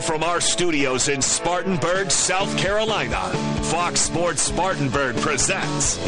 [0.00, 3.20] Live from our studios in Spartanburg, South Carolina,
[3.64, 5.98] Fox Sports Spartanburg presents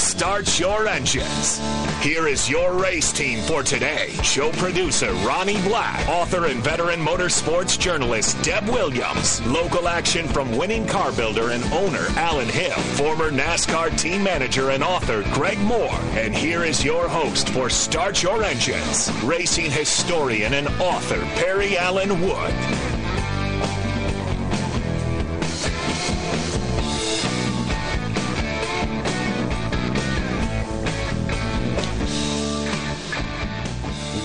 [0.00, 1.60] Start Your Engines.
[2.00, 4.10] Here is your race team for today.
[4.22, 10.86] Show producer Ronnie Black, author and veteran motorsports journalist Deb Williams, local action from winning
[10.86, 15.98] car builder and owner Alan Hill, former NASCAR team manager and author Greg Moore.
[16.12, 22.20] And here is your host for Start Your Engines, racing historian and author Perry Allen
[22.20, 22.54] Wood.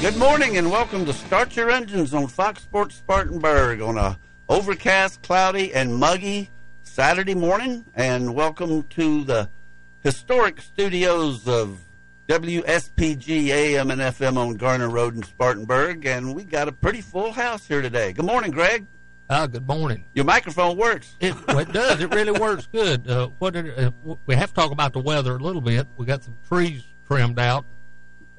[0.05, 5.23] Good morning and welcome to Start Your Engines on Fox Sports Spartanburg on a overcast,
[5.23, 6.51] cloudy, and muggy
[6.83, 7.83] Saturday morning.
[7.95, 9.49] And welcome to the
[10.03, 11.79] historic studios of
[12.27, 16.05] WSPG AM and FM on Garner Road in Spartanburg.
[16.05, 18.13] And we got a pretty full house here today.
[18.13, 18.85] Good morning, Greg.
[19.27, 20.05] Uh, good morning.
[20.13, 21.15] Your microphone works.
[21.19, 21.99] It, it does.
[21.99, 23.09] It really works good.
[23.09, 23.89] Uh, what uh,
[24.27, 25.87] we have to talk about the weather a little bit.
[25.97, 27.65] We got some trees trimmed out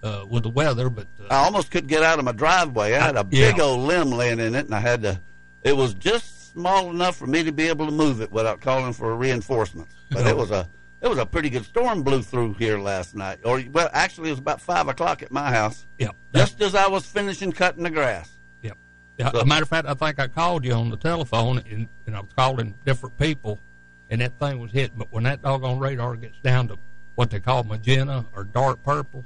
[0.07, 2.95] uh, with the weather, but uh, I almost couldn't get out of my driveway.
[2.95, 3.51] I had a Yeah.
[3.53, 5.21] big old limb laying in it, and I had to.
[5.63, 8.93] It was just small enough for me to be able to move it without calling
[8.93, 9.95] for reinforcements.
[10.11, 10.69] But it was a
[11.03, 13.41] it was a pretty good storm blew through here last night.
[13.45, 16.89] Or well, actually, it was about five o'clock at my house, yeah, just as I
[16.89, 18.31] was finishing cutting the grass.
[18.63, 18.73] yeah.
[19.19, 19.31] yeah.
[19.33, 22.17] So- a matter of fact, I think I called you on the telephone, and, and
[22.17, 23.59] I was calling different people,
[24.09, 24.97] and that thing was hitting.
[24.97, 26.79] But when that doggone radar gets down to
[27.17, 29.25] what they call magenta or dark purple,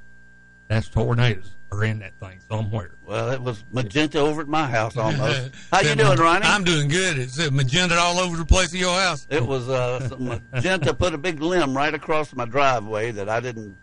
[0.71, 2.93] that's tornadoes are in that thing somewhere.
[3.05, 5.51] Well, it was magenta over at my house almost.
[5.73, 6.47] How you doing, Ronnie?
[6.47, 7.19] I'm doing good.
[7.19, 9.27] It's magenta all over the place in your house.
[9.31, 13.41] It was uh, some magenta put a big limb right across my driveway that I
[13.41, 13.77] didn't.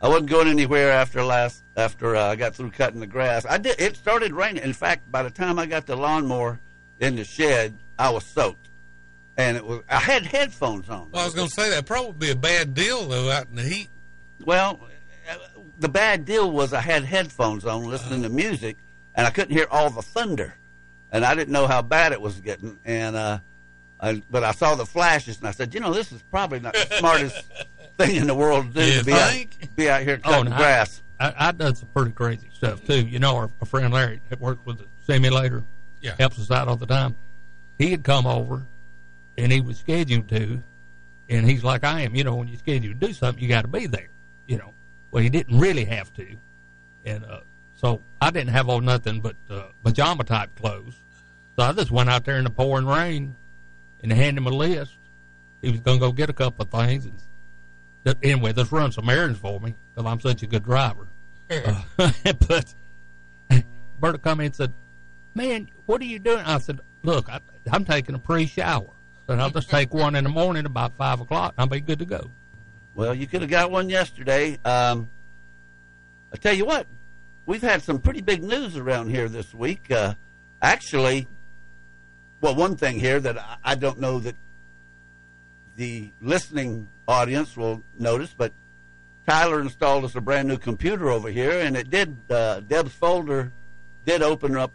[0.00, 3.44] I wasn't going anywhere after last after uh, I got through cutting the grass.
[3.44, 3.78] I did.
[3.78, 4.62] It started raining.
[4.62, 6.58] In fact, by the time I got the lawnmower
[7.00, 8.70] in the shed, I was soaked,
[9.36, 9.82] and it was.
[9.90, 11.10] I had headphones on.
[11.10, 13.56] Well, I was going to say that probably be a bad deal though out in
[13.56, 13.88] the heat.
[14.42, 14.80] Well,
[15.78, 18.76] the bad deal was I had headphones on listening to music,
[19.14, 20.54] and I couldn't hear all the thunder,
[21.12, 22.78] and I didn't know how bad it was getting.
[22.84, 23.38] And uh,
[24.00, 26.74] I, but I saw the flashes, and I said, you know, this is probably not
[26.74, 27.42] the smartest
[27.98, 29.46] thing in the world to do You to be out,
[29.76, 31.02] be out here cutting no, grass.
[31.20, 33.06] I, I, I done some pretty crazy stuff too.
[33.06, 35.62] You know, our, our friend Larry that works with the simulator,
[36.00, 36.14] Yeah.
[36.18, 37.14] helps us out all the time.
[37.78, 38.62] He had come over,
[39.38, 40.62] and he was scheduled to,
[41.28, 42.14] and he's like I am.
[42.14, 44.08] You know, when you schedule to do something, you got to be there.
[44.46, 44.73] You know,
[45.14, 46.26] well, he didn't really have to,
[47.04, 47.38] and uh,
[47.76, 50.96] so I didn't have on nothing but uh, pajama type clothes.
[51.56, 53.36] So I just went out there in the pouring rain,
[54.02, 54.96] and handed him a list.
[55.62, 57.06] He was gonna go get a couple of things,
[58.04, 61.06] and anyway, just run some errands for me because I'm such a good driver.
[61.48, 61.80] Uh,
[62.48, 62.74] but
[64.00, 64.72] Berta come in and said,
[65.36, 67.38] "Man, what are you doing?" I said, "Look, I,
[67.70, 68.90] I'm taking a pre-shower,
[69.28, 71.54] and I'll just take one in the morning about five o'clock.
[71.56, 72.32] and I'll be good to go."
[72.94, 74.58] Well, you could have got one yesterday.
[74.64, 75.10] Um,
[76.32, 76.86] I tell you what,
[77.44, 79.90] we've had some pretty big news around here this week.
[79.90, 80.14] Uh,
[80.62, 81.26] actually,
[82.40, 84.36] well, one thing here that I, don't know that
[85.76, 88.52] the listening audience will notice, but
[89.26, 92.16] Tyler installed us a brand new computer over here, and it did.
[92.30, 93.50] Uh, Deb's folder
[94.06, 94.70] did open up,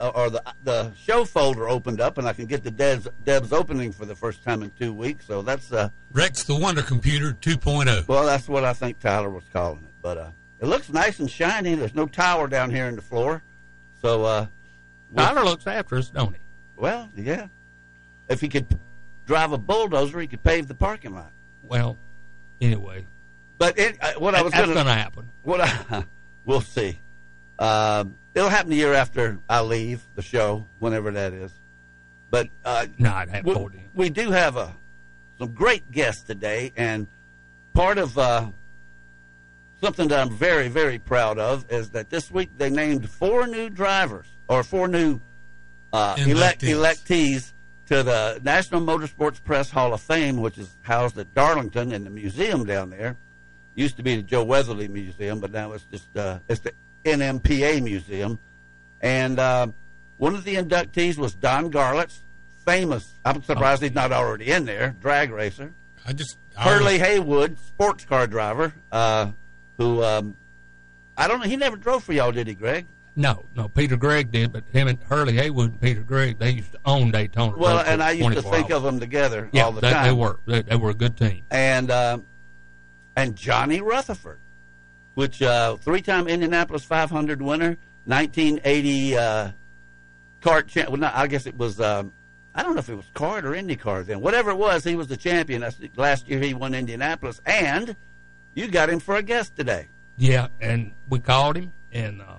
[0.00, 3.52] uh, or the the show folder opened up, and I can get the Deb's Deb's
[3.52, 5.26] opening for the first time in two weeks.
[5.26, 7.48] So that's uh, Rex the Wonder Computer oh.
[7.48, 8.08] 2.0.
[8.08, 9.94] well, that's what I think Tyler was calling it.
[10.02, 11.74] But uh, it looks nice and shiny.
[11.74, 13.42] There's no tower down here in the floor.
[14.00, 14.46] So, uh,
[15.12, 16.40] Well- Tyler looks after us, don't he?
[16.76, 17.48] well, yeah.
[18.28, 18.78] If he could
[19.26, 21.32] drive a bulldozer, he could pave the parking lot.
[21.62, 21.96] Well,
[22.60, 23.04] anyway,
[23.58, 25.28] But it, uh, what I was going going to happen.
[25.42, 26.04] what I,
[26.46, 26.98] we'll see.
[27.58, 31.52] Um, it'll happen the year after I leave the show, whenever that is.
[32.30, 33.54] But uh, No, I'd have we,
[33.94, 34.74] we do have a
[35.38, 37.06] some great guests today, and
[37.72, 38.46] part of uh,
[39.80, 43.70] something that I'm very very proud of is that this week they named four new
[43.70, 45.20] drivers or four new
[45.92, 47.52] uh, elect, electees
[47.86, 52.10] to the National Motorsports Press Hall of Fame, which is housed at Darlington in the
[52.10, 53.16] museum down there.
[53.74, 56.72] Used to be the Joe Weatherly Museum, but now it's just uh, it's the
[57.04, 58.38] NMPA Museum.
[59.00, 59.68] And uh,
[60.18, 62.18] one of the inductees was Don Garlits,
[62.66, 63.12] famous.
[63.24, 64.94] I'm surprised he's not already in there.
[65.00, 65.72] Drag racer.
[66.06, 69.30] I just I Hurley always- Haywood, sports car driver, uh,
[69.78, 70.36] who um,
[71.16, 71.46] I don't know.
[71.46, 72.86] He never drove for y'all, did he, Greg?
[73.16, 76.72] No, no, Peter Gregg did, but him and Hurley Haywood and Peter Gregg, they used
[76.72, 77.56] to own Daytona.
[77.56, 78.72] Well, Road and I used to think hours.
[78.72, 80.06] of them together yeah, all the they, time.
[80.06, 81.42] they were they, they were a good team.
[81.50, 82.18] and uh,
[83.16, 84.38] and Johnny Rutherford,
[85.20, 87.76] which uh, three-time Indianapolis 500 winner,
[88.06, 89.50] 1980, uh,
[90.40, 90.88] CART champ.
[90.88, 91.78] Well, not, I guess it was.
[91.78, 92.14] Um,
[92.54, 94.22] I don't know if it was CART or IndyCar then.
[94.22, 95.60] Whatever it was, he was the champion.
[95.60, 97.94] That's, last year he won Indianapolis, and
[98.54, 99.88] you got him for a guest today.
[100.16, 102.36] Yeah, and we called him, and uh,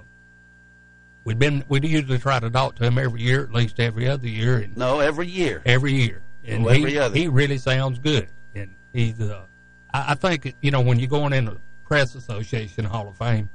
[1.24, 4.28] we'd been we usually try to talk to him every year, at least every other
[4.28, 5.62] year, and No, every year.
[5.68, 7.16] every year, and Well, every he other.
[7.16, 9.46] he really sounds good, and he's uh,
[9.94, 11.58] I, I think you know when you're going in the
[11.92, 13.50] press association Hall of Fame,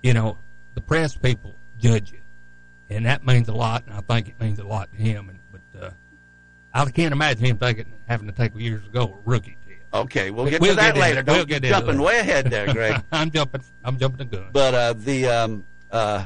[0.00, 0.38] you know
[0.74, 2.20] the press people judge you,
[2.90, 5.38] and that means a lot, and I think it means a lot to him, and
[5.50, 5.90] but uh,
[6.72, 9.80] I can't imagine him taking having to take years ago a rookie test.
[9.92, 11.22] Okay, we'll get We'll to that get into- later.
[11.24, 13.02] Don't we'll get jumping way ahead there, Greg.
[13.12, 14.46] I'm jumping, I'm jumping the gun.
[14.52, 16.24] But uh, the um, uh,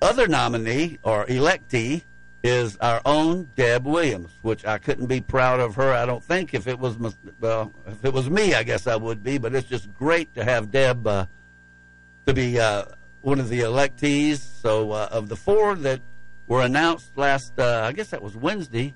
[0.00, 2.02] other nominee or electee
[2.42, 5.92] is our own Deb Williams, which I couldn't be proud of her.
[5.92, 6.96] I don't think if it was
[7.40, 9.38] well, if it was me, I guess I would be.
[9.38, 11.26] But it's just great to have Deb uh,
[12.26, 12.86] to be uh,
[13.20, 14.38] one of the electees.
[14.38, 16.00] So uh, of the four that
[16.48, 18.94] were announced last, uh, I guess that was Wednesday.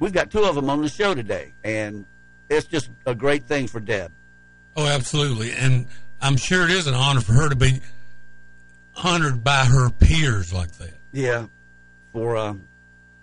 [0.00, 2.06] We've got two of them on the show today, and
[2.48, 4.12] it's just a great thing for Deb.
[4.76, 5.52] Oh, absolutely.
[5.52, 5.86] And
[6.20, 7.80] I'm sure it is an honor for her to be
[8.96, 10.94] honored by her peers like that.
[11.12, 11.46] Yeah,
[12.18, 12.54] for uh,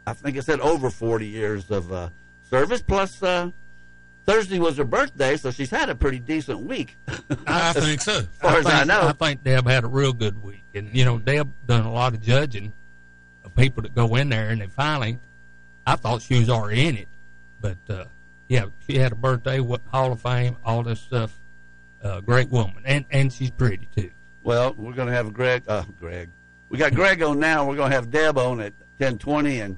[0.07, 2.09] I think it said over forty years of uh,
[2.49, 2.81] service.
[2.81, 3.51] Plus, uh,
[4.25, 6.95] Thursday was her birthday, so she's had a pretty decent week.
[7.45, 8.19] I think so.
[8.19, 9.01] as far as I know.
[9.01, 12.13] I think Deb had a real good week, and you know Deb done a lot
[12.13, 12.71] of judging
[13.43, 15.19] of people that go in there, and they finally,
[15.85, 17.07] I thought she was already in it,
[17.59, 18.05] but uh,
[18.47, 21.37] yeah, she had a birthday, what Hall of Fame, all this stuff.
[22.01, 24.11] Uh, great woman, and and she's pretty too.
[24.43, 25.63] Well, we're going to have Greg.
[25.67, 26.29] Uh, Greg,
[26.69, 27.67] we got Greg on now.
[27.67, 29.77] We're going to have Deb on at ten twenty, and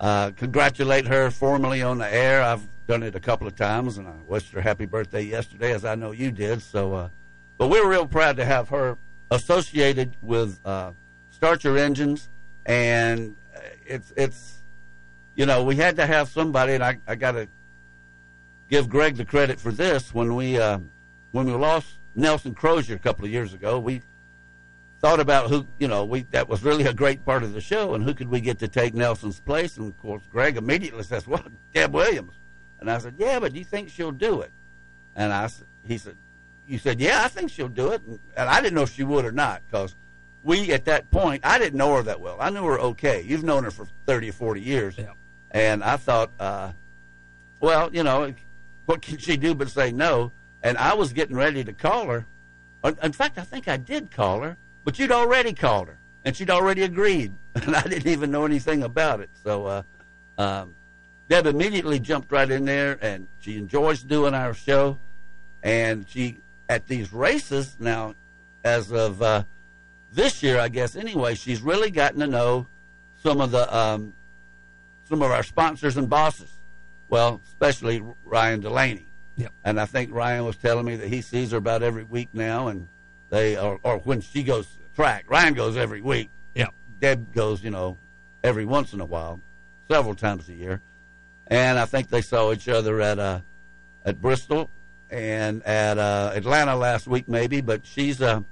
[0.00, 2.42] uh, congratulate her formally on the air.
[2.42, 5.84] I've done it a couple of times, and I wished her happy birthday yesterday, as
[5.84, 6.62] I know you did.
[6.62, 7.08] So, uh,
[7.58, 8.98] but we're real proud to have her
[9.30, 10.92] associated with uh,
[11.30, 12.28] Start Your Engines,
[12.66, 14.62] and uh, it's it's
[15.34, 17.48] you know we had to have somebody, and I I got to
[18.68, 20.78] give Greg the credit for this when we uh,
[21.32, 23.78] when we lost Nelson Crozier a couple of years ago.
[23.78, 24.02] We
[25.00, 27.94] thought about who you know we that was really a great part of the show,
[27.94, 29.76] and who could we get to take Nelson's place?
[29.76, 31.42] And of course, Greg immediately says, "Well,
[31.74, 32.34] Deb Williams."
[32.80, 34.50] And I said, "Yeah, but do you think she'll do it?"
[35.16, 35.48] And I
[35.86, 36.16] "He said,
[36.66, 39.02] you said, yeah, I think she'll do it." And, and I didn't know if she
[39.02, 39.96] would or not because
[40.42, 42.36] we at that point I didn't know her that well.
[42.40, 43.22] I knew her okay.
[43.22, 45.12] You've known her for thirty or forty years, Yeah.
[45.50, 46.72] and I thought, uh,
[47.60, 48.32] well, you know,
[48.86, 50.32] what can she do but say no?
[50.62, 52.26] And I was getting ready to call her.
[52.84, 56.36] In in fact, I think I did call her, but you'd already called her, and
[56.36, 59.30] she'd already agreed, and I didn't even know anything about it.
[59.42, 59.82] So, uh,
[60.38, 60.74] um,
[61.28, 64.98] Deb immediately jumped right in there, and she enjoys doing our show.
[65.62, 66.38] And she
[66.68, 68.14] at these races now,
[68.64, 69.44] as of uh,
[70.12, 72.66] this year, I guess anyway, she's really gotten to know
[73.22, 74.14] some of the um,
[75.08, 76.50] some of our sponsors and bosses.
[77.08, 79.06] Well, especially Ryan Delaney.
[79.36, 79.52] Yep.
[79.64, 82.68] And I think Ryan was telling me that he sees her about every week now,
[82.68, 82.88] and
[83.30, 85.24] they or, or when she goes to track.
[85.28, 86.28] Ryan goes every week.
[86.54, 86.68] Yeah.
[87.00, 87.96] Deb goes, you know,
[88.44, 89.40] every once in a while,
[89.88, 90.80] several times a year.
[91.46, 93.40] And I think they saw each other at uh,
[94.04, 94.70] at Bristol
[95.10, 97.60] and at uh, Atlanta last week, maybe.
[97.60, 98.42] But she's uh,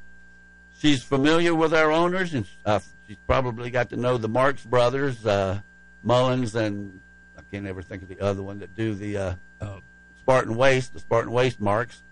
[0.78, 5.24] she's familiar with our owners, and uh, she's probably got to know the Marks brothers,
[5.24, 5.60] uh,
[6.02, 6.98] Mullins, and
[7.36, 9.80] I can't ever think of the other one that do the uh, Uh,
[10.20, 12.02] Spartan Waste, the Spartan Waste Marks.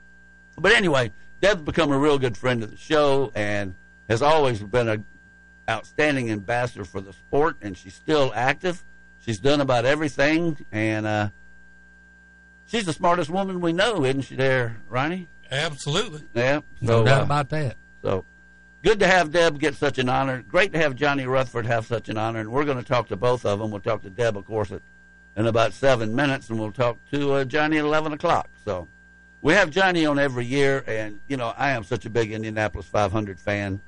[0.59, 3.75] But anyway, Deb's become a real good friend of the show and
[4.09, 5.03] has always been a
[5.69, 8.85] outstanding ambassador for the sport, and she's still active.
[9.21, 11.29] She's done about everything, and uh,
[12.67, 14.37] she's the smartest woman we know, isn't she?
[14.37, 15.29] There, Ronnie.
[15.51, 16.23] Absolutely.
[16.35, 16.61] Yeah.
[16.81, 17.77] no So, doubt uh, about that.
[18.03, 18.25] so
[18.83, 20.43] good to have Deb get such an honor.
[20.43, 22.41] Great to have Johnny Rutherford have such an honor.
[22.41, 23.71] And we're going to talk to both of them.
[23.73, 24.83] We'll talk to Deb, of course, at,
[25.37, 28.49] in about seven minutes, and we'll talk to uh, Johnny at 11 o'clock.
[28.65, 28.87] So
[29.47, 30.83] we have Johnny on every year.
[30.89, 33.81] And, you know, I am such a big Indianapolis 500 fan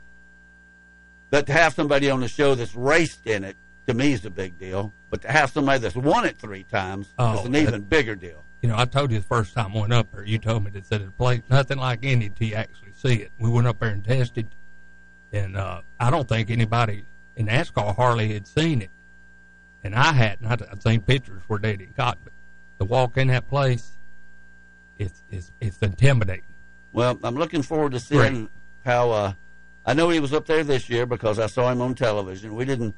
[1.30, 3.56] that to have somebody on the show that's raced in it,
[3.88, 4.92] to me, is a big deal.
[5.10, 8.14] But to have somebody that's won it three times Oh, is an that- even bigger
[8.14, 8.44] deal.
[8.62, 10.70] You know, I told you the first time I went up there, you told me
[10.72, 13.32] that said it played nothing like Indy until you actually see it.
[13.40, 14.46] We went up there and tested,
[15.32, 17.04] and uh, I don't think anybody
[17.36, 18.90] in NASCAR hardly had seen it,
[19.84, 20.46] and I hadn't.
[20.46, 22.32] I'd, I'd seen pictures where they didn't caught, but
[22.80, 23.92] to walk in that place,
[24.98, 26.44] it's it's it's intimidating.
[26.92, 28.48] Well, I'm looking forward to seeing Great.
[28.84, 29.10] how.
[29.10, 29.32] Uh,
[29.86, 32.54] I know he was up there this year because I saw him on television.
[32.54, 32.94] We didn't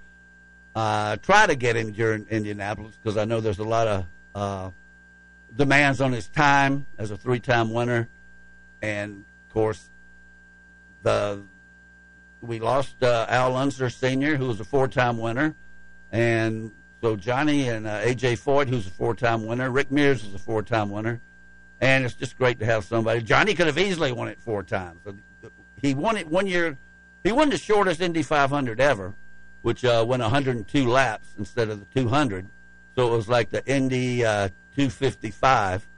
[0.75, 4.71] uh, try to get him during Indianapolis because I know there's a lot of uh,
[5.55, 8.09] demands on his time as a three-time winner,
[8.83, 9.89] and of course,
[11.03, 11.41] the
[12.41, 15.55] we lost uh, Al Unser Senior, who was a four-time winner,
[16.11, 20.39] and so Johnny and uh, AJ Foyt, who's a four-time winner, Rick Mears is a
[20.39, 21.21] four-time winner,
[21.81, 23.23] and it's just great to have somebody.
[23.23, 25.01] Johnny could have easily won it four times.
[25.81, 26.77] He won it one year.
[27.25, 29.15] He won the shortest Indy 500 ever,
[29.63, 32.47] which uh, went 102 laps instead of the 200.
[32.97, 35.89] So it was like the Indy uh, 255,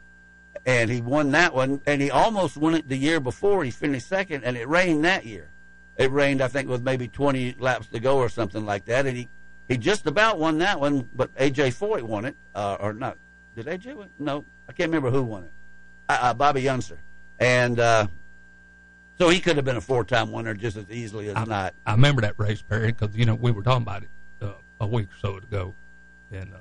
[0.67, 1.81] and he won that one.
[1.87, 3.65] And he almost won it the year before.
[3.65, 5.49] He finished second, and it rained that year.
[5.97, 9.17] It rained, I think, with maybe 20 laps to go or something like that, and
[9.17, 9.29] he
[9.69, 11.09] he just about won that one.
[11.15, 13.17] But AJ Foyt won it, uh, or not?
[13.57, 14.09] Did AJ win?
[14.19, 15.51] No, I can't remember who won it.
[16.21, 16.99] Uh, Bobby Unser,
[17.39, 18.07] and uh,
[19.19, 21.75] so he could have been a four-time winner just as easily as I, not.
[21.87, 24.09] I remember that race, Perry, because you know we were talking about it
[24.41, 25.75] uh, a week or so ago,
[26.31, 26.59] and uh,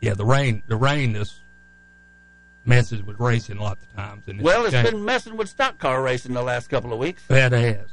[0.00, 1.40] yeah, the rain, the rain is
[2.64, 4.28] messes with racing lots of times.
[4.28, 4.92] And Well, it's changed.
[4.92, 7.22] been messing with stock car racing the last couple of weeks.
[7.28, 7.90] it has,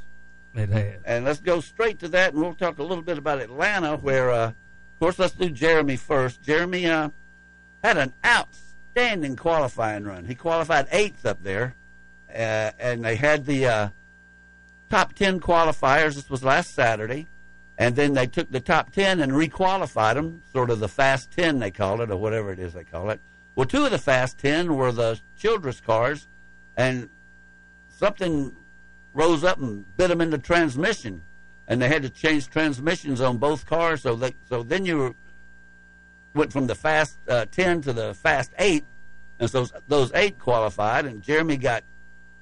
[0.56, 1.02] it has.
[1.06, 4.30] And let's go straight to that, and we'll talk a little bit about Atlanta, where,
[4.30, 6.42] uh, of course, let's do Jeremy first.
[6.44, 7.10] Jeremy uh,
[7.84, 8.14] had an
[9.00, 10.26] outstanding qualifying run.
[10.26, 11.76] He qualified eighth up there,
[12.30, 13.90] uh, and they had the uh,
[14.90, 16.16] top 10 qualifiers.
[16.16, 17.28] This was last Saturday.
[17.78, 21.60] And then they took the top 10 and requalified them, sort of the fast 10,
[21.60, 23.22] they call it, or whatever it is they call it.
[23.56, 26.28] Well, two of the fast 10 were the Childress cars,
[26.76, 27.10] and
[27.90, 28.54] something
[29.14, 31.22] rose up and bit them in the transmission,
[31.70, 34.02] and they had to change transmissions on both cars.
[34.02, 35.16] So they, so then you were,
[36.40, 38.86] went from the fast uh, ten to the fast eight,
[39.40, 41.06] and so those eight qualified.
[41.06, 41.84] And Jeremy got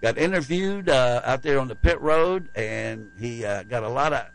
[0.02, 4.14] got interviewed uh, out there on the pit road, and he uh, got a lot
[4.14, 4.28] of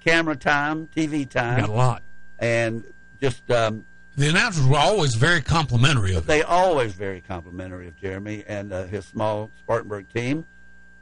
[0.00, 2.02] camera time, TV time, Got a lot.
[2.38, 2.84] and
[3.20, 3.84] just um,
[4.16, 8.84] The announcers were always very complimentary of they always very complimentary of Jeremy and uh,
[8.84, 10.44] his small Spartanburg team,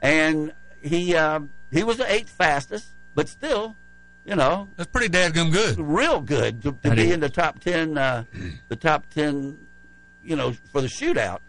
[0.01, 3.75] and he um, he was the eighth fastest, but still,
[4.27, 5.79] you know, That's pretty dadgum good.
[5.79, 8.25] real good to, to be in the top ten, uh,
[8.67, 9.57] the top ten,
[10.21, 11.39] you know, for the shootout.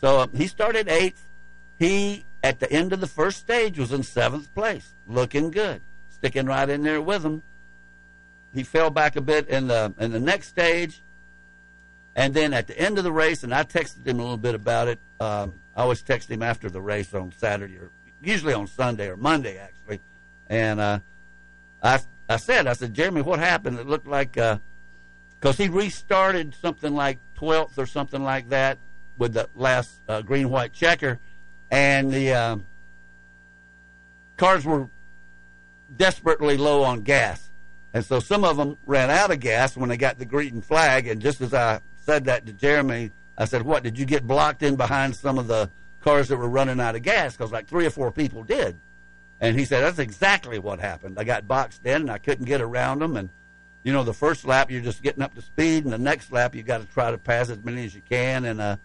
[0.00, 1.24] So um, he started eighth.
[1.78, 6.46] He at the end of the first stage was in seventh place, looking good, sticking
[6.46, 7.42] right in there with him.
[8.52, 11.02] He fell back a bit in the in the next stage,
[12.16, 14.56] and then at the end of the race, and I texted him a little bit
[14.56, 14.98] about it.
[15.20, 17.90] Um, I always text him after the race on Saturday or
[18.22, 20.00] usually on Sunday or Monday actually,
[20.48, 20.98] and uh,
[21.80, 23.78] I I said I said Jeremy, what happened?
[23.78, 28.78] It looked like because he restarted something like twelfth or something like that
[29.18, 31.18] with the last uh, green white checker,
[31.70, 32.66] and the um,
[34.36, 34.88] cars were
[35.96, 37.50] desperately low on gas.
[37.92, 41.06] And so some of them ran out of gas when they got the green flag.
[41.06, 44.62] And just as I said that to Jeremy, I said, What, did you get blocked
[44.62, 47.36] in behind some of the cars that were running out of gas?
[47.36, 48.76] Because like three or four people did.
[49.40, 51.18] And he said, That's exactly what happened.
[51.18, 53.16] I got boxed in and I couldn't get around them.
[53.16, 53.28] And,
[53.82, 55.84] you know, the first lap, you're just getting up to speed.
[55.84, 58.44] And the next lap, you got to try to pass as many as you can.
[58.44, 58.76] And uh,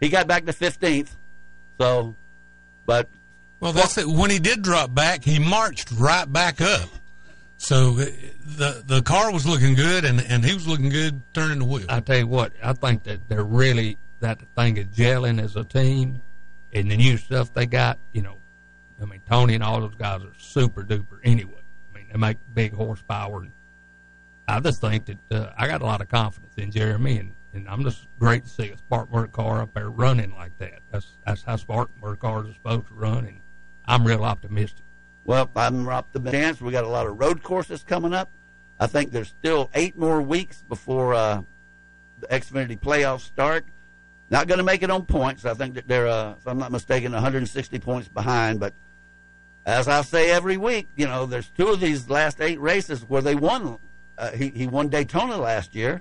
[0.00, 1.08] he got back to 15th.
[1.80, 2.14] So,
[2.84, 3.08] but
[3.60, 4.06] Well, that's it.
[4.06, 6.88] When he did drop back, he marched right back up.
[7.58, 8.04] So uh,
[8.44, 11.86] the the car was looking good, and, and he was looking good turning the wheel.
[11.88, 15.64] I tell you what, I think that they're really that thing is gelling as a
[15.64, 16.20] team,
[16.72, 17.98] and the new stuff they got.
[18.12, 18.36] You know,
[19.00, 21.62] I mean, Tony and all those guys are super duper anyway.
[21.92, 23.52] I mean, they make big horsepower, and
[24.48, 27.68] I just think that uh, I got a lot of confidence in Jeremy, and, and
[27.68, 30.80] I'm just great to see a Spartanburg car up there running like that.
[30.90, 33.40] That's that's how Spartanburg cars are supposed to run, and
[33.86, 34.84] I'm real optimistic.
[35.24, 36.60] Well, I'm optimistic.
[36.64, 38.30] We got a lot of road courses coming up.
[38.78, 41.42] I think there's still eight more weeks before uh,
[42.20, 43.64] the Xfinity playoffs start.
[44.28, 45.44] Not going to make it on points.
[45.44, 48.60] I think that they're, uh, if I'm not mistaken, 160 points behind.
[48.60, 48.74] But
[49.66, 53.20] as I say every week, you know, there's two of these last eight races where
[53.20, 53.78] they won.
[54.16, 56.00] Uh, he, he won Daytona last year,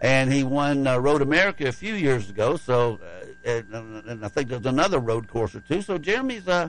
[0.00, 2.56] and he won uh, Road America a few years ago.
[2.56, 3.00] So,
[3.44, 5.82] uh, and, and I think there's another road course or two.
[5.82, 6.68] So Jeremy's, uh,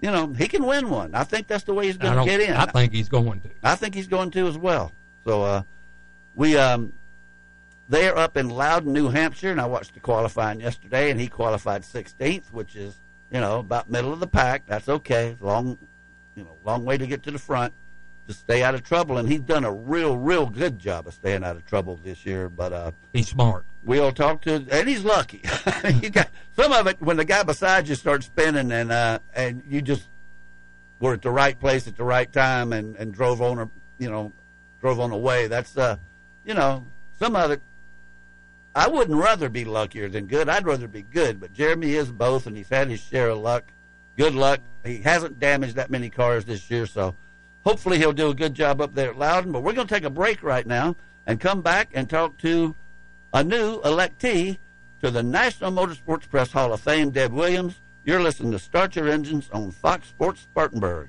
[0.00, 1.14] you know, he can win one.
[1.14, 2.54] I think that's the way he's going to get in.
[2.54, 3.50] I think he's going to.
[3.62, 4.92] I think he's going to as well.
[5.24, 5.62] So uh,
[6.34, 6.92] we um,
[7.88, 11.28] they are up in Loudon, New Hampshire, and I watched the qualifying yesterday, and he
[11.28, 14.62] qualified 16th, which is you know about middle of the pack.
[14.66, 15.36] That's okay.
[15.40, 15.78] Long,
[16.34, 17.72] you know, long way to get to the front
[18.26, 21.42] to stay out of trouble, and he's done a real, real good job of staying
[21.44, 22.48] out of trouble this year.
[22.48, 23.64] But uh, He's smart.
[23.84, 25.40] we'll talk to, and he's lucky.
[26.02, 29.62] you got some of it when the guy beside you starts spinning, and uh, and
[29.68, 30.08] you just
[31.00, 34.10] were at the right place at the right time, and and drove on, a, you
[34.10, 34.32] know,
[34.80, 35.46] drove on the way.
[35.46, 35.96] That's uh,
[36.44, 36.84] you know,
[37.18, 37.62] some of it.
[38.78, 40.48] I wouldn't rather be luckier than good.
[40.48, 43.64] I'd rather be good, but Jeremy is both, and he's had his share of luck
[44.18, 44.60] good luck.
[44.84, 47.14] He hasn't damaged that many cars this year, so
[47.64, 49.52] hopefully he'll do a good job up there at Loudon.
[49.52, 52.74] But we're going to take a break right now and come back and talk to
[53.32, 54.58] a new electee
[55.00, 57.80] to the National Motorsports Press Hall of Fame, Deb Williams.
[58.04, 61.08] You're listening to Start Your Engines on Fox Sports Spartanburg.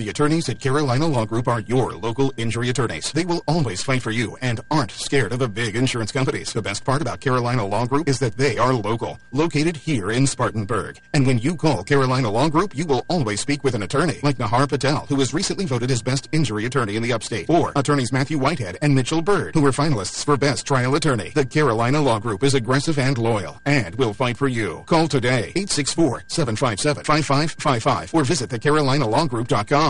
[0.00, 3.12] The attorneys at Carolina Law Group are your local injury attorneys.
[3.12, 6.54] They will always fight for you and aren't scared of the big insurance companies.
[6.54, 10.26] The best part about Carolina Law Group is that they are local, located here in
[10.26, 10.98] Spartanburg.
[11.12, 14.38] And when you call Carolina Law Group, you will always speak with an attorney like
[14.38, 18.10] Nahar Patel, who was recently voted as best injury attorney in the upstate, or attorneys
[18.10, 21.32] Matthew Whitehead and Mitchell Bird, who were finalists for best trial attorney.
[21.34, 24.82] The Carolina Law Group is aggressive and loyal and will fight for you.
[24.86, 29.89] Call today 864-757-5555 or visit thecarolinalawgroup.com.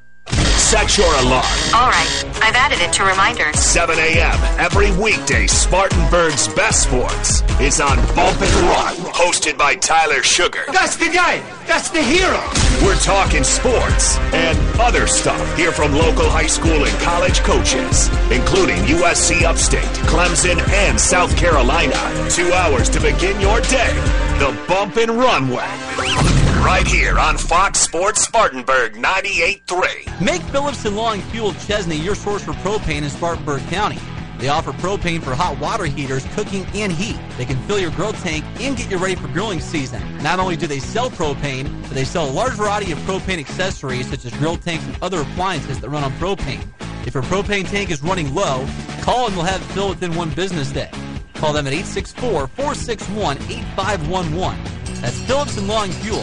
[0.27, 1.43] Set your alarm.
[1.73, 3.59] All right, I've added it to reminders.
[3.59, 4.39] 7 a.m.
[4.59, 5.47] every weekday.
[5.47, 10.63] Spartanburg's Best Sports is on Bump and Run, hosted by Tyler Sugar.
[10.71, 11.39] That's the guy.
[11.67, 12.39] That's the hero.
[12.85, 15.41] We're talking sports and other stuff.
[15.57, 21.97] Hear from local high school and college coaches, including USC Upstate, Clemson, and South Carolina.
[22.29, 23.93] Two hours to begin your day.
[24.39, 26.40] The Bump and Run way.
[26.63, 30.21] Right here on Fox Sports Spartanburg 98.3.
[30.21, 33.97] Make Phillips and Long Fuel Chesnee your source for propane in Spartanburg County.
[34.37, 37.19] They offer propane for hot water heaters, cooking, and heat.
[37.37, 40.01] They can fill your grill tank and get you ready for grilling season.
[40.21, 44.07] Not only do they sell propane, but they sell a large variety of propane accessories
[44.07, 46.63] such as grill tanks and other appliances that run on propane.
[47.07, 48.67] If your propane tank is running low,
[49.01, 50.91] call and we'll have it filled within one business day.
[51.33, 54.81] Call them at 864 461 8511.
[55.01, 56.21] That's Phillips and Long Fuel,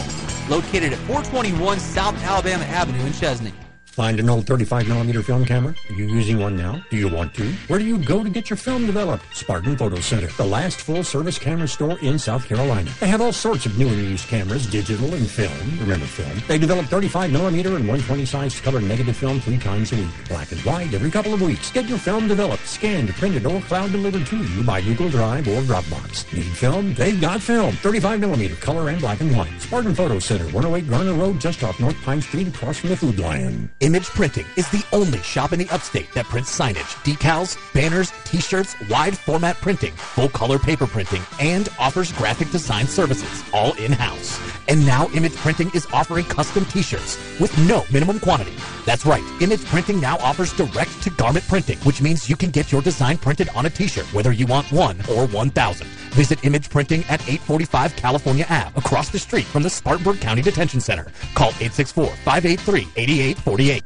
[0.49, 3.53] located at 421 South Alabama Avenue in Chesnee.
[3.99, 5.75] Find an old 35 millimeter film camera?
[5.91, 6.81] Are you using one now?
[6.89, 7.53] Do you want to?
[7.67, 9.25] Where do you go to get your film developed?
[9.35, 12.89] Spartan Photo Center, the last full service camera store in South Carolina.
[13.01, 15.81] They have all sorts of new and used cameras, digital and film.
[15.81, 16.31] Remember film?
[16.47, 20.29] They develop 35 millimeter and 120 size color negative film three times a week.
[20.29, 21.73] Black and white every couple of weeks.
[21.73, 25.61] Get your film developed, scanned, printed, or cloud delivered to you by Google Drive or
[25.63, 26.33] Dropbox.
[26.33, 26.95] Need film?
[26.95, 27.75] They've got film.
[27.75, 29.61] 35 millimeter color and black and white.
[29.61, 33.19] Spartan Photo Center, 108 Garner Road, just off North Pine Street, across from the Food
[33.19, 33.69] Lion.
[33.89, 38.77] Image Printing is the only shop in the upstate that prints signage, decals, banners, t-shirts,
[38.91, 44.39] wide format printing, full color paper printing, and offers graphic design services, all in-house.
[44.69, 48.53] And now Image Printing is offering custom t-shirts with no minimum quantity.
[48.85, 52.71] That's right, Image Printing now offers direct to garment printing, which means you can get
[52.71, 55.87] your design printed on a t-shirt, whether you want one or 1,000.
[56.11, 60.81] Visit Image Printing at 845 California Ave, across the street from the Spartanburg County Detention
[60.81, 61.07] Center.
[61.35, 63.78] Call 864-583-8848.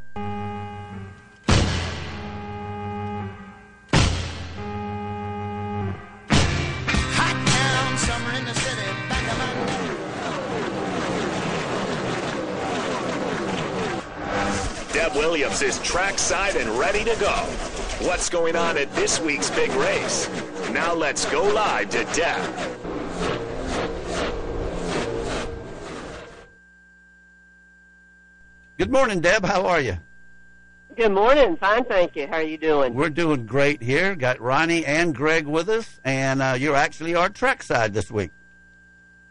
[14.93, 17.33] Deb Williams is trackside and ready to go.
[18.07, 20.29] What's going on at this week's big race?
[20.71, 22.82] Now let's go live to Deb.
[28.83, 29.45] Good morning, Deb.
[29.45, 29.97] How are you?
[30.97, 31.57] Good morning.
[31.57, 32.27] Fine, thank you.
[32.27, 32.95] How are you doing?
[32.95, 34.17] We're doing great here.
[34.17, 38.33] Got Ronnie and Greg with us, and uh, you're actually our trackside this week.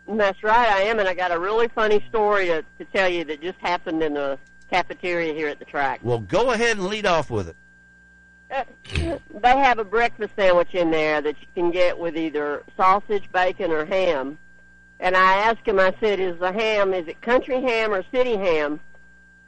[0.08, 3.26] That's right, I am, and I got a really funny story to, to tell you
[3.26, 6.00] that just happened in the cafeteria here at the track.
[6.02, 7.56] Well, go ahead and lead off with it.
[8.50, 13.30] Uh, they have a breakfast sandwich in there that you can get with either sausage,
[13.34, 14.38] bacon, or ham.
[15.02, 18.38] And I asked him, I said, is the ham, is it country ham or city
[18.38, 18.80] ham?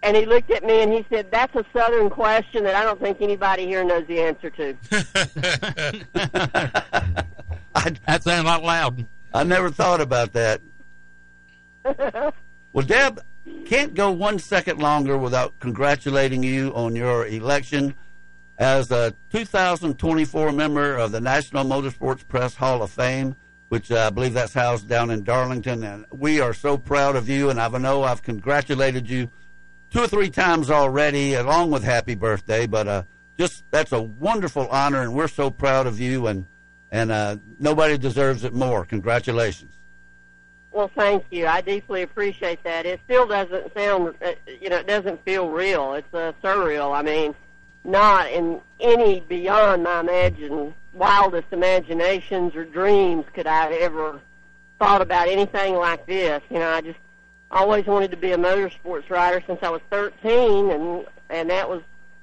[0.03, 2.99] And he looked at me and he said, that's a southern question that I don't
[2.99, 4.77] think anybody here knows the answer to.
[7.73, 9.05] I, that sounded out loud.
[9.33, 10.59] I never thought about that.
[12.73, 13.21] well, Deb,
[13.65, 17.95] can't go one second longer without congratulating you on your election
[18.57, 23.37] as a 2024 member of the National Motorsports Press Hall of Fame,
[23.69, 25.81] which uh, I believe that's housed down in Darlington.
[25.81, 29.29] And we are so proud of you, and I know I've congratulated you
[29.93, 32.65] two or three times already, along with happy birthday.
[32.65, 33.03] But uh,
[33.37, 36.45] just that's a wonderful honor, and we're so proud of you, and
[36.91, 38.85] and uh, nobody deserves it more.
[38.85, 39.75] Congratulations.
[40.71, 41.45] Well, thank you.
[41.45, 42.87] I deeply appreciate that.
[42.87, 45.93] It still doesn't sound, uh, you know, it doesn't feel real.
[45.93, 46.95] It's uh, surreal.
[46.97, 47.35] I mean,
[47.83, 54.19] not in any beyond my imagine wildest imaginations or dreams could I have ever
[54.79, 56.41] thought about anything like this.
[56.49, 56.99] You know, I just
[57.53, 61.81] always wanted to be a motorsports rider since I was 13, and and that was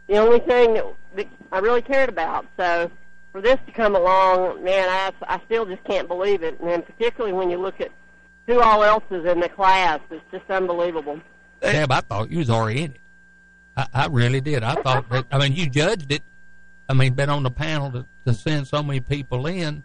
[0.09, 0.85] the only thing that,
[1.17, 2.47] that I really cared about.
[2.57, 2.91] So
[3.33, 6.61] for this to come along, man, I I still just can't believe it.
[6.61, 7.91] And particularly when you look at
[8.47, 11.21] who all else is in the class, it's just unbelievable.
[11.61, 13.01] But I thought you was already in it.
[13.77, 14.63] I, I really did.
[14.63, 15.27] I thought that.
[15.31, 16.23] I mean, you judged it.
[16.89, 19.85] I mean, been on the panel to, to send so many people in,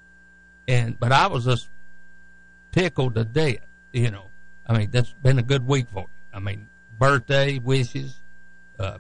[0.68, 1.70] and but I was just
[2.72, 3.58] tickled to death.
[3.94, 4.32] You know,
[4.68, 6.10] I mean, that's been a good week for you.
[6.34, 8.16] I mean, birthday wishes,
[8.80, 8.98] uh,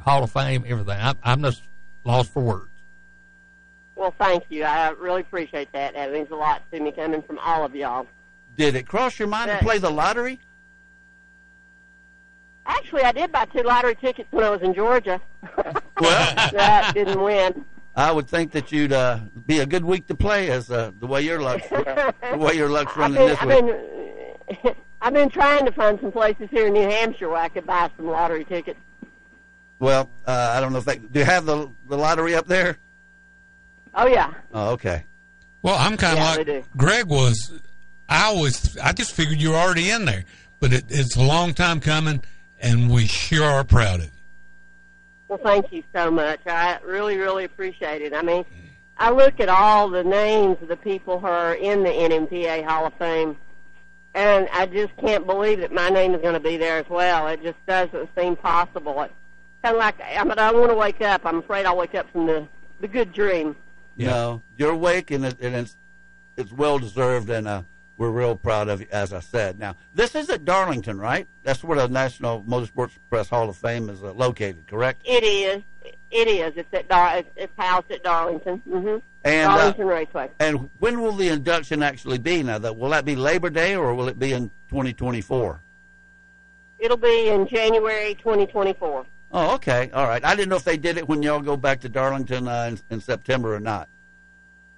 [0.00, 0.98] Hall of Fame, everything.
[0.98, 1.62] I, I'm just
[2.04, 2.70] lost for words.
[3.96, 4.64] Well, thank you.
[4.64, 5.94] I really appreciate that.
[5.94, 8.06] That means a lot to me coming from all of y'all.
[8.56, 10.40] Did it cross your mind to play the lottery?
[12.66, 15.20] Actually, I did buy two lottery tickets when I was in Georgia.
[16.00, 17.64] Well, that didn't win.
[17.94, 21.06] I would think that you'd uh, be a good week to play, as uh, the
[21.06, 23.76] way your luck's the way your luck's running I've this been, week.
[24.50, 27.50] I've been, I've been trying to find some places here in New Hampshire where I
[27.50, 28.80] could buy some lottery tickets.
[29.78, 31.18] Well, uh, I don't know if they do.
[31.18, 32.78] You have the the lottery up there?
[33.94, 34.32] Oh yeah.
[34.54, 35.04] Oh, okay.
[35.60, 37.52] Well, I'm kind of Yeah, like Greg was.
[38.08, 40.24] I always, I just figured you were already in there,
[40.58, 42.22] but it, it's a long time coming,
[42.58, 44.10] and we sure are proud of you.
[45.28, 46.40] Well, thank you so much.
[46.46, 48.14] I really, really appreciate it.
[48.14, 48.44] I mean,
[48.96, 52.86] I look at all the names of the people who are in the NMPA Hall
[52.86, 53.36] of Fame,
[54.14, 57.26] and I just can't believe that my name is going to be there as well.
[57.28, 59.00] It just doesn't seem possible.
[59.02, 59.12] It's
[59.62, 61.22] kind of like I mean, I don't want to wake up.
[61.24, 62.46] I'm afraid I'll wake up from the
[62.80, 63.56] the good dream.
[63.96, 65.76] No, you're awake and, it, and it's
[66.36, 67.62] it's well deserved, and uh,
[67.96, 69.58] we're real proud of you, as I said.
[69.58, 71.28] Now, this is at Darlington, right?
[71.44, 75.02] That's where the National Motorsports Press Hall of Fame is uh, located, correct?
[75.04, 75.62] It is.
[75.84, 76.52] It is.
[76.56, 78.58] It's at Dar- it's, housed at Darlington.
[78.60, 80.30] hmm And, uh, Darlington Raceway.
[80.38, 82.42] And when will the induction actually be?
[82.42, 85.60] Now, that will that be Labor Day or will it be in 2024?
[86.78, 89.06] It'll be in January 2024.
[89.32, 90.24] Oh, okay, all right.
[90.24, 92.78] I didn't know if they did it when y'all go back to Darlington uh, in,
[92.90, 93.88] in September or not.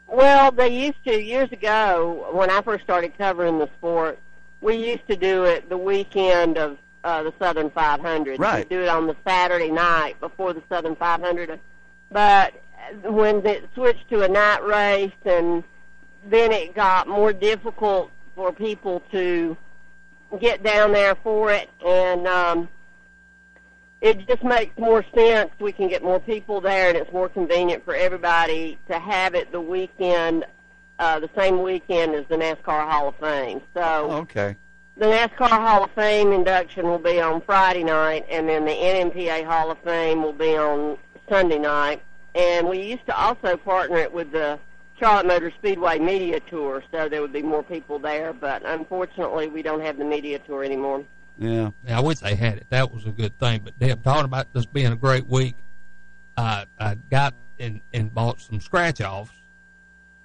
[0.07, 4.19] Well, they used to years ago when I first started covering the sport.
[4.61, 8.41] We used to do it the weekend of uh, the Southern 500.
[8.41, 8.69] Right.
[8.69, 11.61] We'd do it on the Saturday night before the Southern 500.
[12.11, 12.55] But
[13.05, 15.63] when it switched to a night race, and
[16.29, 19.57] then it got more difficult for people to
[20.41, 22.69] get down there for it, and um,
[24.01, 25.51] it just makes more sense.
[25.61, 29.53] We can get more people there, and it's more convenient for everybody to have it
[29.53, 30.45] the weekend,
[30.99, 33.61] uh, the same weekend as the NASCAR Hall of Fame.
[33.75, 34.57] So Okay.
[34.97, 39.45] The NASCAR Hall of Fame induction will be on Friday night, and then the NMPA
[39.45, 40.97] Hall of Fame will be on
[41.29, 42.03] Sunday night.
[42.35, 44.59] And we used to also partner it with the
[44.99, 48.33] Charlotte Motor Speedway Media Tour, so there would be more people there.
[48.33, 51.05] But unfortunately, we don't have the media tour anymore.
[51.39, 51.71] Yeah.
[51.87, 52.67] Yeah, I wish they had it.
[52.71, 53.61] That was a good thing.
[53.65, 55.57] But Deb, talking about this being a great week,
[56.39, 59.33] I I got and and bought some scratch offs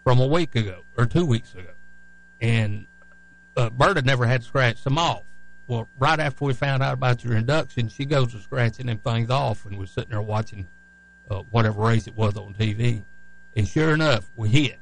[0.05, 1.71] from a week ago or two weeks ago,
[2.39, 2.87] and
[3.57, 5.23] uh, Berta never had scratched them off.
[5.67, 9.29] Well, right after we found out about your induction, she goes to scratching them things
[9.29, 10.67] off, and we're sitting there watching
[11.29, 13.01] uh, whatever race it was on TV,
[13.55, 14.79] and sure enough, we hit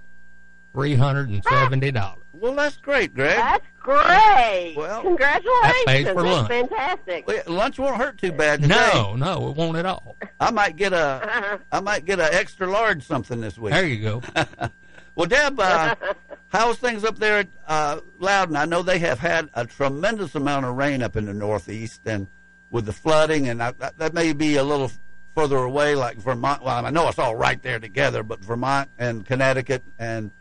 [0.73, 2.23] three hundred and seventy dollars.
[2.33, 3.35] Well, that's great, Greg.
[3.35, 4.73] That's great!
[4.77, 5.61] Well, congratulations!
[5.61, 6.47] that pays for That's lunch.
[6.47, 7.27] fantastic.
[7.27, 8.75] Well, lunch won't hurt too bad today.
[8.93, 10.15] No, no, it won't at all.
[10.39, 13.73] I might get a I might get a extra large something this week.
[13.73, 14.21] There you go.
[15.15, 15.95] well, Deb, uh,
[16.49, 18.55] how's things up there at uh, Loudon?
[18.55, 22.27] I know they have had a tremendous amount of rain up in the Northeast, and
[22.69, 24.91] with the flooding, and I, that, that may be a little
[25.35, 26.63] further away, like Vermont.
[26.63, 30.31] Well, I know it's all right there together, but Vermont and Connecticut and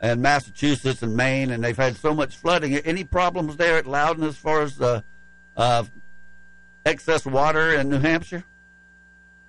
[0.00, 2.74] and Massachusetts and Maine, and they've had so much flooding.
[2.74, 5.02] Any problems there at Loudon as far as the
[5.56, 5.84] uh,
[6.84, 8.44] excess water in New Hampshire?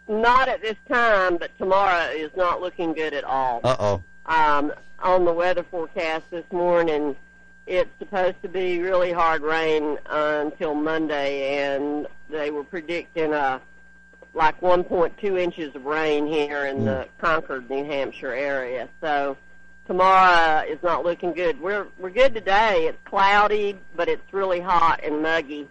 [0.07, 3.59] Not at this time, but tomorrow is not looking good at all.
[3.63, 4.03] Uh oh.
[4.27, 7.15] Um, on the weather forecast this morning,
[7.65, 13.59] it's supposed to be really hard rain uh, until Monday, and they were predicting uh,
[14.33, 18.89] like 1.2 inches of rain here in the Concord, New Hampshire area.
[19.01, 19.37] So
[19.85, 21.59] tomorrow is not looking good.
[21.61, 22.87] We're we're good today.
[22.87, 25.67] It's cloudy, but it's really hot and muggy.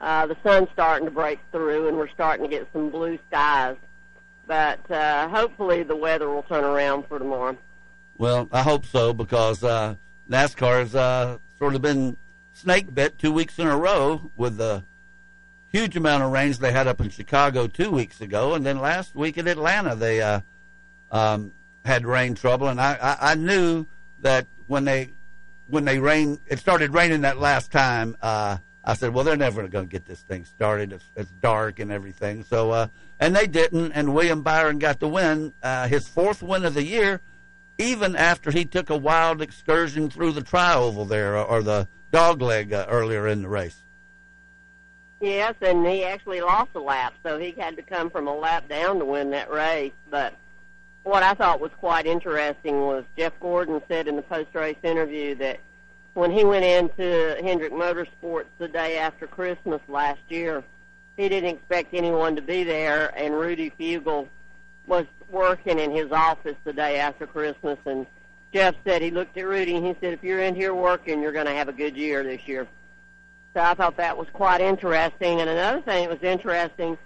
[0.00, 3.76] uh, the sun's starting to break through, and we're starting to get some blue skies.
[4.46, 7.56] But uh, hopefully, the weather will turn around for tomorrow.
[8.18, 9.96] Well, I hope so because uh,
[10.30, 12.16] NASCAR's uh, sort of been
[12.54, 14.84] snake bit two weeks in a row with the
[15.68, 19.14] huge amount of rains they had up in Chicago two weeks ago, and then last
[19.14, 20.40] week in Atlanta they uh,
[21.10, 21.52] um,
[21.84, 23.86] had rain trouble, and I, I, I knew
[24.20, 25.12] that when they
[25.68, 28.16] when they rain, it started raining that last time.
[28.22, 30.92] Uh, I said, well, they're never going to get this thing started.
[30.92, 32.44] It's, it's dark and everything.
[32.44, 32.86] So, uh,
[33.18, 33.90] and they didn't.
[33.92, 37.20] And William Byron got the win, uh, his fourth win of the year,
[37.78, 42.40] even after he took a wild excursion through the tri-oval there, or, or the dog
[42.40, 43.82] leg uh, earlier in the race.
[45.20, 48.68] Yes, and he actually lost a lap, so he had to come from a lap
[48.68, 49.92] down to win that race.
[50.10, 50.34] But
[51.04, 55.60] what I thought was quite interesting was Jeff Gordon said in the post-race interview that
[56.14, 60.64] when he went into Hendrick Motorsports the day after Christmas last year,
[61.16, 64.28] he didn't expect anyone to be there, and Rudy Fugle
[64.86, 68.06] was working in his office the day after Christmas, and
[68.52, 71.32] Jeff said he looked at Rudy and he said, "If you're in here working, you're
[71.32, 72.66] going to have a good year this year."
[73.54, 75.40] So I thought that was quite interesting.
[75.40, 76.98] And another thing that was interesting,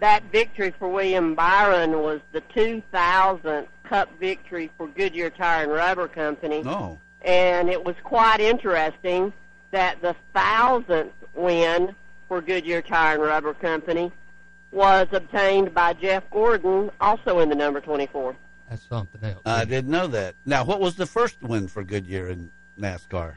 [0.00, 6.08] that victory for William Byron was the 2000th Cup victory for Goodyear Tire and Rubber
[6.08, 6.62] Company.
[6.62, 6.98] No.
[7.22, 9.32] And it was quite interesting
[9.70, 11.94] that the thousandth win
[12.26, 14.12] for Goodyear Tire and Rubber Company
[14.70, 18.36] was obtained by Jeff Gordon, also in the number 24.
[18.68, 19.40] That's something else.
[19.46, 20.34] I didn't know that.
[20.44, 23.34] Now, what was the first win for Goodyear in NASCAR?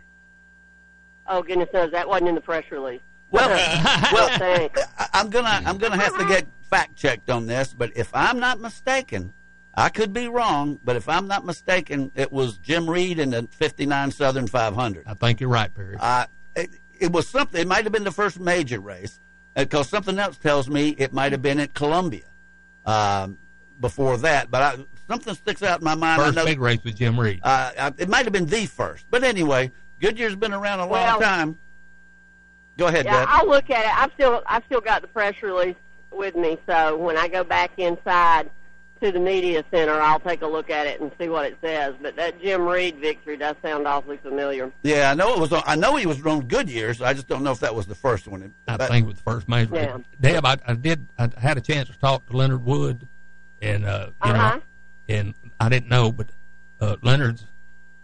[1.27, 2.99] Oh goodness knows that wasn't in the press release.
[3.29, 3.47] Well,
[4.13, 4.81] well, thanks.
[4.99, 8.39] I- I'm gonna I'm gonna have to get fact checked on this, but if I'm
[8.39, 9.31] not mistaken,
[9.73, 13.47] I could be wrong, but if I'm not mistaken, it was Jim Reed in the
[13.51, 15.03] '59 Southern 500.
[15.07, 15.95] I think you're right, Perry.
[15.97, 16.25] Uh,
[16.57, 17.61] it, it was something.
[17.61, 19.19] It might have been the first major race,
[19.55, 22.23] because something else tells me it might have been at Columbia
[22.85, 23.37] um,
[23.79, 24.49] before that.
[24.51, 26.21] But I, something sticks out in my mind.
[26.21, 27.39] First I know, big race with Jim Reed.
[27.43, 30.91] uh, I- it might have been the first, but anyway, Goodyear's been around a long
[30.91, 31.57] Well- time.
[32.77, 33.27] Go ahead, Yeah, Deb.
[33.29, 33.97] I'll look at it.
[34.01, 35.75] I've still I've still got the press release
[36.09, 38.49] with me, so when I go back inside
[39.01, 41.95] to the media center, I'll take a look at it and see what it says.
[42.01, 44.71] But that Jim Reed victory does sound awfully familiar.
[44.83, 45.51] Yeah, I know it was.
[45.51, 47.01] On, I know he was on Goodyear's.
[47.01, 48.53] I just don't know if that was the first one.
[48.67, 49.75] I That- think it was the first major.
[49.75, 49.97] Yeah.
[50.19, 51.07] Deb, I, I did.
[51.17, 53.07] I had a chance to talk to Leonard Wood,
[53.61, 54.55] and uh, you Uh-huh.
[54.57, 54.61] know,
[55.09, 56.27] and I didn't know, but
[56.79, 57.45] uh, Leonard's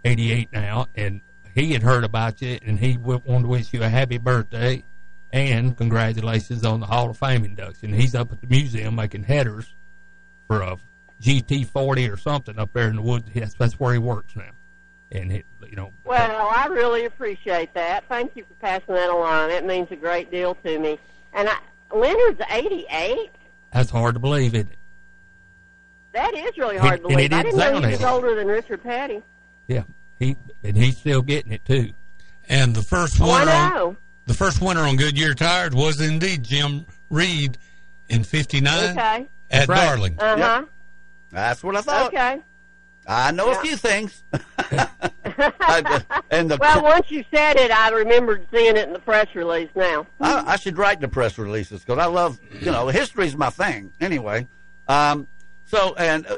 [0.03, 1.21] 88 now, and
[1.53, 4.83] he had heard about you, and he wanted to wish you a happy birthday
[5.33, 7.91] and congratulations on the Hall of Fame induction.
[7.93, 9.73] He's up at the museum making headers
[10.47, 10.77] for a
[11.21, 13.29] GT40 or something up there in the woods.
[13.33, 14.51] That's, that's where he works now,
[15.11, 18.03] and it, you know, Well, I really appreciate that.
[18.07, 19.51] Thank you for passing that along.
[19.51, 20.99] It means a great deal to me.
[21.33, 21.57] And I,
[21.95, 23.29] Leonard's 88.
[23.73, 24.77] that's hard to believe, isn't it?
[26.13, 27.17] That is really He- hard to believe.
[27.17, 29.21] I didn't didn't know he was older than Richard Petty.
[29.67, 29.83] Yeah,
[30.17, 31.91] he and he's still getting it too.
[32.49, 33.97] And the first Oh, I winner on know.
[34.25, 37.57] the first winner on Goodyear tires was indeed Jim Reed
[38.09, 39.27] in '59 Okay.
[39.51, 39.75] at right.
[39.85, 40.15] Darling.
[40.19, 40.65] Uh huh.
[41.37, 42.07] That's what I thought.
[42.07, 42.41] Okay.
[43.05, 43.59] I know Yeah.
[43.59, 44.23] a few things.
[46.31, 49.69] And the Well, once you said it, I remembered seeing it in the press release.
[49.75, 50.07] Now.
[50.19, 53.93] I, I should write the press releases because I love, you know, history's my thing.
[54.01, 54.47] Anyway,
[54.87, 55.27] um,
[55.65, 56.37] so and uh,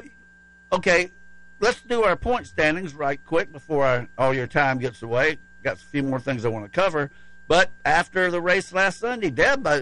[0.72, 1.10] okay,
[1.60, 5.38] let's do our point standings right quick before our, all your time gets away.
[5.64, 7.10] Got a few more things I want to cover,
[7.48, 9.80] but after the race last Sunday, Deb, uh,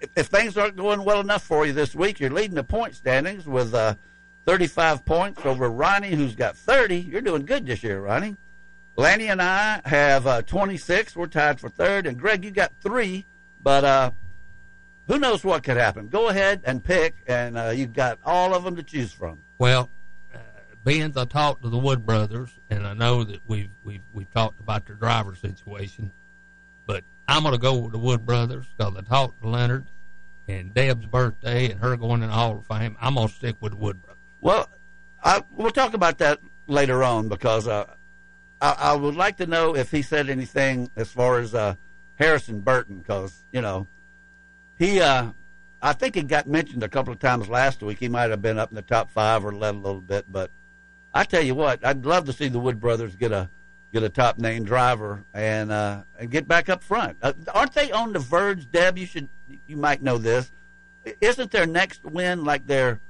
[0.00, 2.94] if, if things aren't going well enough for you this week, you're leading the point
[2.94, 3.94] standings with uh,
[4.46, 6.96] 35 points over Ronnie, who's got 30.
[6.96, 8.36] You're doing good this year, Ronnie.
[8.96, 11.16] Lanny and I have uh, 26.
[11.16, 12.06] We're tied for third.
[12.06, 13.24] And Greg, you got three,
[13.62, 14.10] but uh,
[15.06, 16.08] who knows what could happen?
[16.08, 19.38] Go ahead and pick, and uh, you've got all of them to choose from.
[19.58, 19.90] Well,
[20.34, 20.38] uh,
[20.84, 24.60] being I talked to the Wood brothers, and I know that we've we've we've talked
[24.60, 26.12] about their driver situation,
[26.86, 29.86] but I'm going to go with the Wood brothers because I talked to Leonard
[30.48, 32.96] and Deb's birthday and her going in the Hall of Fame.
[33.00, 34.20] I'm going to stick with the Wood brothers.
[34.40, 34.68] Well,
[35.22, 37.86] I, we'll talk about that later on because uh,
[38.60, 41.76] I, I would like to know if he said anything as far as uh,
[42.16, 43.86] Harrison Burton because you know
[44.76, 45.00] he.
[45.00, 45.30] Uh,
[45.82, 48.00] I think it got mentioned a couple of times last week.
[48.00, 50.50] He might have been up in the top five or led a little bit, but
[51.14, 53.48] I tell you what, I'd love to see the Wood brothers get a
[53.92, 57.16] get a top name driver and uh, and get back up front.
[57.22, 58.98] Uh, aren't they on the verge, Deb?
[58.98, 59.28] You should
[59.66, 60.50] you might know this.
[61.20, 63.00] Isn't their next win like their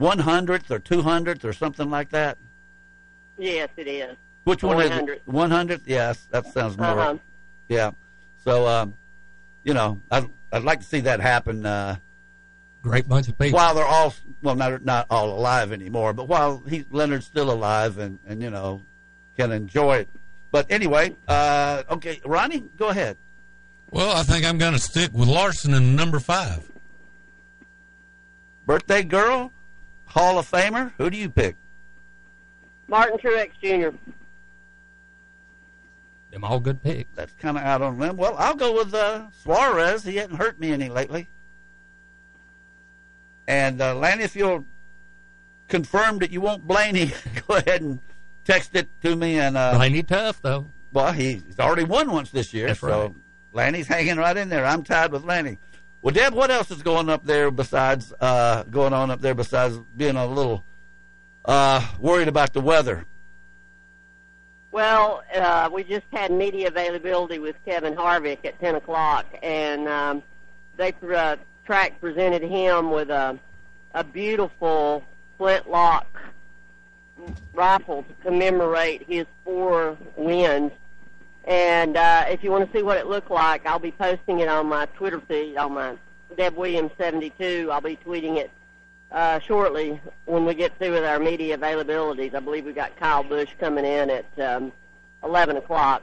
[0.00, 2.38] 100th or 200th or something like that?
[3.38, 4.16] Yes, it is.
[4.44, 5.08] Which one is 100th.
[5.08, 5.22] it?
[5.28, 5.80] 100th?
[5.86, 6.86] Yes, that sounds more.
[6.86, 7.16] Uh-huh.
[7.68, 7.92] Yeah.
[8.44, 8.94] So, um,
[9.64, 11.66] you know, I'd, I'd like to see that happen.
[11.66, 11.96] Uh,
[12.82, 13.56] Great bunch of people.
[13.58, 17.98] while they're all well, not not all alive anymore, but while he Leonard's still alive
[17.98, 18.82] and and you know
[19.36, 20.08] can enjoy it.
[20.50, 23.16] But anyway, uh, okay, Ronnie, go ahead.
[23.90, 26.70] Well, I think I'm going to stick with Larson in number five.
[28.66, 29.52] Birthday girl,
[30.06, 30.92] Hall of Famer.
[30.98, 31.56] Who do you pick?
[32.86, 33.96] Martin Truex Jr.
[36.30, 37.08] Them all good picks.
[37.14, 38.16] That's kind of out on limb.
[38.16, 40.04] Well, I'll go with uh, Suarez.
[40.04, 41.28] He hasn't hurt me any lately.
[43.46, 44.66] And uh, Lanny, if you'll
[45.68, 47.12] confirm that you won't blame Blaney,
[47.48, 47.98] go ahead and
[48.48, 49.38] text it to me.
[49.38, 50.66] And uh, Blaney tough though.
[50.92, 53.14] Well, he's already won once this year, That's so right.
[53.52, 54.64] Lanny's hanging right in there.
[54.64, 55.58] I'm tied with Lanny.
[56.00, 59.78] Well, Deb, what else is going up there besides uh, going on up there besides
[59.96, 60.64] being a little
[61.44, 63.04] uh, worried about the weather?
[64.70, 70.22] Well, uh, we just had media availability with Kevin Harvick at 10 o'clock, and um,
[70.76, 73.38] they uh, track presented him with a
[73.94, 75.02] a beautiful
[75.38, 76.06] flintlock
[77.52, 80.72] rifle to commemorate his four wins.
[81.44, 84.48] And uh, if you want to see what it looked like, I'll be posting it
[84.48, 85.96] on my Twitter feed on my
[86.36, 87.70] Deb Williams 72.
[87.72, 88.50] I'll be tweeting it
[89.10, 92.34] uh, shortly when we get through with our media availabilities.
[92.34, 94.72] I believe we got Kyle Busch coming in at um,
[95.24, 96.02] 11 o'clock.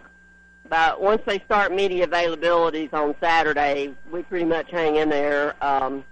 [0.67, 5.55] But once they start media availabilities on Saturday, we pretty much hang in there.
[5.63, 6.03] Um,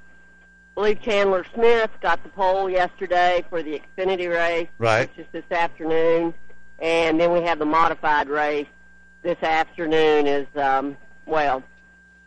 [0.76, 5.08] I believe Chandler Smith got the pole yesterday for the Xfinity race, Right.
[5.16, 6.34] which is this afternoon,
[6.80, 8.66] and then we have the modified race
[9.22, 10.26] this afternoon.
[10.26, 11.62] Is um, well,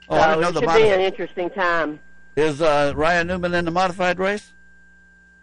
[0.08, 1.98] Oh, I so didn't know it the should modi- be an interesting time.
[2.36, 4.52] Is uh, Ryan Newman in the modified race?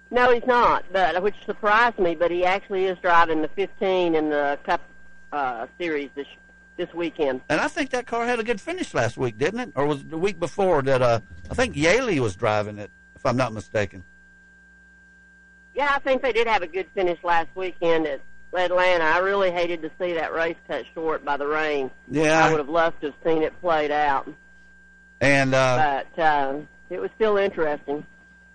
[0.09, 2.15] No, he's not, but which surprised me.
[2.15, 4.79] But he actually is driving the 15 in the Cup
[5.33, 6.27] uh, Series this
[6.77, 7.41] this weekend.
[7.49, 9.71] And I think that car had a good finish last week, didn't it?
[9.75, 11.01] Or was it the week before that?
[11.01, 14.03] Uh, I think Yeley was driving it, if I'm not mistaken.
[15.75, 18.21] Yeah, I think they did have a good finish last weekend at
[18.53, 19.03] Atlanta.
[19.03, 21.89] I really hated to see that race cut short by the rain.
[22.09, 22.45] Yeah.
[22.45, 24.27] I would have loved to have seen it played out,
[25.21, 26.57] And uh, but uh,
[26.89, 28.05] it was still interesting.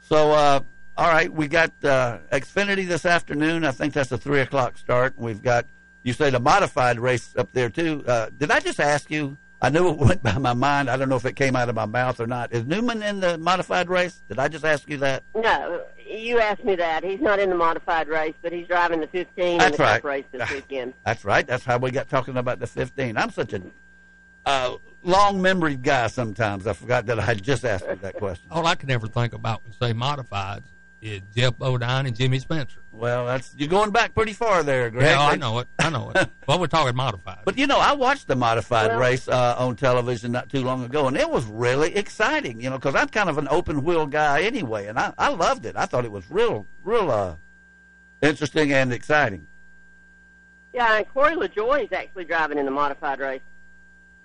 [0.00, 0.60] so, uh,
[0.96, 3.64] all right, we got uh, Xfinity this afternoon.
[3.64, 5.14] I think that's a three o'clock start.
[5.16, 5.66] We've got
[6.08, 8.02] you say the modified race up there too.
[8.06, 9.36] Uh, did I just ask you?
[9.60, 10.88] I knew it went by my mind.
[10.88, 12.52] I don't know if it came out of my mouth or not.
[12.52, 14.22] Is Newman in the modified race?
[14.28, 15.22] Did I just ask you that?
[15.36, 17.04] No, you asked me that.
[17.04, 19.96] He's not in the modified race, but he's driving the 15 in That's the right.
[19.96, 20.94] Cup race this weekend.
[21.04, 21.46] That's right.
[21.46, 23.18] That's how we got talking about the 15.
[23.18, 23.60] I'm such a
[24.46, 26.66] uh, long memory guy sometimes.
[26.66, 28.46] I forgot that I had just asked you that question.
[28.50, 30.64] All I can ever think about when say modifieds
[31.02, 32.78] is Geoff Bodine and Jimmy Spencer.
[32.98, 35.06] Well, that's you're going back pretty far there, Greg.
[35.06, 35.68] Yeah, I know it.
[35.78, 36.28] I know it.
[36.48, 37.38] well, we're talking modified.
[37.44, 40.84] But you know, I watched the modified Well- race uh, on television not too long
[40.84, 42.60] ago, and it was really exciting.
[42.60, 45.64] You know, because I'm kind of an open wheel guy anyway, and I, I loved
[45.64, 45.76] it.
[45.76, 47.36] I thought it was real, real uh,
[48.20, 49.46] interesting and exciting.
[50.72, 53.40] Yeah, and Corey LaJoie is actually driving in the modified race.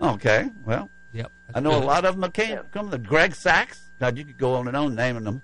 [0.01, 1.31] Okay, well, yep.
[1.53, 1.83] I know good.
[1.83, 3.91] a lot of them came come the Greg Sacks.
[3.99, 5.43] God, you could go on and on naming them.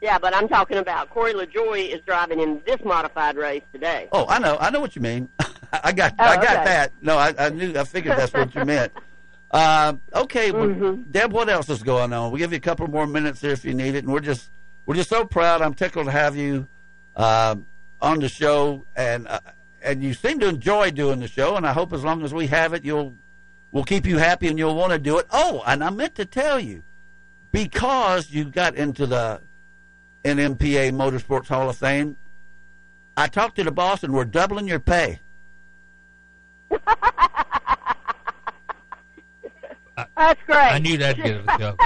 [0.00, 4.08] Yeah, but I'm talking about Corey LaJoie is driving in this modified race today.
[4.12, 5.28] Oh, I know, I know what you mean.
[5.72, 6.64] I got, Oh, I got okay.
[6.64, 6.92] that.
[7.02, 8.92] No, I, I knew, I figured that's what you meant.
[9.52, 11.10] Uh, okay, well, Mm-hmm.
[11.10, 12.30] Deb, what else is going on?
[12.30, 14.48] We'll give you a couple more minutes here if you need it, and we're just,
[14.86, 15.60] we're just so proud.
[15.60, 16.68] I'm tickled to have you
[17.16, 17.56] uh,
[18.00, 19.40] on the show, and uh,
[19.82, 22.46] and you seem to enjoy doing the show, and I hope as long as we
[22.46, 23.12] have it, you'll,
[23.72, 25.26] we'll keep you happy, and you'll want to do it.
[25.32, 26.84] Oh, and I meant to tell you,
[27.50, 29.40] because you got into the
[30.24, 32.16] NMPA Motorsports Hall of Fame,
[33.16, 35.20] I talked to the boss, and we're doubling your pay.
[40.16, 40.56] That's great.
[40.56, 41.76] I knew that'd get us go.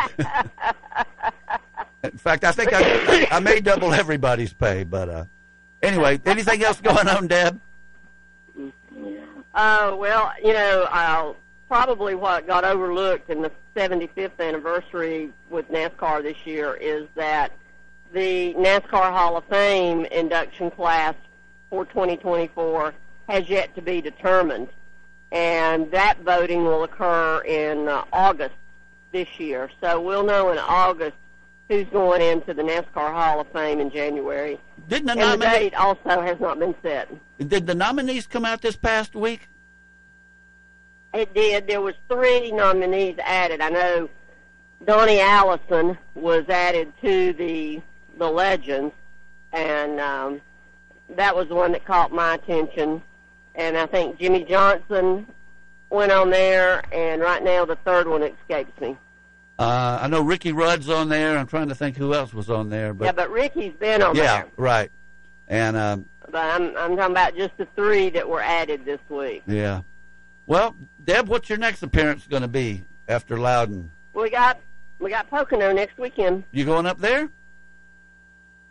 [2.05, 4.85] In fact, I think I, I may double everybody's pay.
[4.85, 5.25] But uh,
[5.83, 7.61] anyway, anything else going on, Deb?
[9.55, 11.33] Uh, well, you know, uh,
[11.68, 17.53] probably what got overlooked in the 75th anniversary with NASCAR this year is that
[18.15, 21.15] the NASCAR Hall of Fame induction class
[21.69, 22.95] for 2024
[23.29, 24.69] has yet to be determined.
[25.33, 28.55] And that voting will occur in uh, August
[29.11, 29.69] this year.
[29.81, 31.17] So we'll know in August
[31.69, 34.61] who's going into the NASCAR Hall of Fame in January.
[34.89, 37.09] Didn't the, and the date also has not been set.
[37.39, 39.49] did the nominees come out this past week?
[41.15, 41.67] It did.
[41.67, 43.61] There was three nominees added.
[43.61, 44.09] I know
[44.85, 47.81] Donnie Allison was added to the
[48.19, 48.95] the legends,
[49.53, 50.41] and um,
[51.17, 53.03] that was the one that caught my attention.
[53.55, 55.27] And I think Jimmie Johnson
[55.91, 58.97] went on there, and right now the third one escapes me.
[59.59, 61.39] Uh, I know Ricky Rudd's on there.
[61.39, 64.17] I'm trying to think who else was on there, but yeah, but Ricky's been on
[64.17, 64.47] yeah, there.
[64.57, 64.91] right.
[65.47, 69.43] And um, But I'm I'm talking about just the three that were added this week.
[69.47, 69.83] yeah.
[70.47, 73.91] Well, Deb, what's your next appearance going to be after Loudon?
[74.12, 74.59] We got
[74.99, 76.43] we got Pocono next weekend.
[76.51, 77.29] You going up there?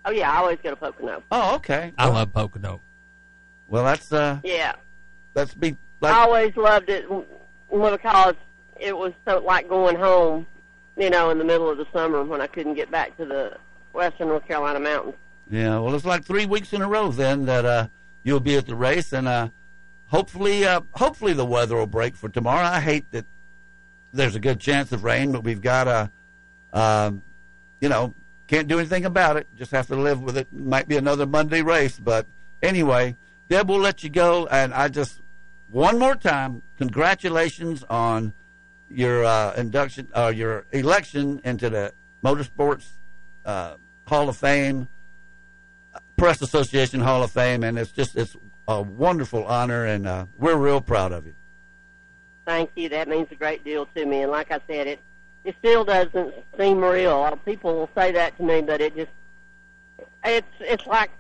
[0.06, 1.24] Oh yeah, I always go to Pocono.
[1.32, 1.93] Oh, okay.
[1.97, 2.82] I love Pocono.
[3.68, 4.74] Well, that's uh, Yeah,
[5.34, 7.26] that's be I always loved it w-
[7.70, 8.36] because
[8.80, 10.45] it was so like going home,
[10.97, 13.58] you know, in the middle of the summer when I couldn't get back to the
[13.93, 15.16] western North Carolina mountains.
[15.49, 15.80] yeah.
[15.80, 17.88] Well, it's like three weeks in a row then that uh,
[18.24, 19.47] you'll be at the race, and uh,
[20.08, 22.66] hopefully, uh, hopefully the weather will break for tomorrow.
[22.68, 23.26] I hate that
[24.12, 26.12] there's a good chance of rain, but we've got a,
[26.78, 27.22] um,
[27.80, 28.14] you know,
[28.54, 29.47] can't do anything about it.
[29.58, 30.47] Just have to live with it.
[30.54, 32.28] Might be another Monday race, but
[32.62, 33.16] anyway,
[33.49, 34.45] Deb, we'll let you go.
[34.45, 35.22] And I just
[35.72, 38.32] one more time, congratulations on
[38.91, 41.93] your uh, induction or your election into the
[42.24, 42.86] Motorsports
[43.43, 43.74] uh,
[44.06, 44.88] Hall of Fame,
[46.16, 48.38] Press Association Hall of Fame, and it's just it's
[48.68, 51.34] a wonderful honor, and uh, we're real proud of you.
[52.45, 52.89] Thank you.
[52.89, 54.22] That means a great deal to me.
[54.22, 54.99] And like I said, it
[55.44, 57.38] it still doesn't seem real.
[57.46, 59.12] People will say that to me, but it just
[60.24, 61.12] it's it's like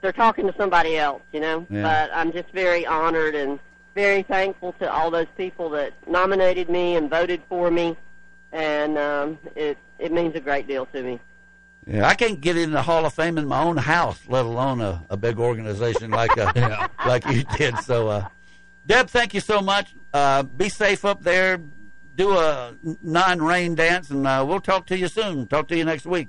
[0.00, 1.66] they're talking to somebody else, you know.
[1.68, 1.82] Yeah.
[1.82, 3.58] But I'm just very honored and
[3.94, 7.96] very thankful to all those people that nominated me and voted for me,
[8.52, 11.20] and um, it it means a great deal to me.
[11.86, 14.80] Yeah, I can't get in the Hall of Fame in my own house, let alone
[14.80, 16.88] a, a big organization like uh, Yeah.
[17.06, 17.78] like you did.
[17.78, 18.28] So, uh,
[18.86, 19.94] Deb, thank you so much.
[20.12, 21.58] Uh, be safe up there.
[22.16, 25.46] Do a non-rain dance, and uh, we'll talk to you soon.
[25.46, 26.28] Talk to you next week.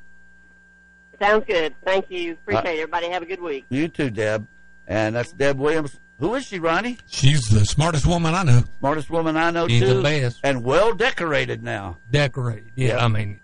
[1.19, 1.75] Sounds good.
[1.85, 2.33] Thank you.
[2.33, 2.81] Appreciate it.
[2.81, 3.65] Everybody have a good week.
[3.69, 4.47] You too, Deb.
[4.87, 5.99] And that's Deb Williams.
[6.19, 6.97] Who is she, Ronnie?
[7.07, 8.63] She's the smartest woman I know.
[8.79, 9.95] Smartest woman I know She's too.
[9.95, 10.39] the best.
[10.43, 11.97] and well decorated now.
[12.09, 12.71] Decorated.
[12.75, 13.05] Yeah, Yeah.
[13.05, 13.39] I mean,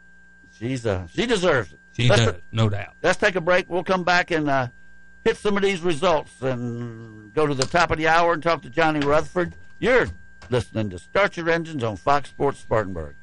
[0.59, 1.79] She's uh, she deserves it.
[1.93, 2.93] she Let's- does, no doubt.
[3.03, 3.69] Let's take a break.
[3.69, 4.67] We'll come back and uh,
[5.23, 8.61] hit some of these results and go to the top of the hour and talk
[8.63, 9.53] to Johnny Rutherford.
[9.79, 10.07] You're
[10.49, 13.15] listening to Start Your Engines on Fox Sports Spartanburg.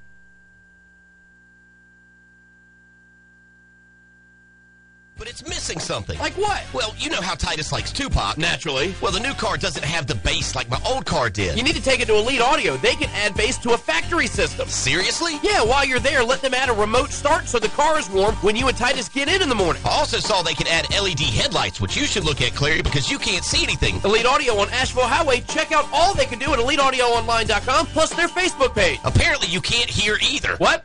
[5.17, 6.19] But it's missing something.
[6.19, 6.65] Like what?
[6.75, 8.37] Well, you know how Titus likes Tupac.
[8.37, 8.95] Naturally.
[9.01, 11.57] Well, the new car doesn't have the bass like my old car did.
[11.57, 12.77] You need to take it to Elite Audio.
[12.77, 14.69] They can add bass to a factory system.
[14.69, 15.39] Seriously?
[15.43, 18.35] Yeah, while you're there, let them add a remote start so the car is warm
[18.37, 19.83] when you and Titus get in in the morning.
[19.85, 23.09] I also saw they can add LED headlights, which you should look at, Clary, because
[23.09, 24.01] you can't see anything.
[24.05, 25.43] Elite Audio on Asheville Highway.
[25.43, 28.99] Check out all they can do at EliteAudioOnline.com, plus their Facebook page.
[29.05, 30.57] Apparently, you can't hear either.
[30.57, 30.85] What?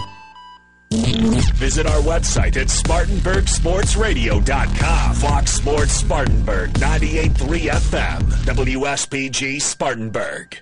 [0.91, 5.15] Visit our website at SpartanburgSportsRadio.com.
[5.15, 10.61] Fox Sports Spartanburg, 98.3 FM, WSPG Spartanburg.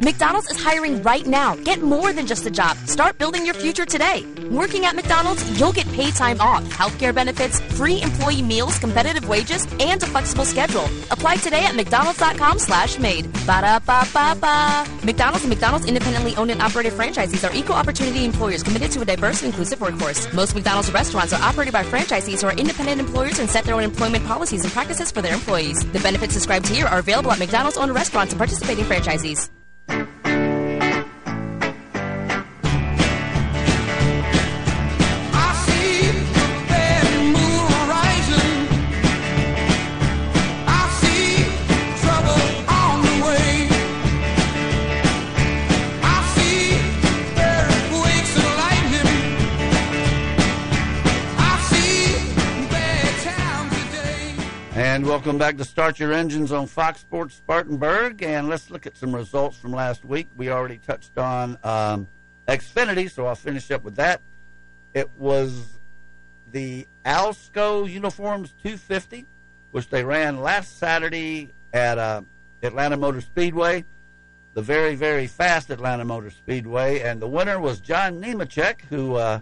[0.00, 1.54] McDonald's is hiring right now.
[1.56, 2.76] Get more than just a job.
[2.78, 4.26] Start building your future today.
[4.50, 9.66] Working at McDonald's, you'll get paid time off, healthcare benefits, free employee meals, competitive wages,
[9.78, 10.84] and a flexible schedule.
[11.10, 13.32] Apply today at mcdonalds.com slash made.
[13.46, 14.84] Ba-da-ba-ba-ba.
[15.04, 19.04] McDonald's and McDonald's independently owned and operated franchisees are equal opportunity employers committed to a
[19.04, 20.32] diverse and inclusive workforce.
[20.32, 23.84] Most McDonald's restaurants are operated by franchisees who are independent employers and set their own
[23.84, 25.84] employment policies and practices for their employees.
[25.92, 29.50] The benefits described here are available at McDonald's owned restaurants and participating franchisees
[29.86, 30.43] thank you.
[54.94, 58.22] And welcome back to Start Your Engines on Fox Sports Spartanburg.
[58.22, 60.28] And let's look at some results from last week.
[60.36, 62.06] We already touched on um,
[62.46, 64.20] Xfinity, so I'll finish up with that.
[64.94, 65.80] It was
[66.52, 69.26] the Alsco Uniforms 250,
[69.72, 72.22] which they ran last Saturday at uh,
[72.62, 73.84] Atlanta Motor Speedway,
[74.52, 77.00] the very, very fast Atlanta Motor Speedway.
[77.00, 79.16] And the winner was John Nemechek, who.
[79.16, 79.40] Uh,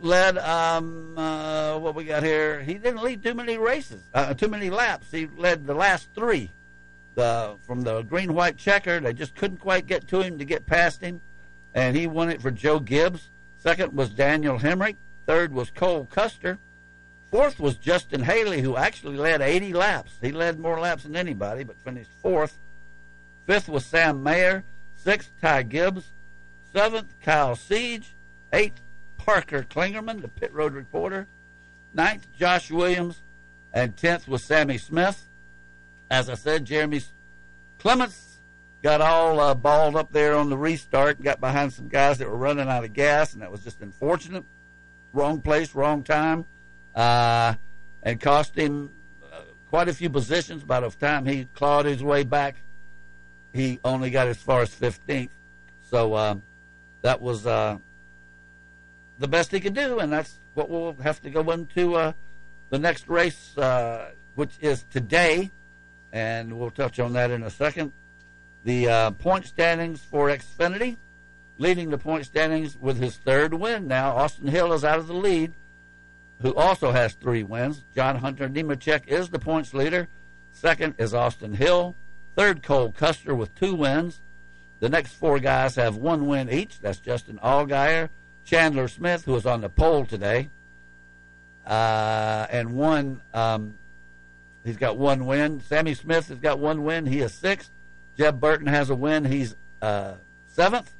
[0.00, 2.62] led um uh, what we got here.
[2.62, 5.10] He didn't lead too many races, uh, too many laps.
[5.10, 6.50] He led the last three.
[7.14, 10.66] The from the green white checker, they just couldn't quite get to him to get
[10.66, 11.20] past him,
[11.74, 13.28] and he won it for Joe Gibbs.
[13.58, 14.96] Second was Daniel Hemric.
[15.26, 16.58] Third was Cole Custer.
[17.30, 20.12] Fourth was Justin Haley, who actually led 80 laps.
[20.20, 22.58] He led more laps than anybody, but finished fourth.
[23.46, 24.64] Fifth was Sam Mayer.
[24.96, 26.06] Sixth, Ty Gibbs.
[26.72, 28.04] Seventh, Kyle Sieg.
[28.52, 28.80] Eighth,
[29.26, 31.26] Parker Kligerman, the pit road reporter.
[31.92, 33.22] Ninth, Josh Williams.
[33.72, 35.28] And tenth was Sammy Smith.
[36.10, 37.02] As I said, Jeremy
[37.78, 38.38] Clements
[38.82, 42.28] got all uh, balled up there on the restart, and got behind some guys that
[42.28, 44.44] were running out of gas, and that was just unfortunate.
[45.12, 46.46] Wrong place, wrong time,
[46.94, 47.54] uh,
[48.02, 48.90] and cost him
[49.32, 50.64] uh, quite a few positions.
[50.64, 52.56] By the time he clawed his way back,
[53.52, 55.30] he only got as far as 15th.
[55.90, 56.42] So um,
[57.02, 57.78] that was uh,
[59.20, 62.12] the best he could do, and that's what we'll have to go into uh,
[62.70, 65.50] the next race, uh, which is today,
[66.12, 67.92] and we'll touch on that in a second.
[68.64, 70.96] The uh, point standings for Xfinity,
[71.58, 74.16] leading the point standings with his third win now.
[74.16, 75.52] Austin Hill is out of the lead,
[76.40, 77.84] who also has three wins.
[77.94, 80.08] John Hunter Nemechek is the points leader.
[80.52, 81.94] Second is Austin Hill.
[82.36, 84.20] Third, Cole Custer with two wins.
[84.78, 86.80] The next four guys have one win each.
[86.80, 88.08] That's Justin Allgaier,
[88.44, 90.48] Chandler Smith, who was on the pole today,
[91.66, 93.20] uh, and one.
[93.32, 93.74] Um,
[94.64, 95.60] he's got one win.
[95.60, 97.06] Sammy Smith has got one win.
[97.06, 97.70] He is sixth.
[98.16, 99.24] Jeb Burton has a win.
[99.24, 100.14] He's uh,
[100.48, 100.92] seventh.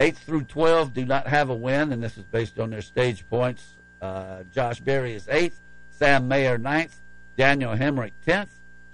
[0.00, 3.24] Eighth through twelve do not have a win, and this is based on their stage
[3.30, 3.76] points.
[4.02, 5.60] Uh, Josh Berry is eighth.
[5.90, 7.00] Sam Mayer ninth.
[7.36, 8.50] Daniel Hemric tenth.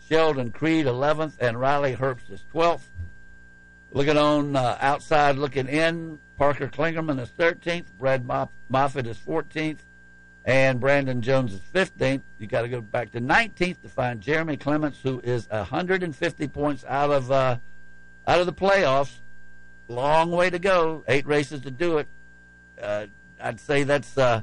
[0.08, 2.90] Sheldon Creed eleventh, and Riley Herbst is twelfth.
[3.92, 8.24] Looking on uh, outside, looking in, Parker Kligerman is 13th, Brad
[8.70, 9.76] Moffitt is 14th,
[10.46, 12.22] and Brandon Jones is 15th.
[12.38, 16.82] You got to go back to 19th to find Jeremy Clements, who is 150 points
[16.88, 17.58] out of uh,
[18.26, 19.12] out of the playoffs.
[19.88, 21.04] Long way to go.
[21.08, 22.08] Eight races to do it.
[22.80, 24.16] Uh, I'd say that's.
[24.16, 24.40] Uh,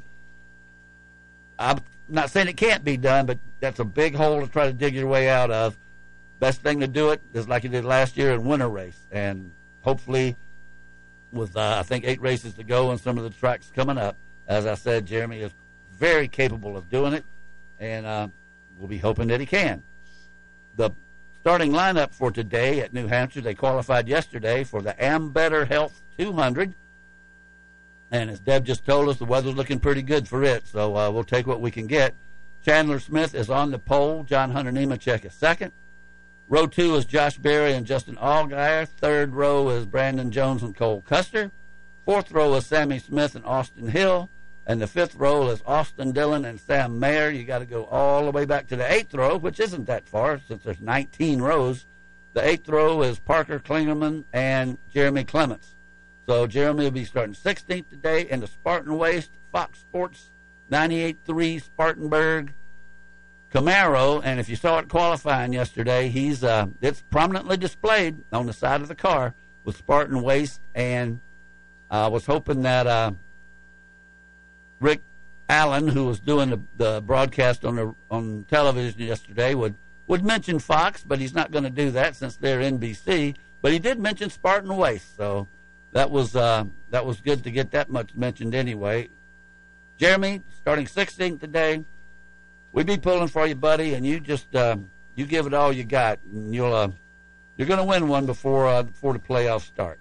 [1.58, 4.74] I'm not saying it can't be done, but that's a big hole to try to
[4.74, 5.76] dig your way out of
[6.40, 9.50] best thing to do it is like you did last year in winter race, and
[9.82, 10.36] hopefully,
[11.32, 14.16] with uh, I think eight races to go and some of the tracks coming up,
[14.48, 15.52] as I said, Jeremy is
[15.98, 17.26] very capable of doing it,
[17.80, 18.28] and uh,
[18.78, 19.84] we'll be hoping that he can.
[20.76, 20.92] The
[21.42, 26.74] starting lineup for today at New Hampshire, they qualified yesterday for the Ambetter Health 200.
[28.12, 31.12] And as Deb just told us, the weather's looking pretty good for it, so uh,
[31.12, 32.14] we'll take what we can get.
[32.64, 34.24] Chandler Smith is on the pole.
[34.24, 35.72] John Hunter Nemechek is second.
[36.50, 38.88] Row two is Josh Berry and Justin Allgaier.
[38.88, 41.52] Third row is Brandon Jones and Cole Custer.
[42.06, 44.30] Fourth row is Sammy Smith and Austin Hill.
[44.66, 47.30] And the fifth row is Austin Dillon and Sam Mayer.
[47.30, 50.08] You got to go all the way back to the eighth row, which isn't that
[50.08, 51.86] far since there's 19 rows.
[52.32, 55.76] The eighth row is Parker Kligerman and Jeremy Clements.
[56.28, 60.28] So Jeremy will be starting 16th today in the Spartan Waste Fox Sports
[60.72, 62.54] 98.3 Spartanburg
[63.54, 68.54] Camaro, and if you saw it qualifying yesterday, he's uh, it's prominently displayed on the
[68.54, 69.34] side of the car
[69.64, 71.20] with Spartan Waste, and
[71.90, 73.12] I uh, was hoping that uh,
[74.80, 75.02] Rick
[75.50, 79.76] Allen, who was doing the, the broadcast on the on television yesterday, would
[80.08, 83.36] would mention Fox, but he's not going to do that since they're NBC.
[83.62, 85.48] But he did mention Spartan Waste, so
[85.94, 89.10] that was uh, that was good to get that much mentioned anyway.
[89.98, 91.84] Jeremy, starting 16th today,
[92.78, 94.78] we be pulling for you, buddy, and you just uh,
[95.16, 96.88] you give it all you got, and you'll uh,
[97.56, 100.00] you're going to win one before uh, before the playoffs start.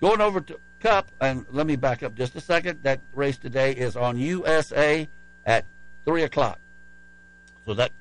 [0.00, 2.82] Going over to Cup, and let me back up just a second.
[2.84, 5.06] That race today is on USA
[5.44, 5.66] at
[6.06, 6.58] three o'clock,
[7.66, 7.92] so that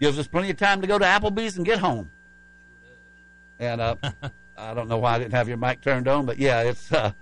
[0.00, 2.10] gives us plenty of time to go to Applebee's and get home.
[3.60, 3.94] And uh,
[4.58, 7.12] I don't know why I didn't have your mic turned on, but yeah, it's uh,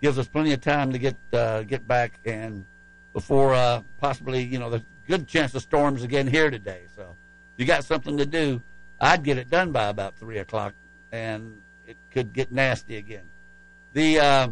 [0.00, 2.64] gives us plenty of time to get uh, get back and
[3.12, 4.82] before uh, possibly you know the
[5.12, 6.80] good chance of storms again here today.
[6.96, 8.62] So if you got something to do,
[8.98, 10.72] I'd get it done by about three o'clock,
[11.10, 13.24] and it could get nasty again.
[13.92, 14.48] The uh,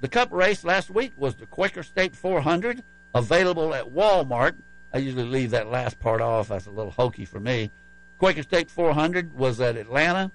[0.00, 2.82] the Cup race last week was the Quaker State 400,
[3.14, 4.54] available at Walmart.
[4.94, 6.48] I usually leave that last part off.
[6.48, 7.70] That's a little hokey for me.
[8.16, 10.32] Quaker State 400 was at Atlanta,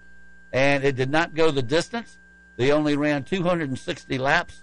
[0.54, 2.20] and it did not go the distance.
[2.56, 4.62] They only ran 260 laps,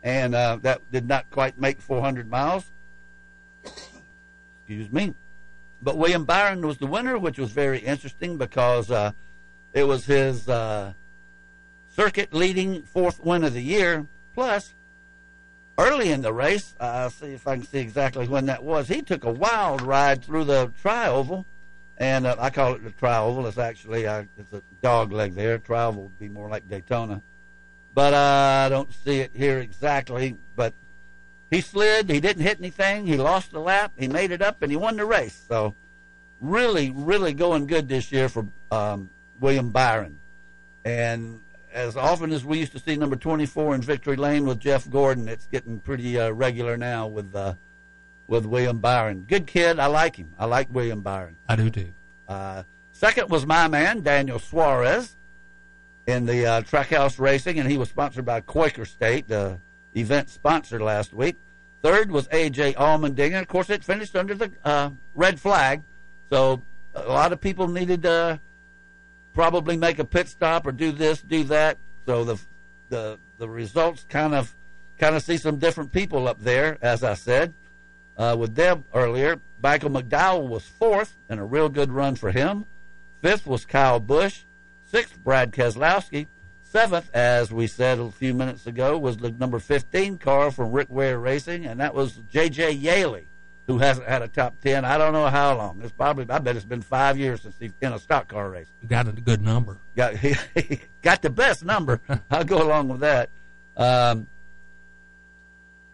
[0.00, 2.70] and uh, that did not quite make 400 miles.
[4.70, 5.14] Excuse me.
[5.82, 9.10] But William Byron was the winner, which was very interesting because uh,
[9.72, 10.92] it was his uh,
[11.96, 14.06] circuit leading fourth win of the year.
[14.32, 14.72] Plus,
[15.76, 18.86] early in the race, I'll see if I can see exactly when that was.
[18.86, 21.46] He took a wild ride through the tri-oval,
[21.98, 23.48] and uh, I call it the tri-oval.
[23.48, 25.58] It's actually uh, it's a dog leg there.
[25.58, 27.22] Tri-oval would be more like Daytona,
[27.92, 30.36] but uh, I don't see it here exactly.
[30.54, 30.74] But
[31.50, 32.08] he slid.
[32.08, 33.06] He didn't hit anything.
[33.06, 33.92] He lost the lap.
[33.98, 35.44] He made it up, and he won the race.
[35.48, 35.74] So,
[36.40, 40.18] really, really going good this year for um, William Byron.
[40.84, 41.40] And
[41.72, 45.28] as often as we used to see number 24 in victory lane with Jeff Gordon,
[45.28, 47.54] it's getting pretty uh, regular now with uh,
[48.26, 49.24] with William Byron.
[49.28, 49.78] Good kid.
[49.78, 50.32] I like him.
[50.38, 51.36] I like William Byron.
[51.48, 51.92] I do too.
[52.28, 55.16] Uh, second was my man Daniel Suarez
[56.06, 59.58] in the uh, Trackhouse Racing, and he was sponsored by Quaker State, the
[59.94, 61.36] event sponsor last week.
[61.82, 63.40] Third was AJ Allmendinger.
[63.40, 65.82] Of course, it finished under the uh, red flag,
[66.28, 66.62] so
[66.94, 68.40] a lot of people needed to
[69.32, 71.78] probably make a pit stop or do this, do that.
[72.06, 72.38] So the
[72.88, 74.54] the the results kind of
[74.98, 77.54] kind of see some different people up there, as I said
[78.20, 79.40] uh, with Deb earlier.
[79.62, 82.66] Michael McDowell was fourth, and a real good run for him.
[83.22, 84.42] Fifth was Kyle Busch.
[84.84, 86.26] Sixth, Brad Keselowski.
[86.70, 90.86] Seventh, as we said a few minutes ago, was the number 15 car from Rick
[90.88, 92.70] Ware Racing, and that was J.J.
[92.70, 93.26] Yeley,
[93.66, 94.84] who hasn't had a top 10.
[94.84, 95.80] I don't know how long.
[95.82, 98.68] It's probably, I bet it's been five years since he's in a stock car race.
[98.86, 99.78] Got a good number.
[99.96, 100.36] Got, he,
[101.02, 102.00] got the best number.
[102.30, 103.30] I'll go along with that.
[103.76, 104.28] Um,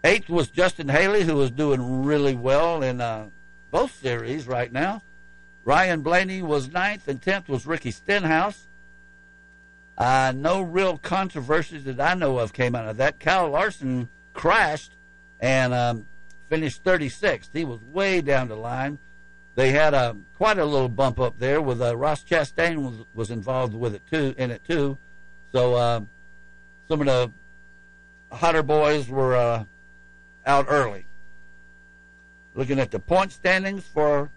[0.05, 3.31] eighth was Justin Haley, who was doing really well in uh,
[3.71, 5.01] both series right now.
[5.65, 8.67] Ryan Blaney was ninth, and tenth was Ricky Stenhouse.
[9.99, 13.19] Uh, no real controversies that I know of came out of that.
[13.19, 14.93] Kyle Larson crashed
[15.41, 16.07] and um,
[16.49, 17.49] finished 36th.
[17.53, 18.99] He was way down the line.
[19.55, 23.31] They had a quite a little bump up there with uh, Ross Chastain was, was
[23.31, 24.99] involved with it too in it too.
[25.53, 26.01] So uh,
[26.89, 27.33] some of the
[28.31, 29.65] hotter boys were uh,
[30.45, 31.07] out early.
[32.55, 34.31] Looking at the point standings for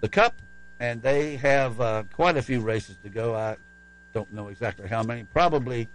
[0.00, 0.34] the Cup,
[0.78, 3.34] and they have uh, quite a few races to go.
[3.34, 3.56] I
[4.12, 5.24] don't know exactly how many.
[5.24, 5.88] Probably,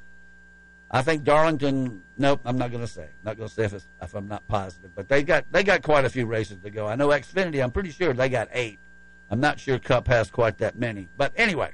[0.91, 2.01] I think Darlington.
[2.18, 3.07] Nope, I'm not going to say.
[3.24, 4.91] Not going to say if, if I'm not positive.
[4.95, 6.88] But they got they got quite a few races to go.
[6.88, 7.63] I know Xfinity.
[7.63, 8.80] I'm pretty sure they got eight.
[9.30, 11.09] I'm not sure Cup has quite that many.
[11.18, 11.72] But anyway,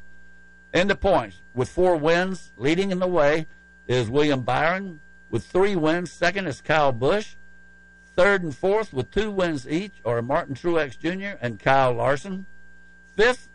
[0.74, 3.46] in the points with four wins, leading in the way
[3.88, 6.12] is William Byron with three wins.
[6.12, 7.36] Second is Kyle Busch.
[8.16, 11.38] Third and fourth with two wins each are Martin Truex Jr.
[11.42, 12.46] and Kyle Larson.
[13.16, 13.50] Fifth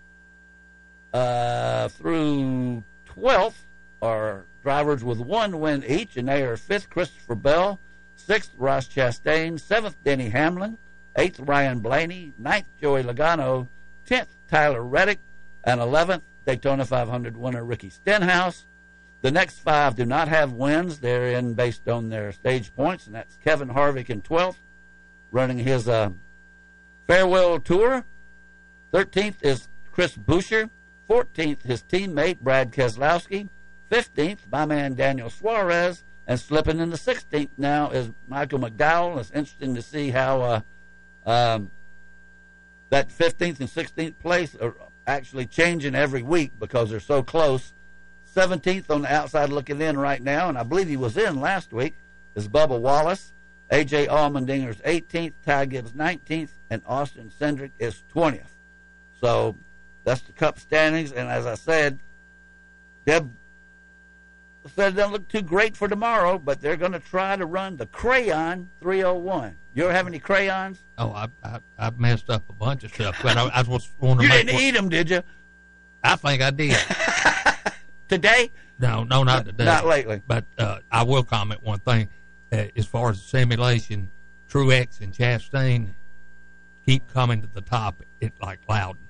[1.17, 2.85] uh, through
[3.17, 3.55] 12th
[4.03, 7.81] are drivers with one win each, and they are fifth, Christopher Bell,
[8.17, 10.77] sixth, Ross Chastain, seventh, Denny Hamlin,
[11.17, 13.67] eighth, Ryan Blaney, ninth, Joey Logano,
[14.05, 15.21] tenth, Tyler Reddick,
[15.65, 18.67] and eleventh, Daytona 500 winner Ricky Stenhouse.
[19.23, 20.99] The next five do not have wins.
[20.99, 24.57] They're in based on their stage points, and that's Kevin Harvick in 12th,
[25.33, 26.11] running his uh,
[27.07, 28.05] farewell tour.
[28.93, 30.69] 13th is Chris Buescher.
[31.09, 33.49] 14th, his teammate Brad Keselowski.
[33.91, 36.03] 15th, my man Daniel Suarez.
[36.27, 39.19] And slipping in the 16th now is Michael McDowell.
[39.21, 40.61] It's interesting to see how uh,
[41.25, 41.71] um,
[42.91, 44.75] that 15th and 16th place are
[45.07, 47.73] actually changing every week because they're so close.
[48.35, 51.73] 17th on the outside looking in right now, and I believe he was in last
[51.73, 51.95] week,
[52.35, 53.33] is Bubba Wallace.
[53.71, 54.07] A.J.
[54.07, 58.43] Allmendinger's 18th, Ty Gibbs 19th, and Austin Cindric is 20th.
[59.21, 59.57] So
[60.07, 61.11] that's the Cup standings.
[61.11, 61.99] And as I said,
[63.05, 63.29] Deb
[64.75, 67.77] said it doesn't look too great for tomorrow, but they're going to try to run
[67.77, 69.57] the Crayon 301.
[69.75, 70.79] You ever have any crayons?
[70.97, 74.29] Oh, I I, I messed up a bunch of stuff, but I, I was wanting
[74.29, 75.23] to You didn't eat them, did you?
[76.03, 76.77] I think I did.
[78.09, 78.53] Today?
[78.79, 79.65] No, no, not today.
[79.65, 80.23] Not lately.
[80.27, 82.09] But uh, I will comment one thing.
[82.53, 84.11] Uh, as far as the simulation,
[84.49, 85.89] Truex and Chastain
[86.85, 88.03] keep coming to the top.
[88.21, 89.06] It like Loudon.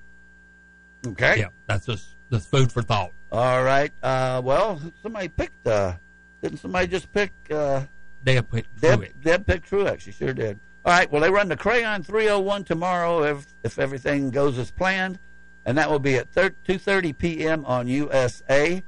[1.05, 1.39] Okay.
[1.39, 3.11] Yeah, that's just the food for thought.
[3.31, 3.91] All right.
[4.01, 5.67] Uh, well, somebody picked.
[5.67, 5.93] Uh,
[6.41, 7.31] didn't somebody just pick?
[7.51, 7.83] Uh,
[8.23, 9.11] Deb picked Deb, Truex.
[9.23, 10.01] Deb picked Truex.
[10.01, 10.59] She sure did.
[10.85, 11.11] All right.
[11.11, 15.19] Well, they run the Crayon 301 tomorrow if if everything goes as planned,
[15.65, 17.65] and that will be at 2:30 p.m.
[17.65, 18.81] on USA.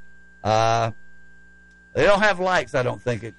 [0.44, 0.92] Uh,
[1.94, 2.76] they don't have lights.
[2.76, 3.36] I don't think it.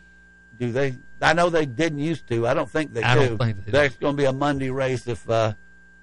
[0.58, 0.94] Do they?
[1.22, 2.46] I know they didn't used to.
[2.46, 3.28] I don't think they I do.
[3.28, 3.72] don't think they.
[3.72, 5.54] There's going to be a Monday race if uh,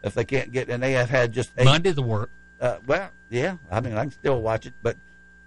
[0.03, 2.31] if they can't get, and they have had just eight, Monday the work.
[2.59, 3.57] Uh, well, yeah.
[3.69, 4.97] I mean, I can still watch it, but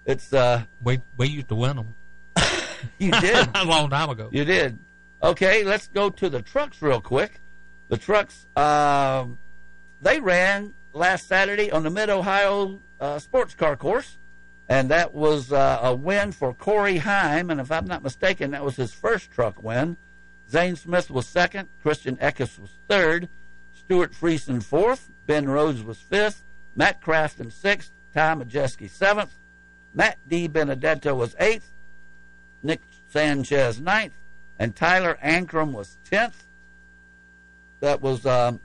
[0.07, 1.95] it's uh, We we used to win them.
[2.99, 4.29] you did a long time ago.
[4.33, 4.79] You did.
[5.23, 7.41] Okay, let's go to the trucks real quick.
[7.89, 9.39] The trucks, um,
[10.01, 14.17] they ran last Saturday on the Mid Ohio uh, Sports Car Course,
[14.69, 17.51] and that was uh, a win for Corey Heim.
[17.51, 19.97] And if I'm not mistaken, that was his first truck win.
[20.49, 21.69] Zane Smith was second.
[21.83, 23.29] Christian Eckes was third.
[23.75, 25.11] Stewart Friesen fourth.
[25.27, 26.45] Ben Rhodes was fifth.
[26.75, 27.93] Matt Crafton sixth.
[28.15, 29.37] Ty Majeski seventh.
[29.95, 31.73] Matt DiBenedetto was eighth.
[32.63, 34.15] Nick Sanchez ninth,
[34.59, 36.45] and Tyler Ankrum was tenth.
[37.81, 38.61] That was um,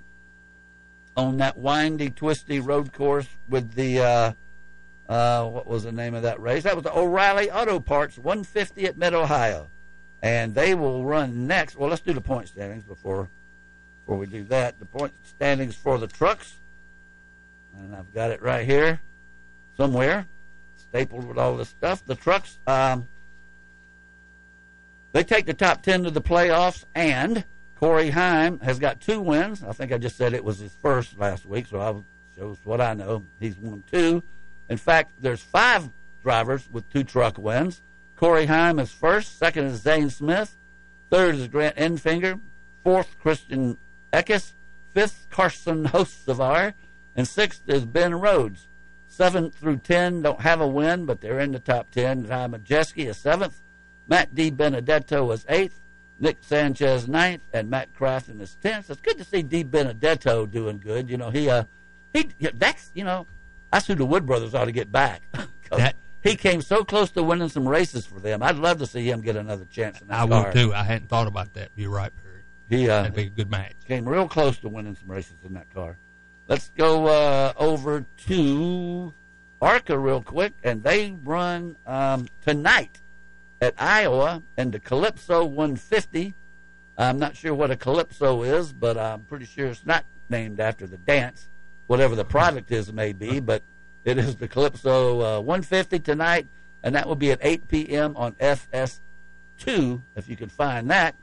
[1.16, 4.32] on that windy, twisty road course with the uh,
[5.08, 6.64] uh, what was the name of that race?
[6.64, 9.68] That was the O'Reilly Auto Parts 150 at Mid Ohio,
[10.22, 11.78] and they will run next.
[11.78, 13.30] Well, let's do the point standings before
[14.03, 14.80] before we do that.
[14.80, 16.56] The point standings for the trucks,
[17.78, 19.02] and I've got it right here
[19.78, 20.26] somewhere,
[20.76, 22.06] stapled with all this stuff.
[22.06, 22.60] The trucks.
[22.68, 23.08] Um,
[25.12, 27.46] they take the top 10 to the playoffs, and
[27.80, 29.64] Corey Heim has got two wins.
[29.64, 31.96] I think I just said it was his first last week, so I
[32.38, 33.24] shows what I know.
[33.40, 34.24] He's won two.
[34.70, 35.90] In fact, there's five
[36.24, 37.82] drivers with two truck wins.
[38.16, 39.38] Corey Heim is first.
[39.38, 40.56] Second is Zane Smith.
[41.10, 42.40] Third is Grant Enfinger.
[42.84, 43.78] Fourth, Christian
[44.12, 44.54] Eckes.
[44.94, 46.74] Fifth, Carson Hocevar.
[47.16, 48.68] And sixth is Ben Rhodes.
[49.07, 52.26] Seven through ten don't have a win, but they're in the top ten.
[52.26, 53.61] Ty Majeski is seventh.
[54.07, 55.80] Matt DiBenedetto was eighth,
[56.20, 58.89] Nick Sanchez ninth, and Matt Crafton is tenth.
[58.89, 61.09] It's good to see DiBenedetto doing good.
[61.09, 61.63] You know, he uh
[62.13, 63.26] he that's you know
[63.72, 65.22] that's who the Wood brothers ought to get back.
[65.72, 68.41] That- he came so close to winning some races for them.
[68.41, 70.24] I'd love to see him get another chance in that car.
[70.24, 70.43] I car.
[70.45, 70.74] would too.
[70.74, 71.70] I hadn't thought about that.
[71.76, 72.41] You're right, Perry.
[72.68, 73.74] He uh, That'd be a good match.
[73.88, 75.97] came real close to winning some races in that car.
[76.48, 79.14] Let's go uh, over to
[79.60, 83.02] ARCA real quick, and they run um, tonight
[83.60, 86.36] at Iowa in the Calypso 150.
[87.00, 90.86] I'm not sure what a Calypso is, but I'm pretty sure it's not named after
[90.86, 91.50] the dance,
[91.88, 93.64] whatever the product is may be, but
[94.04, 96.46] it is the Calypso uh, 150 tonight,
[96.84, 98.16] and that will be at 8 p.m.
[98.16, 101.16] on FS2, if you can find that.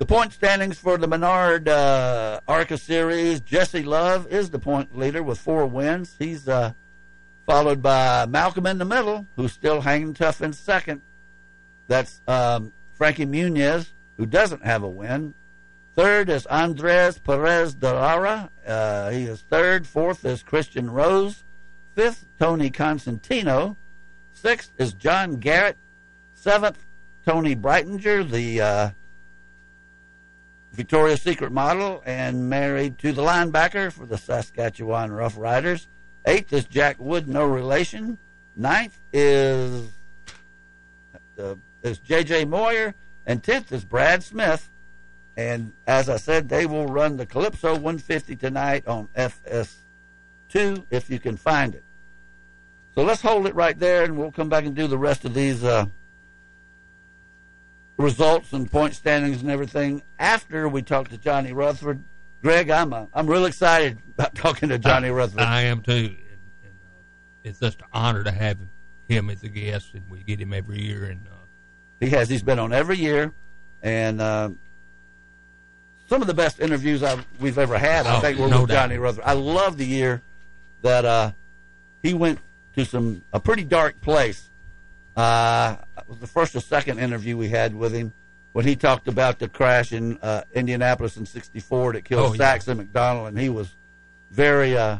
[0.00, 5.22] The point standings for the Menard uh, ARCA series, Jesse Love is the point leader
[5.22, 6.16] with four wins.
[6.18, 6.72] He's uh,
[7.44, 11.02] followed by Malcolm in the middle, who's still hanging tough in second.
[11.86, 15.34] That's um, Frankie Muniz, who doesn't have a win.
[15.96, 18.48] Third is Andres Perez de Lara.
[18.66, 19.86] Uh, he is third.
[19.86, 21.44] Fourth is Christian Rose.
[21.94, 23.76] Fifth, Tony Constantino.
[24.32, 25.76] Sixth is John Garrett.
[26.32, 26.86] Seventh,
[27.26, 28.90] Tony Breitinger, the uh,
[30.72, 35.88] Victoria's Secret model and married to the linebacker for the Saskatchewan Rough Riders.
[36.26, 38.18] Eighth is Jack Wood, no relation.
[38.56, 39.88] Ninth is
[41.38, 42.44] uh, is J.J.
[42.44, 42.94] Moyer,
[43.26, 44.70] and tenth is Brad Smith.
[45.36, 51.18] And as I said, they will run the Calypso 150 tonight on FS2 if you
[51.18, 51.84] can find it.
[52.94, 55.32] So let's hold it right there, and we'll come back and do the rest of
[55.32, 55.86] these uh,
[58.00, 62.02] results and point standings and everything after we talk to Johnny Rutherford.
[62.42, 65.42] Greg, I'm uh, I'm real excited about talking to Johnny I, Rutherford.
[65.42, 65.92] I am too.
[65.92, 66.16] And,
[66.64, 67.02] and, uh,
[67.44, 68.56] it's just an honor to have
[69.08, 71.04] him as a guest, and we get him every year.
[71.04, 71.34] And uh,
[72.00, 72.28] He has.
[72.30, 73.32] He's been on every year,
[73.82, 74.50] and uh,
[76.08, 78.06] some of the best interviews I've, we've ever had.
[78.06, 78.84] I Oh, think were no with doubt.
[78.88, 79.28] Johnny Rutherford.
[79.28, 80.22] I love the year
[80.82, 81.32] that uh,
[82.02, 82.38] he went
[82.76, 84.49] to some a pretty dark place.
[85.20, 88.12] Uh, it was the first or second interview we had with him
[88.52, 92.38] when he talked about the crash in uh, Indianapolis in '64 that killed Oh, yeah.
[92.38, 93.76] Sachs and MacDonald, and he was
[94.30, 94.96] very uh,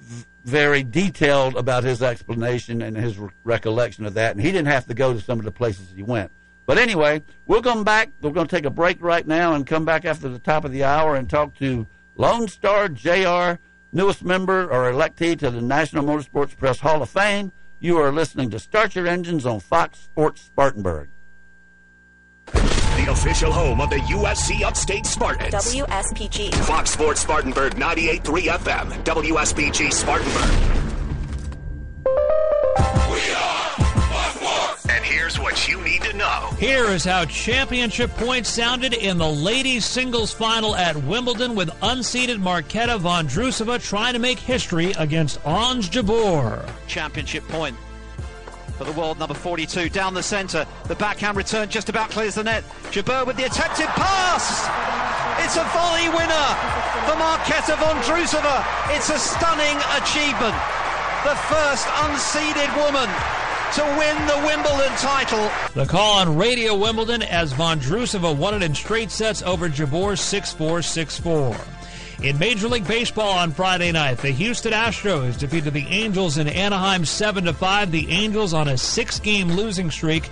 [0.00, 4.32] v- very detailed about his explanation and his re- recollection of that.
[4.32, 6.32] And he didn't have to go to some of the places he went.
[6.66, 8.10] But anyway, we'll come back.
[8.20, 10.72] We're going to take a break right now and come back after the top of
[10.72, 11.86] the hour and talk to
[12.16, 13.60] Lone Star JR,
[13.92, 17.52] newest member or electee to the National Motorsports Press Hall of Fame.
[17.82, 21.08] You are listening to Start Your Engines on Fox Sports Spartanburg.
[22.46, 25.52] The official home of the USC Upstate Spartans.
[25.52, 26.54] WSPG.
[26.64, 29.02] Fox Sports Spartanburg 98.3 FM.
[29.02, 30.82] WSPG Spartanburg.
[34.94, 36.50] And here's what you need to know.
[36.58, 42.36] Here is how championship points sounded in the ladies' singles final at Wimbledon with unseeded
[42.36, 46.68] Marketa Vondrusova trying to make history against Ons Jabeur.
[46.88, 47.74] Championship point
[48.76, 50.66] for the world number 42 down the centre.
[50.88, 52.62] The backhand return just about clears the net.
[52.90, 54.68] Jabeur with the attempted pass.
[55.42, 56.48] It's a volley winner
[57.08, 58.62] for Marketa Vondrusova.
[58.94, 60.54] It's a stunning achievement.
[61.24, 63.08] The first unseeded woman
[63.74, 65.50] to win the Wimbledon title.
[65.74, 70.82] The call on Radio Wimbledon as Vondrusova won it in straight sets over Jabeur 6-4,
[70.82, 72.24] 6-4.
[72.24, 77.06] In Major League Baseball on Friday night, the Houston Astros defeated the Angels in Anaheim
[77.06, 77.90] 7 5.
[77.90, 80.28] The Angels on a six-game losing streak.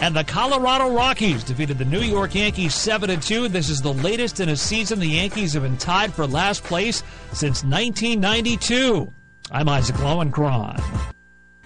[0.00, 3.48] And the Colorado Rockies defeated the New York Yankees 7 2.
[3.48, 7.02] This is the latest in a season the Yankees have been tied for last place
[7.32, 9.12] since 1992.
[9.50, 11.14] I'm Isaac Lowenkron.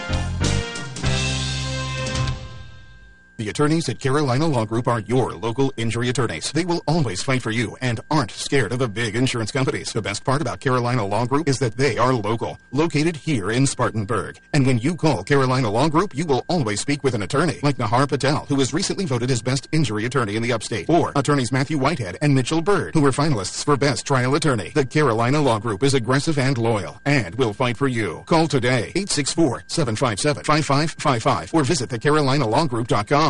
[3.38, 6.50] The attorneys at Carolina Law Group are your local injury attorneys.
[6.52, 9.92] They will always fight for you and aren't scared of the big insurance companies.
[9.92, 13.66] The best part about Carolina Law Group is that they are local, located here in
[13.66, 14.40] Spartanburg.
[14.54, 17.76] And when you call Carolina Law Group, you will always speak with an attorney like
[17.76, 21.52] Nahar Patel, who was recently voted as best injury attorney in the upstate, or attorneys
[21.52, 24.72] Matthew Whitehead and Mitchell Bird, who were finalists for best trial attorney.
[24.74, 28.22] The Carolina Law Group is aggressive and loyal and will fight for you.
[28.24, 33.25] Call today 864-757-5555 or visit thecarolinalawgroup.com.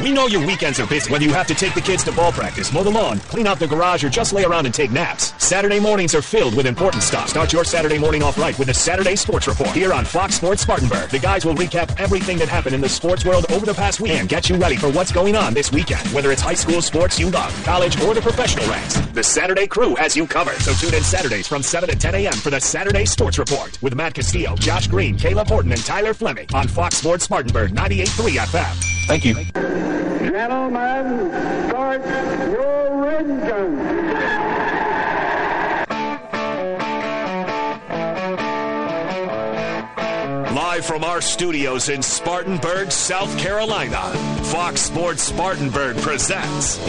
[0.00, 2.30] We know your weekends are busy, whether you have to take the kids to ball
[2.30, 5.34] practice, mow the lawn, clean out the garage, or just lay around and take naps.
[5.44, 7.28] Saturday mornings are filled with important stuff.
[7.30, 10.62] Start your Saturday morning off right with the Saturday Sports Report here on Fox Sports
[10.62, 11.10] Spartanburg.
[11.10, 14.12] The guys will recap everything that happened in the sports world over the past week
[14.12, 17.18] and get you ready for what's going on this weekend, whether it's high school sports
[17.18, 19.00] you love, college, or the professional ranks.
[19.12, 20.58] The Saturday crew has you covered.
[20.60, 22.34] So tune in Saturdays from 7 to 10 a.m.
[22.34, 26.46] for the Saturday Sports Report with Matt Castillo, Josh Green, Caleb Horton, and Tyler Fleming
[26.54, 28.97] on Fox Sports Spartanburg 98.3 FM.
[29.08, 29.34] Thank you.
[30.30, 31.30] Gentlemen,
[31.70, 32.04] start
[32.52, 34.57] your engines.
[40.58, 44.10] Live from our studios in Spartanburg, South Carolina,
[44.46, 46.80] Fox Sports Spartanburg presents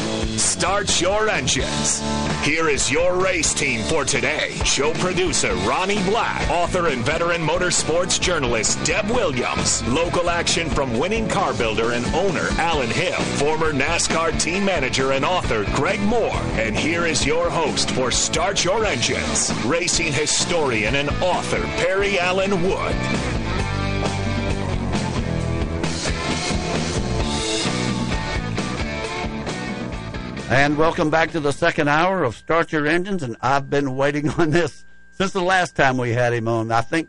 [0.41, 2.01] Start Your Engines.
[2.43, 4.53] Here is your race team for today.
[4.65, 11.27] Show producer Ronnie Black, author and veteran motorsports journalist Deb Williams, local action from winning
[11.27, 16.41] car builder and owner Alan Hill, former NASCAR team manager and author Greg Moore.
[16.53, 22.63] And here is your host for Start Your Engines, racing historian and author Perry Allen
[22.63, 23.38] Wood.
[30.49, 33.21] And welcome back to the second hour of Start Your Engines.
[33.21, 36.71] And I've been waiting on this since the last time we had him on.
[36.71, 37.07] I think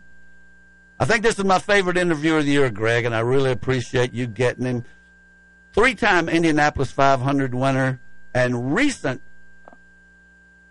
[0.98, 4.12] I think this is my favorite interview of the year, Greg, and I really appreciate
[4.12, 4.84] you getting him.
[5.72, 7.98] Three-time Indianapolis 500 winner
[8.34, 9.22] and recent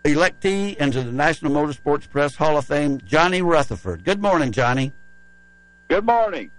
[0.03, 4.03] electee into the National Motorsports Press Hall of Fame, Johnny Rutherford.
[4.03, 4.93] Good morning, Johnny.
[5.87, 6.51] Good morning.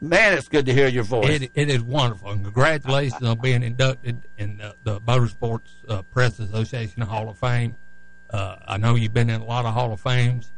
[0.00, 1.40] Man, it's good to hear your voice.
[1.40, 2.30] It, it is wonderful.
[2.30, 7.74] And congratulations on being inducted in uh, the Motorsports uh, Press Association Hall of Fame.
[8.28, 10.52] Uh, I know you've been in a lot of Hall of Fames,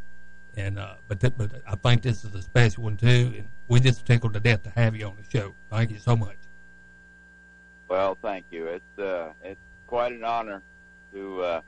[0.56, 3.32] and uh, but th- but I think this is a special one too.
[3.36, 5.54] And we just tickled to death to have you on the show.
[5.70, 6.36] Thank you so much.
[7.86, 8.66] Well, thank you.
[8.66, 10.62] It's uh, it's quite an honor
[11.12, 11.60] to uh,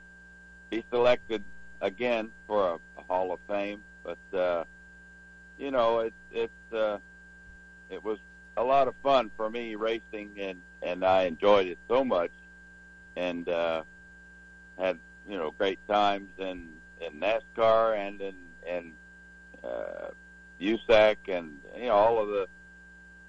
[0.69, 1.43] be selected
[1.79, 3.81] again for a, a Hall of Fame.
[4.03, 4.65] But uh,
[5.57, 6.97] you know, it's it's uh,
[7.91, 8.19] it was
[8.57, 12.31] a lot of fun for me racing, and and I enjoyed it so much,
[13.15, 13.83] and uh,
[14.77, 16.69] had you know great times in
[16.99, 18.35] in NASCAR and in
[18.67, 18.93] and
[19.63, 20.09] uh,
[20.59, 22.47] USAC and you know all of the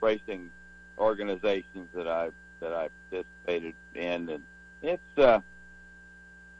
[0.00, 0.50] racing
[0.98, 4.42] organizations that I that I participated in, and
[4.82, 5.40] it's uh,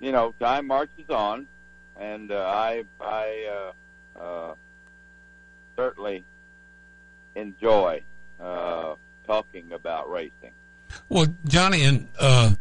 [0.01, 1.47] you know time marches on,
[1.99, 3.73] and uh, I I
[4.19, 4.55] uh, uh,
[5.77, 6.25] certainly
[7.35, 8.03] enjoy
[8.41, 8.95] uh,
[9.27, 10.53] talking about racing.
[11.09, 12.55] Well, Johnny, and uh,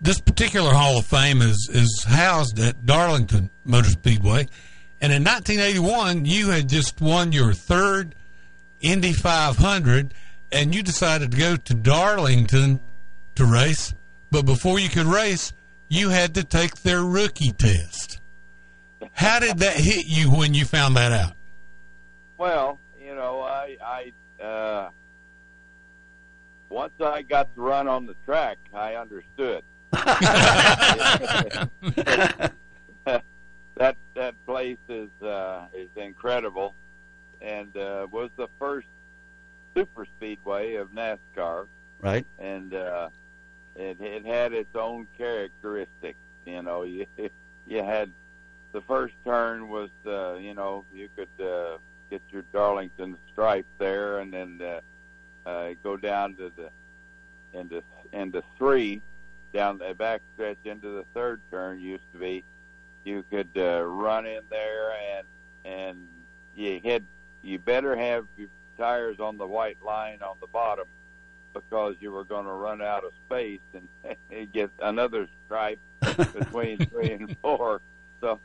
[0.00, 4.46] this particular Hall of Fame is is housed at Darlington Motor Speedway,
[5.00, 8.14] and in 1981, you had just won your third
[8.80, 10.14] Indy 500,
[10.52, 12.80] and you decided to go to Darlington
[13.34, 13.94] to race.
[14.30, 15.52] But before you could race,
[15.88, 18.20] you had to take their rookie test.
[19.12, 21.32] How did that hit you when you found that out?
[22.38, 22.78] Well,
[23.20, 23.76] know, I,
[24.40, 24.90] I uh,
[26.70, 29.62] once I got to run on the track, I understood.
[33.76, 36.74] that that place is uh, is incredible,
[37.40, 38.86] and uh, was the first
[39.74, 41.66] super speedway of NASCAR,
[42.00, 42.24] Right.
[42.38, 43.08] and uh,
[43.76, 46.18] it it had its own characteristics.
[46.46, 47.06] You know, you
[47.66, 48.10] you had
[48.72, 51.78] the first turn was uh, you know you could uh,
[52.10, 56.70] get your Darlington stripe there, and then uh, uh, go down to the
[57.58, 57.82] into
[58.12, 59.00] into three
[59.52, 62.44] down the back stretch into the third turn used to be
[63.04, 65.26] you could uh, run in there and
[65.64, 66.08] and
[66.54, 67.04] you had
[67.42, 68.48] you better have your
[68.78, 70.86] tires on the white line on the bottom
[71.52, 75.80] because you were going to run out of space and get another stripe
[76.32, 77.80] between three and four.
[78.20, 78.38] So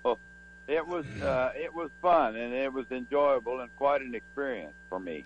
[0.68, 5.00] it was uh, it was fun and it was enjoyable and quite an experience for
[5.00, 5.26] me.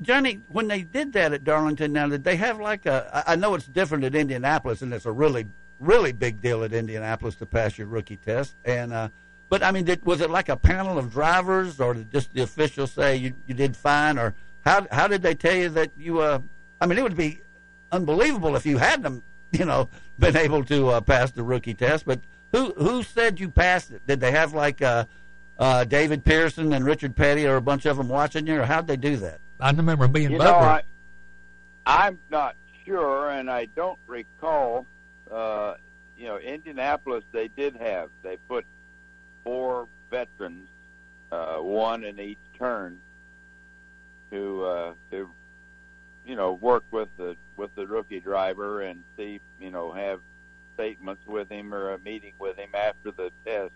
[0.00, 3.22] Johnny, when they did that at Darlington, now did they have like a?
[3.26, 5.46] I know it's different at Indianapolis, and it's a really,
[5.78, 8.54] really big deal at Indianapolis to pass your rookie test.
[8.64, 9.08] And uh,
[9.48, 12.42] but I mean, did, was it like a panel of drivers, or did just the
[12.42, 16.20] officials say you you did fine, or how how did they tell you that you?
[16.20, 16.40] Uh,
[16.80, 17.40] I mean, it would be
[17.92, 19.22] unbelievable if you hadn't,
[19.52, 22.06] you know, been able to uh, pass the rookie test.
[22.06, 22.20] But
[22.52, 24.06] who who said you passed it?
[24.06, 25.04] Did they have like uh,
[25.58, 28.86] uh, David Pearson and Richard Petty, or a bunch of them watching you, or how'd
[28.86, 29.40] they do that?
[29.60, 30.82] I remember being You know, I,
[31.84, 34.86] I'm not sure, and I don't recall.
[35.30, 35.74] Uh,
[36.16, 38.10] you know, Indianapolis, they did have.
[38.22, 38.64] They put
[39.44, 40.68] four veterans,
[41.30, 42.98] uh, one in each turn,
[44.30, 45.30] to uh, to
[46.24, 50.20] you know work with the with the rookie driver and see you know have
[50.78, 53.72] statements with him or a meeting with him after the test.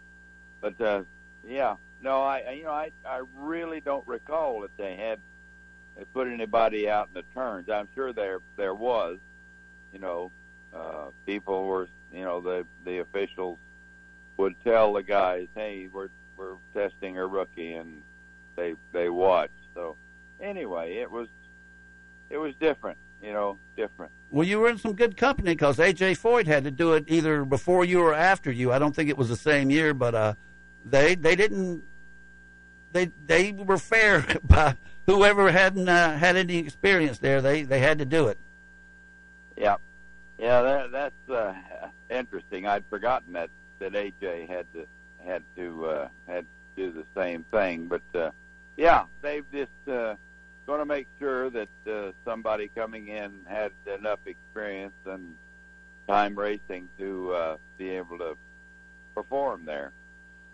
[0.61, 1.03] But uh,
[1.46, 5.18] yeah, no, I you know I I really don't recall that they had
[5.96, 7.68] they put anybody out in the turns.
[7.68, 9.18] I'm sure there there was,
[9.92, 10.30] you know,
[10.72, 13.59] uh, people were, you know, the the officials
[14.36, 18.03] would tell the guys, "Hey, we're we're testing a rookie," and
[18.55, 19.53] they they watched.
[19.74, 19.96] So
[20.40, 21.28] anyway, it was
[22.30, 24.12] it was different, you know, different.
[24.33, 27.45] Well, you were in some good company because AJ Foyt had to do it either
[27.45, 28.72] before you or after you.
[28.72, 30.35] I don't think it was the same year, but uh,
[30.87, 31.85] they they didn't
[32.93, 34.74] they they were fair by
[35.07, 37.43] whoever hadn't uh, had any experience there.
[37.43, 38.39] They they had to do it.
[39.55, 39.76] Yeah,
[40.39, 41.53] yeah, that, that's uh,
[42.09, 42.66] interesting.
[42.66, 44.87] I'd forgotten that that AJ had to
[45.26, 48.30] had to uh, had to do the same thing, but uh,
[48.78, 50.14] yeah, they've just uh,
[50.66, 55.34] going to make sure that uh, somebody coming in had enough experience and
[56.08, 58.36] time racing to uh, be able to
[59.14, 59.92] perform there.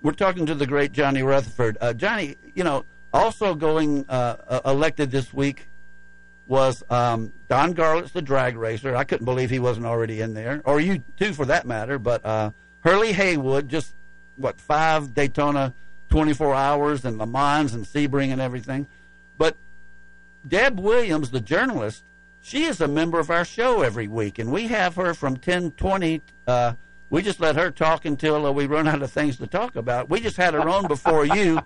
[0.02, 1.78] We're talking to the great Johnny Rutherford.
[1.80, 5.68] Uh, Johnny, you know, also going uh, uh, elected this week
[6.46, 8.96] was um, Don Garlits the drag racer.
[8.96, 11.98] I couldn't believe he wasn't already in there, or you too, for that matter.
[11.98, 12.50] But uh,
[12.80, 13.94] Hurley Haywood, just
[14.36, 15.74] what five Daytona
[16.09, 18.86] 24 Hours and Le Mans and Sebring and everything.
[20.49, 22.05] Deb Williams, the journalist,
[22.40, 26.22] she is a member of our show every week, and we have her from 1020.
[26.46, 26.74] Uh,
[27.11, 30.09] we just let her talk until uh, we run out of things to talk about.
[30.09, 31.61] We just had her on before you.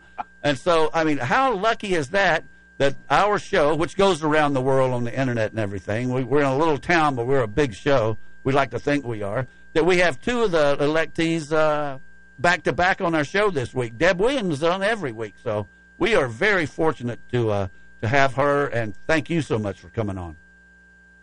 [0.44, 2.44] And so, I mean, how lucky is that?
[2.78, 6.40] That our show, which goes around the world on the internet and everything, we, we're
[6.40, 8.18] in a little town, but we're a big show.
[8.42, 9.46] We like to think we are.
[9.74, 11.98] That we have two of the electees uh,
[12.40, 13.98] back to back on our show this week.
[13.98, 15.68] Deb Williams is on every week, so
[15.98, 17.68] we are very fortunate to uh,
[18.02, 18.66] to have her.
[18.66, 20.36] And thank you so much for coming on.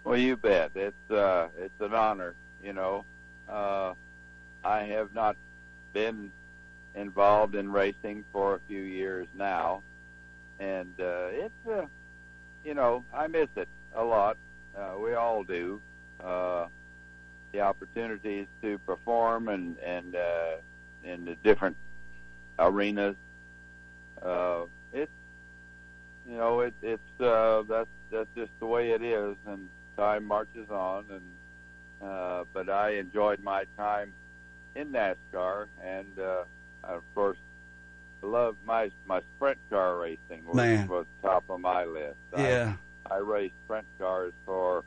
[0.04, 0.72] Well, you bet.
[0.74, 2.34] It's uh, it's an honor.
[2.64, 3.06] You know,
[3.48, 3.94] uh,
[4.64, 5.38] I have not
[5.94, 6.32] been
[6.96, 9.84] involved in racing for a few years now,
[10.60, 11.86] and uh, it's uh,
[12.66, 14.38] you know I miss it a lot.
[14.76, 15.80] Uh, we all do.
[16.24, 16.66] Uh,
[17.52, 20.56] the opportunities to perform and and uh,
[21.04, 21.76] in the different
[22.58, 23.16] arenas.
[24.22, 24.62] Uh,
[26.30, 29.68] you know it, it's uh, that's that's just the way it is, and
[29.98, 31.06] time marches on.
[31.10, 34.14] And uh, but I enjoyed my time
[34.76, 36.44] in NASCAR, and uh,
[36.84, 37.38] of course,
[38.22, 40.88] love my my sprint car racing was, Man.
[40.88, 42.18] was top of my list.
[42.38, 42.74] Yeah.
[43.10, 44.84] I, I raced sprint cars for,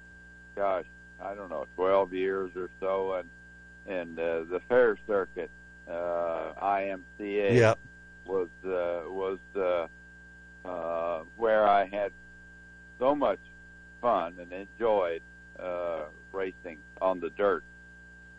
[0.55, 0.85] gosh,
[1.21, 3.29] I don't know, 12 years or so, and
[3.87, 5.51] and uh, the fair circuit,
[5.89, 7.79] uh, IMCA, Yep.
[8.27, 9.89] was uh, was uh,
[10.65, 12.13] uh, where I had
[12.99, 13.39] so much
[14.01, 15.23] fun and enjoyed
[15.59, 17.65] uh, racing on the dirt.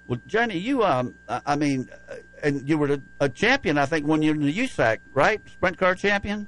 [0.07, 4.05] Well, Johnny, you um, I mean, uh, and you were a, a champion, I think,
[4.05, 5.41] when you were in the USAC, right?
[5.49, 6.47] Sprint car champion.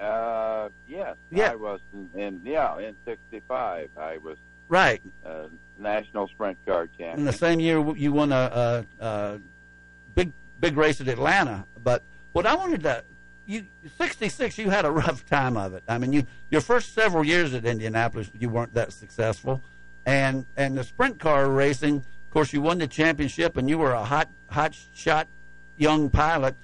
[0.00, 1.52] Uh, yes, Yeah.
[1.52, 3.88] I was in, in yeah in '65.
[3.96, 4.36] I was
[4.68, 5.00] Right.
[5.24, 5.46] uh,
[5.78, 7.20] national sprint car champion.
[7.20, 9.40] In the same year, you won a, a, a
[10.14, 11.64] big big race at Atlanta.
[11.82, 12.02] But
[12.32, 13.04] what I wanted to,
[13.46, 13.66] you
[13.96, 15.84] '66, you had a rough time of it.
[15.88, 19.62] I mean, you your first several years at Indianapolis, you weren't that successful,
[20.04, 23.92] and and the sprint car racing, of course, you won the championship, and you were
[23.92, 25.28] a hot hot shot
[25.76, 26.56] young pilot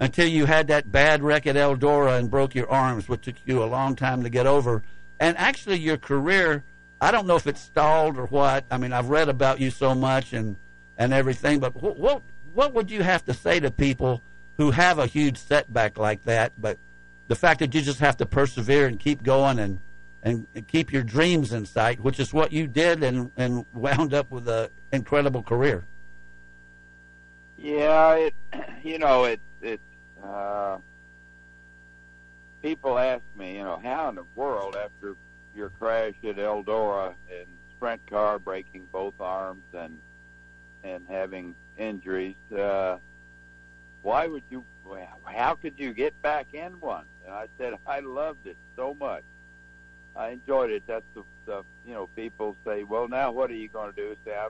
[0.00, 3.62] until you had that bad wreck at Eldora and broke your arms, which took you
[3.62, 4.82] a long time to get over.
[5.18, 6.64] And actually, your career,
[7.00, 8.64] I don't know if it stalled or what.
[8.70, 10.56] I mean, I've read about you so much and
[10.96, 12.22] and everything, but what what,
[12.54, 14.22] what would you have to say to people
[14.60, 16.52] who have a huge setback like that?
[16.58, 16.78] But
[17.28, 19.80] the fact that you just have to persevere and keep going and
[20.22, 24.30] and keep your dreams in sight, which is what you did, and and wound up
[24.30, 25.84] with an incredible career.
[27.56, 28.34] Yeah, it
[28.82, 29.80] you know it it
[30.22, 30.78] uh,
[32.62, 35.16] people ask me, you know, how in the world after
[35.54, 39.98] your crash at Eldora and sprint car breaking both arms and
[40.82, 42.96] and having injuries, uh,
[44.02, 44.64] why would you?
[45.24, 47.04] How could you get back in one?
[47.24, 49.22] And I said I loved it so much.
[50.16, 50.82] I enjoyed it.
[50.86, 54.16] That's the, the you know people say, well, now what are you going to do?
[54.24, 54.48] Say I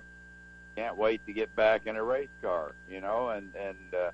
[0.76, 4.10] can't wait to get back in a race car, you know, and and uh,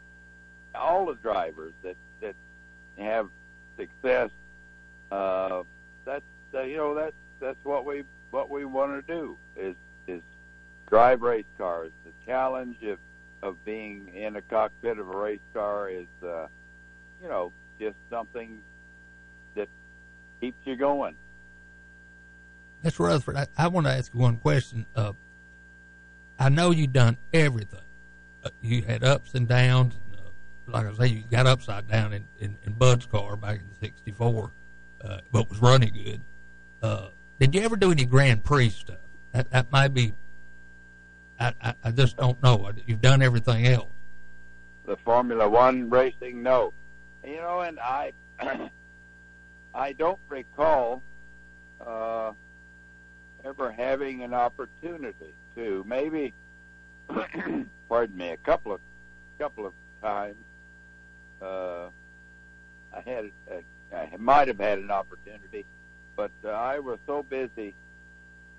[0.75, 2.35] all the drivers that that
[2.99, 3.29] have
[3.77, 4.31] success,
[5.11, 5.63] uh,
[6.05, 6.25] that's
[6.55, 9.77] uh, you know that's that's what we what we want to do is
[10.09, 10.23] is
[10.89, 11.93] drive race cars.
[12.05, 12.99] The challenge of
[13.47, 16.47] of being in a cockpit of a race car is, uh,
[17.23, 18.61] you know, just something
[19.55, 19.69] that
[20.41, 21.15] keeps you going.
[22.85, 23.01] Mr.
[23.01, 24.85] Rutherford, I, I want to ask you one question.
[24.95, 25.13] Uh,
[26.39, 27.81] I know you've done everything.
[28.45, 29.95] Uh, you had ups and downs.
[30.13, 33.67] Uh, like I say, you got upside down in, in, in Bud's car back in
[33.81, 34.51] '64,
[35.03, 36.21] uh, but was running good.
[36.83, 37.09] Uh,
[37.39, 38.97] did you ever do any Grand Prix stuff?
[39.33, 40.13] That that might be.
[41.39, 42.71] I, I, just don't know.
[42.87, 43.91] You've done everything else.
[44.87, 46.43] the Formula One racing.
[46.43, 46.73] No,
[47.25, 48.13] you know, and I,
[49.75, 51.03] I don't recall
[51.85, 52.33] uh,
[53.45, 55.85] ever having an opportunity to.
[55.87, 56.33] Maybe,
[57.89, 58.81] pardon me, a couple of
[59.39, 59.73] couple of
[60.03, 60.37] times.
[61.43, 61.89] Uh,
[62.95, 65.67] I had, a, I might have had an opportunity,
[66.17, 67.75] but uh, I was so busy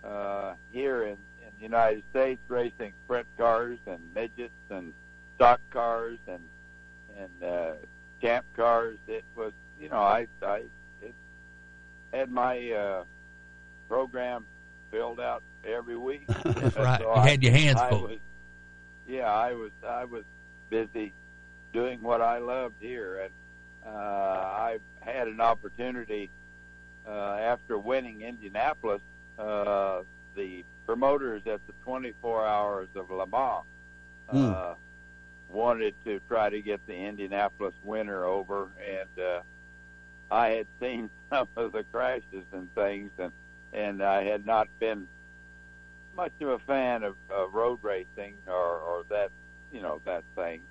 [0.03, 1.17] uh, here in
[1.57, 4.93] the United States racing sprint cars and midgets and
[5.35, 6.41] stock cars and
[7.17, 7.73] and uh,
[8.21, 8.97] champ cars.
[9.07, 10.63] It was, you know, I I
[11.01, 11.13] it
[12.13, 13.03] had my uh,
[13.89, 14.45] program
[14.91, 16.25] filled out every week.
[16.77, 17.01] Right.
[17.01, 18.03] So you had your hands I full.
[18.03, 18.19] was,
[19.07, 20.23] yeah, I was I was
[20.69, 21.13] busy
[21.73, 23.33] doing what I loved here, and
[23.85, 26.29] uh, I had an opportunity
[27.07, 29.01] uh, after winning Indianapolis.
[29.39, 30.01] Uh,
[30.35, 33.65] the promoters at the 24 Hours of Le Mans
[34.29, 34.73] uh,
[35.49, 39.41] wanted to try to get the Indianapolis winter over, and uh,
[40.31, 43.31] I had seen some of the crashes and things, and
[43.73, 45.07] and I had not been
[46.15, 49.29] much of a fan of, of road racing or, or that
[49.73, 50.61] you know that thing,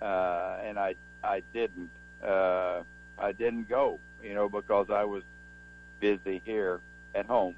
[0.00, 0.94] uh, and I
[1.24, 1.90] I didn't
[2.24, 2.82] uh,
[3.18, 5.24] I didn't go, you know, because I was
[6.00, 6.80] busy here
[7.14, 7.56] at home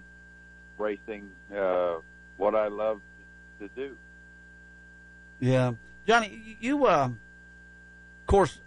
[0.79, 1.97] racing uh,
[2.37, 3.01] what I love
[3.61, 3.97] to do.
[5.41, 5.73] Yeah,
[6.07, 8.61] Johnny, you uh, of course,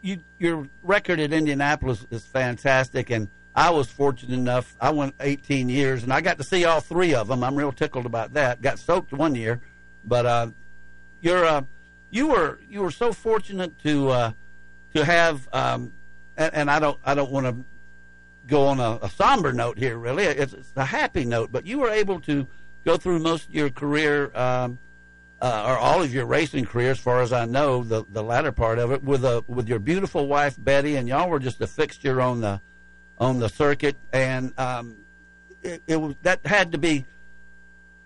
[0.00, 4.76] you your record at Indianapolis is fantastic, and I was fortunate enough.
[4.80, 7.42] I went 18 years, and I got to see all three of them.
[7.42, 8.62] I'm real tickled about that.
[8.62, 9.60] Got soaked one year,
[10.04, 10.46] but uh,
[11.20, 11.62] you're uh,
[12.10, 14.32] you were you were so fortunate to uh,
[14.94, 15.92] to have, um,
[16.36, 17.56] and, and I don't I don't want to
[18.48, 19.96] go on a, a somber note here.
[19.96, 21.52] Really, it's, it's a happy note.
[21.52, 22.46] But you were able to
[22.84, 24.36] go through most of your career.
[24.36, 24.78] Um,
[25.40, 28.50] uh, or all of your racing career, as far as I know, the the latter
[28.50, 31.66] part of it, with a with your beautiful wife Betty, and y'all were just a
[31.68, 32.60] fixture on the
[33.18, 34.96] on the circuit, and um,
[35.62, 37.04] it, it was that had to be.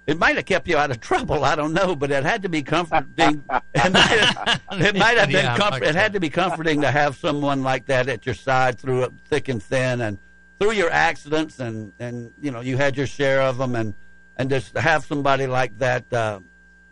[0.07, 1.43] It might have kept you out of trouble.
[1.45, 3.45] I don't know, but it had to be comforting.
[3.75, 5.85] it might have, it might have been Yeah, comfort.
[5.85, 9.13] it had to be comforting to have someone like that at your side through it,
[9.31, 10.19] thick and thin, and
[10.63, 13.95] through your accidents, and and you know you had your share of them, and
[14.37, 16.39] and just have somebody like that uh,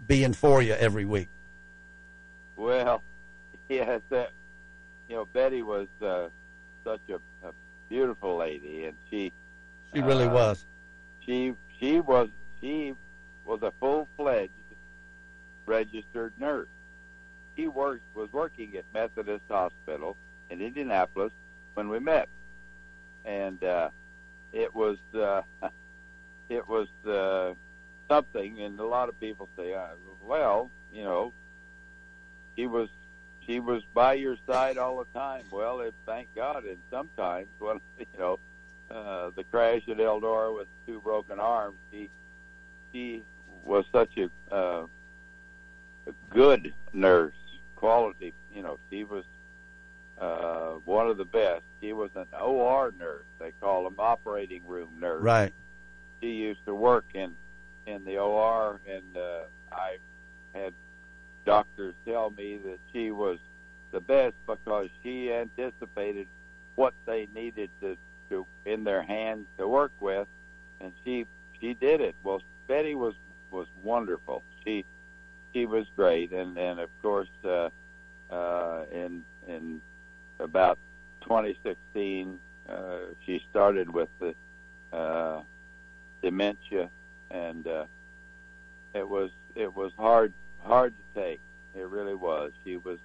[0.06, 1.28] being for you every week.
[2.56, 3.02] Well,
[3.68, 4.32] yes, that
[5.09, 6.28] you know Betty was uh,
[6.82, 7.52] such a, a
[7.88, 9.32] beautiful lady, and she
[9.94, 10.66] She really uh, was.
[11.24, 12.28] She she was
[12.60, 12.94] she
[13.44, 14.51] was a full fledged
[15.66, 16.68] registered nurse.
[17.56, 20.16] She worked was working at Methodist Hospital
[20.51, 21.32] in Indianapolis
[21.74, 22.28] when we met,
[23.24, 23.90] and uh,
[24.52, 25.42] it was uh,
[26.48, 27.55] it was uh,
[28.09, 28.60] something.
[28.60, 29.88] And a lot of people say, uh,
[30.22, 31.32] "Well, you know,
[32.56, 32.88] she was
[33.47, 36.64] she was by your side all the time." Well, it, thank God.
[36.64, 38.38] And sometimes, when you know,
[38.90, 42.10] uh, the crash at Eldora with two broken arms, she
[42.92, 43.22] she
[43.64, 44.86] was such a, uh,
[46.06, 47.34] a good nurse,
[47.76, 48.34] quality.
[48.55, 49.24] You know, she was
[50.20, 51.62] uh, one of the best.
[51.80, 53.24] She was an OR nurse.
[53.38, 55.22] They call them operating room nurse.
[55.22, 55.52] Right.
[56.20, 57.34] She used to work in
[57.86, 59.40] in the OR, and uh,
[59.72, 59.97] I
[60.55, 60.74] had
[61.44, 63.38] doctors tell me that she was
[63.90, 66.28] the best because she anticipated
[66.76, 67.97] what they needed to,
[68.28, 70.28] to in their hands to work with,
[70.80, 71.26] and she
[71.60, 72.14] she did it.
[72.22, 73.14] Well, Betty was
[73.51, 74.42] was wonderful.
[74.64, 74.84] She
[75.52, 77.70] she was great, and and of course, uh,
[78.30, 79.80] uh, in in
[80.43, 80.79] about
[81.23, 82.39] 2016,
[82.69, 82.73] uh,
[83.25, 84.35] she started with the
[84.97, 85.43] uh,
[86.23, 86.91] dementia,
[87.31, 87.85] and uh,
[88.95, 91.41] it was it was hard hard to take.
[91.75, 92.53] It really was.
[92.65, 92.99] She was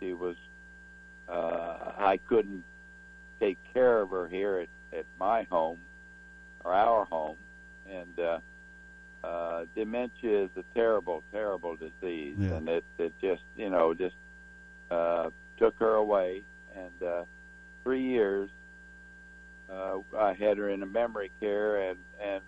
[0.00, 0.36] she was.
[1.28, 2.64] Uh, I couldn't
[3.40, 4.58] take care of her here
[4.92, 5.78] at at my home
[6.64, 7.36] or our home,
[7.88, 8.38] and uh,
[9.24, 12.54] uh, dementia is a terrible, terrible disease, Yeah.
[12.54, 14.16] and it it just you know just
[14.90, 16.42] uh, took her away,
[16.84, 17.24] and uh,
[17.84, 18.50] three years
[19.70, 22.42] uh, I had her in a memory care and and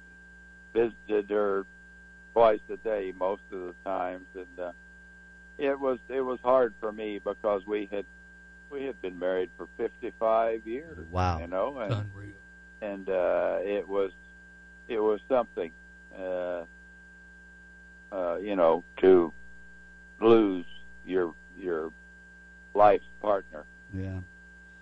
[0.73, 1.67] visited her
[2.33, 4.73] twice a day most of the times, and uh,
[5.59, 8.05] it was it was hard for me because we had
[8.71, 11.07] we had been married for 55 years.
[11.11, 11.39] Wow.
[11.39, 12.33] you know, and unreal.
[12.81, 14.13] and uh, it was
[14.89, 15.71] it was something,
[16.19, 16.65] uh,
[18.11, 19.33] uh, you know, to
[20.21, 20.67] lose
[21.07, 21.93] your your
[22.75, 23.65] life's partner.
[23.95, 24.19] Yeah.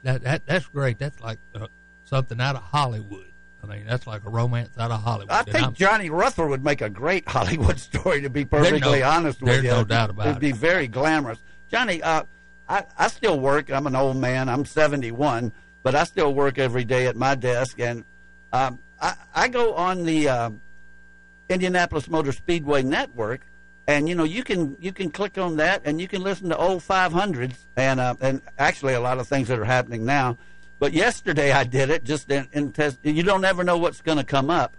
[0.02, 0.98] That, that that's great.
[0.98, 1.66] That's like uh,
[2.04, 3.26] something out of Hollywood.
[3.62, 5.30] I mean, that's like a romance out of Hollywood.
[5.30, 8.22] I And think I'm- Johnny Rutherford would make a great Hollywood story.
[8.22, 11.38] To be perfectly no- honest with there's you, no doubt about It'd be very glamorous.
[11.70, 12.22] Johnny, uh,
[12.68, 13.70] I I still work.
[13.70, 14.48] I'm an old man.
[14.48, 18.04] I'm 71, but I still work every day at my desk, and
[18.52, 20.50] um, I I go on the uh,
[21.48, 23.44] Indianapolis Motor Speedway network,
[23.90, 26.56] and you know you can you can click on that and you can listen to
[26.56, 30.38] old 500s and uh, and actually a lot of things that are happening now.
[30.78, 33.00] But yesterday I did it just in, in test.
[33.02, 34.76] You don't ever know what's going to come up,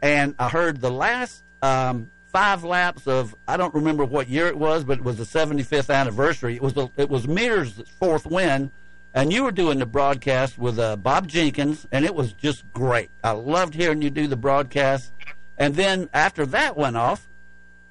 [0.00, 4.56] and I heard the last um, five laps of I don't remember what year it
[4.56, 6.54] was, but it was the 75th anniversary.
[6.54, 8.70] It was the, it was Mears' fourth win,
[9.12, 13.10] and you were doing the broadcast with uh, Bob Jenkins, and it was just great.
[13.22, 15.12] I loved hearing you do the broadcast.
[15.58, 17.26] And then after that went off,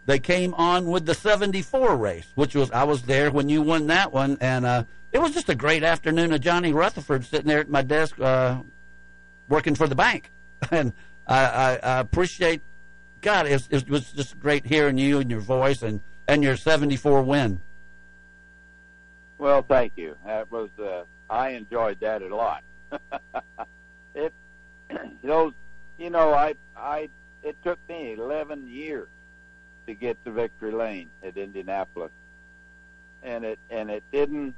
[0.05, 3.87] they came on with the 74 race, which was I was there when you won
[3.87, 7.59] that one, and uh, it was just a great afternoon of Johnny Rutherford sitting there
[7.59, 8.61] at my desk uh,
[9.49, 10.31] working for the bank,
[10.71, 10.93] and
[11.27, 12.61] I, I, I appreciate
[13.21, 13.47] God.
[13.47, 17.21] It was, it was just great hearing you and your voice and and your 74
[17.21, 17.61] win.
[19.37, 20.15] Well, thank you.
[20.25, 22.63] That was uh, I enjoyed that a lot.
[24.15, 24.33] it
[25.23, 25.53] those
[25.97, 27.09] you know I I
[27.41, 29.07] it took me 11 years
[29.87, 32.11] to get to Victory Lane at Indianapolis,
[33.23, 34.55] and it and it didn't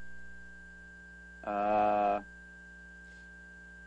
[1.44, 2.20] uh,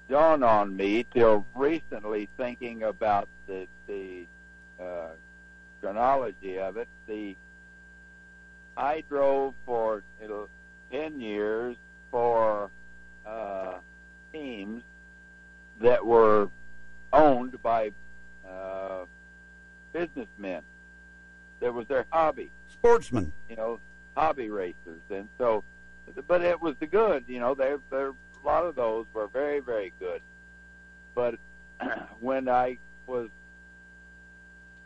[0.08, 4.26] dawn on me till recently thinking about the the
[4.80, 5.10] uh,
[5.80, 6.88] chronology of it.
[7.06, 7.36] The
[8.76, 10.02] I drove for
[10.90, 11.76] ten years
[12.10, 12.70] for
[13.26, 13.74] uh,
[14.32, 14.82] teams
[15.80, 16.48] that were
[17.12, 17.90] owned by
[18.48, 19.04] uh,
[19.92, 20.62] businessmen.
[21.60, 22.50] That was their hobby.
[22.68, 23.32] Sportsmen.
[23.48, 23.80] You know,
[24.16, 25.62] hobby racers, and so,
[26.26, 27.24] but it was the good.
[27.26, 30.22] You know, there there a lot of those were very very good.
[31.14, 31.38] But
[32.20, 33.28] when I was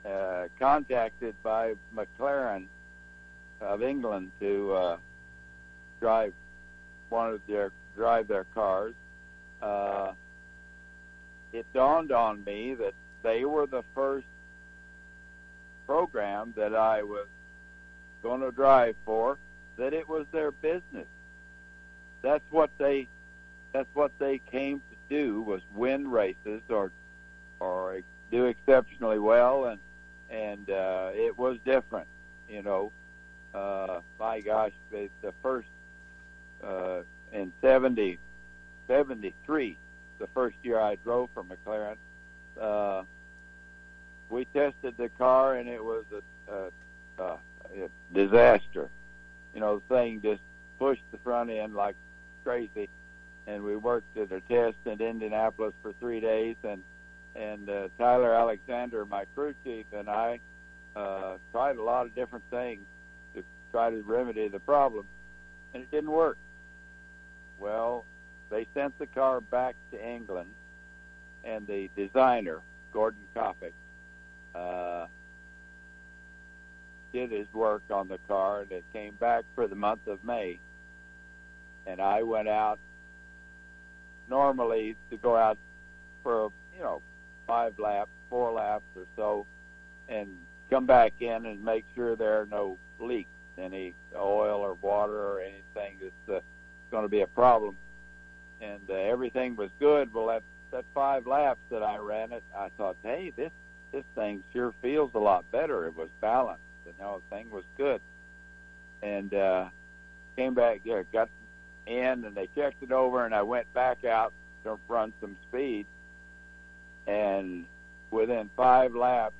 [0.04, 2.66] uh, contacted by McLaren
[3.60, 4.96] of England to uh,
[6.00, 6.32] drive
[7.08, 8.94] one of their drive their cars,
[9.62, 10.12] uh,
[11.52, 14.26] it dawned on me that they were the first
[15.86, 17.26] program that I was
[18.22, 19.38] going to drive for.
[19.76, 21.06] That it was their business.
[22.22, 23.08] That's what they.
[23.72, 26.92] That's what they came to do was win races or
[27.58, 28.00] or
[28.30, 29.80] do exceptionally well and
[30.30, 32.06] and uh, it was different.
[32.48, 32.92] You know,
[33.54, 35.08] uh, my gosh, the,
[35.42, 35.68] first
[36.62, 37.00] uh,
[37.32, 38.18] in 70,
[38.88, 39.76] 73,
[40.18, 41.96] the first year I drove for McLaren,
[42.60, 43.04] uh,
[44.28, 47.38] we tested the car and it was a, a, a,
[47.84, 48.90] a disaster.
[49.54, 50.40] You know, the thing just
[50.78, 51.96] pushed the front end like
[52.44, 52.88] crazy,
[53.46, 56.82] and we worked at a test in Indianapolis for three days, and
[57.36, 60.38] and uh, Tyler Alexander, my crew chief, and I
[60.94, 62.84] uh, tried a lot of different things
[63.34, 63.42] to
[63.72, 65.06] try to remedy the problem,
[65.72, 66.38] and it didn't work.
[67.58, 68.04] Well,
[68.50, 70.50] they sent the car back to England,
[71.42, 72.60] and the designer,
[72.92, 73.72] Gordon Coppuck,
[74.54, 75.06] uh,
[77.12, 80.58] did his work on the car, and it came back for the month of May.
[81.86, 82.78] And I went out
[84.28, 85.58] normally to go out
[86.22, 87.02] for you know
[87.46, 89.46] five laps, four laps or so,
[90.08, 90.36] and
[90.70, 95.40] come back in and make sure there are no leaks, any oil or water or
[95.40, 96.40] anything that's uh,
[96.90, 97.76] going to be a problem.
[98.60, 100.12] And uh, everything was good.
[100.12, 103.52] Well, that that five laps that I ran it, I thought, hey, this
[103.94, 105.86] this thing sure feels a lot better.
[105.86, 108.00] It was balanced, and everything was good.
[109.02, 109.66] And uh,
[110.36, 111.28] came back, yeah, got
[111.86, 114.32] in, and they checked it over, and I went back out
[114.64, 115.86] to run some speed.
[117.06, 117.66] And
[118.10, 119.34] within five laps,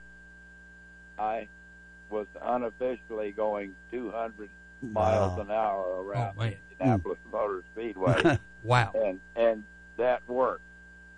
[1.18, 1.48] I
[2.10, 4.48] was unofficially going 200
[4.82, 6.54] miles an hour around Oh, man.
[6.70, 8.38] Indianapolis Motor Speedway.
[8.62, 8.92] wow.
[8.94, 9.64] And and
[9.96, 10.60] that works,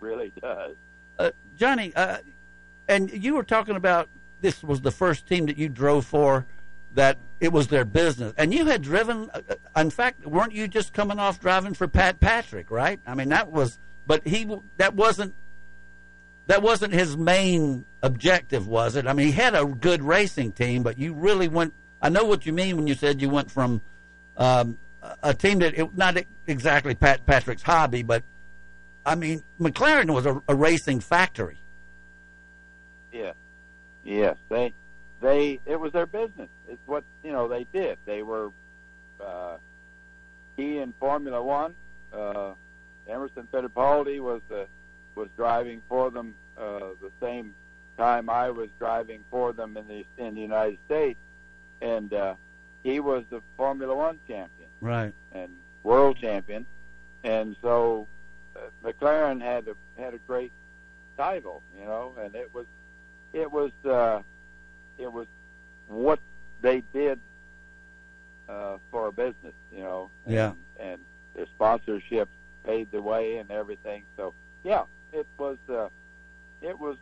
[0.00, 0.76] really does.
[1.18, 2.18] Uh, Johnny, uh,
[2.88, 4.08] and you were talking about
[4.40, 6.46] this was the first team that you drove for
[6.94, 9.30] that it was their business, and you had driven.
[9.32, 9.40] Uh,
[9.76, 12.98] in fact, weren't you just coming off driving for Pat Patrick, right?
[13.06, 14.48] I mean, that was, but he
[14.78, 15.34] that wasn't
[16.46, 19.06] that wasn't his main objective, was it?
[19.06, 21.74] I mean, he had a good racing team, but you really went.
[22.00, 23.80] I know what you mean when you said you went from
[24.36, 28.22] um, a- a team that it, not exactly Pat Patrick's hobby, but
[29.04, 31.58] I mean, McLaren was a, a racing factory.
[33.16, 33.32] Yeah,
[34.04, 34.72] yes, they
[35.20, 36.48] they it was their business.
[36.68, 37.98] It's what you know they did.
[38.04, 38.50] They were
[39.20, 39.56] uh,
[40.56, 41.74] key in Formula One.
[42.12, 42.52] Uh,
[43.08, 44.66] Emerson Fittipaldi was the
[45.14, 47.54] was driving for them uh, the same
[47.96, 51.18] time I was driving for them in the in the United States,
[51.80, 52.34] and uh,
[52.82, 55.14] he was the Formula One champion Right.
[55.32, 56.66] and world champion,
[57.24, 58.06] and so
[58.54, 60.52] uh, McLaren had a had a great
[61.16, 62.66] title, you know, and it was
[63.36, 64.22] it was uh,
[64.98, 65.26] it was
[65.88, 66.18] what
[66.62, 67.20] they did
[68.48, 70.52] uh, for a business, you know, and, Yeah.
[70.80, 71.00] and
[71.34, 72.28] their sponsorship
[72.64, 74.04] paid the way and everything.
[74.16, 74.32] So
[74.64, 75.88] yeah, it was uh,
[76.62, 76.96] it was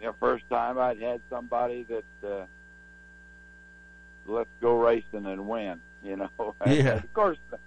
[0.00, 2.44] the first time I'd had somebody that uh,
[4.26, 6.30] let's go racing and win, you know.
[6.60, 6.94] And, Yeah.
[6.96, 7.58] of course, the,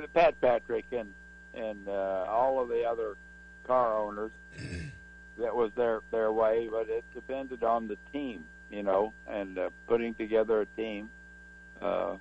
[0.00, 1.12] the Pat Patrick and
[1.54, 3.16] and uh, all of the other
[3.68, 4.32] car owners
[5.38, 9.70] that was their their way, but it depended on the team, you know, and uh,
[9.86, 11.10] putting together a team.
[11.82, 12.16] Uh,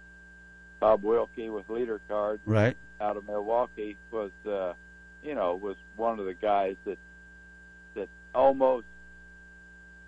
[0.79, 2.75] Bob Wilke with leader card Right.
[2.99, 4.73] out of Milwaukee was, uh,
[5.23, 6.97] you know, was one of the guys that
[7.95, 8.85] that almost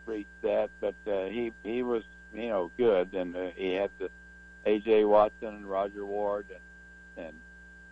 [0.06, 2.04] reached that, but uh, he he was,
[2.34, 4.10] you know, good, and uh, he had the
[4.66, 5.06] A.J.
[5.06, 7.36] Watson and Rodger Ward and and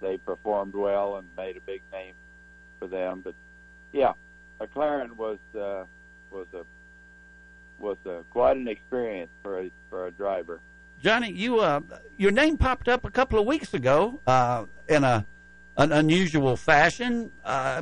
[0.02, 2.14] they performed well and made a big name
[2.80, 3.22] for them.
[3.24, 3.36] But
[3.94, 4.14] yeah,
[4.64, 5.86] McLaren was uh,
[6.32, 6.64] was a
[7.80, 10.62] was a, quite an experience for a for a driver.
[11.02, 11.82] Johnny, you uh,
[12.18, 15.26] your name popped up a couple of weeks ago uh, in a
[15.76, 17.82] an unusual fashion, uh,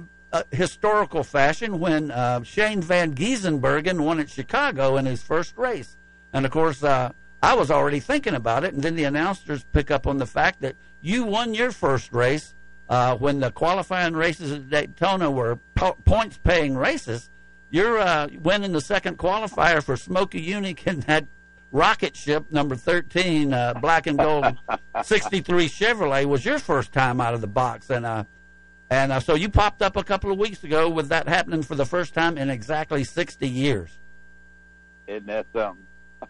[0.51, 5.97] historical fashion, when uh, Shane van Gisbergen won at Chicago in his first race,
[6.33, 7.11] and of course uh,
[7.43, 10.61] I was already thinking about it, and then the announcers pick up on the fact
[10.61, 12.53] that you won your first race
[12.91, 17.29] uh, when the qualifying races at Daytona were po- points paying races.
[17.71, 21.25] You're uh, winning the second qualifier for Smokey Yunick in that
[21.71, 24.43] rocket ship number 13 uh, black and gold
[25.03, 28.25] 63 chevrolet was your first time out of the box and uh
[28.89, 31.75] and uh, so you popped up a couple of weeks ago with that happening for
[31.75, 33.89] the first time in exactly 60 years
[35.07, 35.85] Isn't that something?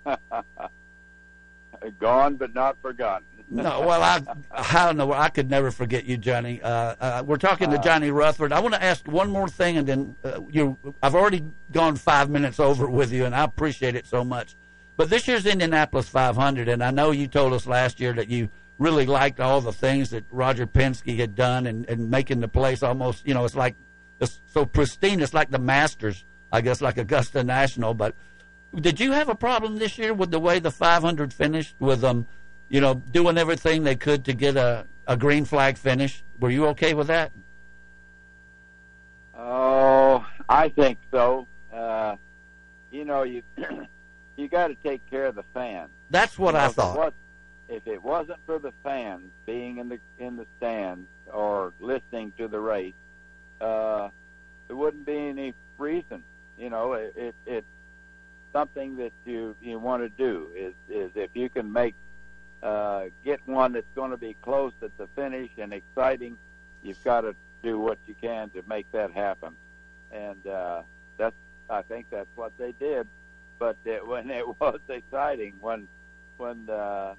[1.99, 3.25] Gone but not forgotten.
[3.51, 4.21] No well i
[4.51, 5.11] i don't know.
[5.13, 6.61] I could never forget you johnny.
[6.61, 8.51] Uh, uh we're talking to johnny rutherford.
[8.51, 12.29] I want to ask one more thing and then uh, you i've already gone five
[12.29, 14.55] minutes over with you and i appreciate it so much.
[14.97, 18.49] But this year's Indianapolis 500, and I know you told us last year that you
[18.77, 22.83] really liked all the things that Roger Penske had done and, and making the place
[22.83, 23.75] almost, you know, it's like
[24.19, 25.21] it's so pristine.
[25.21, 27.93] It's like the Masters, I guess, like Augusta National.
[27.93, 28.15] But
[28.75, 32.27] did you have a problem this year with the way the 500 finished, with them,
[32.71, 36.23] you know, doing everything they could to get a, a green flag finish?
[36.39, 37.31] Were you okay with that?
[39.37, 41.47] Oh, I think so.
[41.73, 42.15] Uh,
[42.91, 43.43] you know, you
[44.37, 45.89] you got to take care of the fans.
[46.09, 46.97] That's what You know, I thought.
[46.97, 47.13] was-
[47.67, 52.47] If it wasn't for the fans being in the in the stands or listening to
[52.47, 52.93] the race,
[53.59, 54.09] uh,
[54.67, 56.23] there wouldn't be any reason.
[56.57, 57.67] You know, it, it it's
[58.53, 61.95] something that you you want to do is is if you can make
[62.63, 66.37] uh, get one that's going to be close at the finish and exciting,
[66.83, 69.55] you've got to do what you can to make that happen.
[70.11, 70.81] And uh,
[71.17, 71.35] that's
[71.69, 73.07] I think that's what they did.
[73.59, 75.87] But it, when it was exciting, when
[76.37, 77.15] when uh,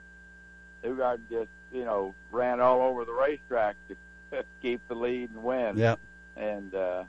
[0.84, 5.76] Newgarden just you know ran all over the racetrack to keep the lead and win,
[5.76, 5.98] Yep.
[6.36, 7.04] and uh,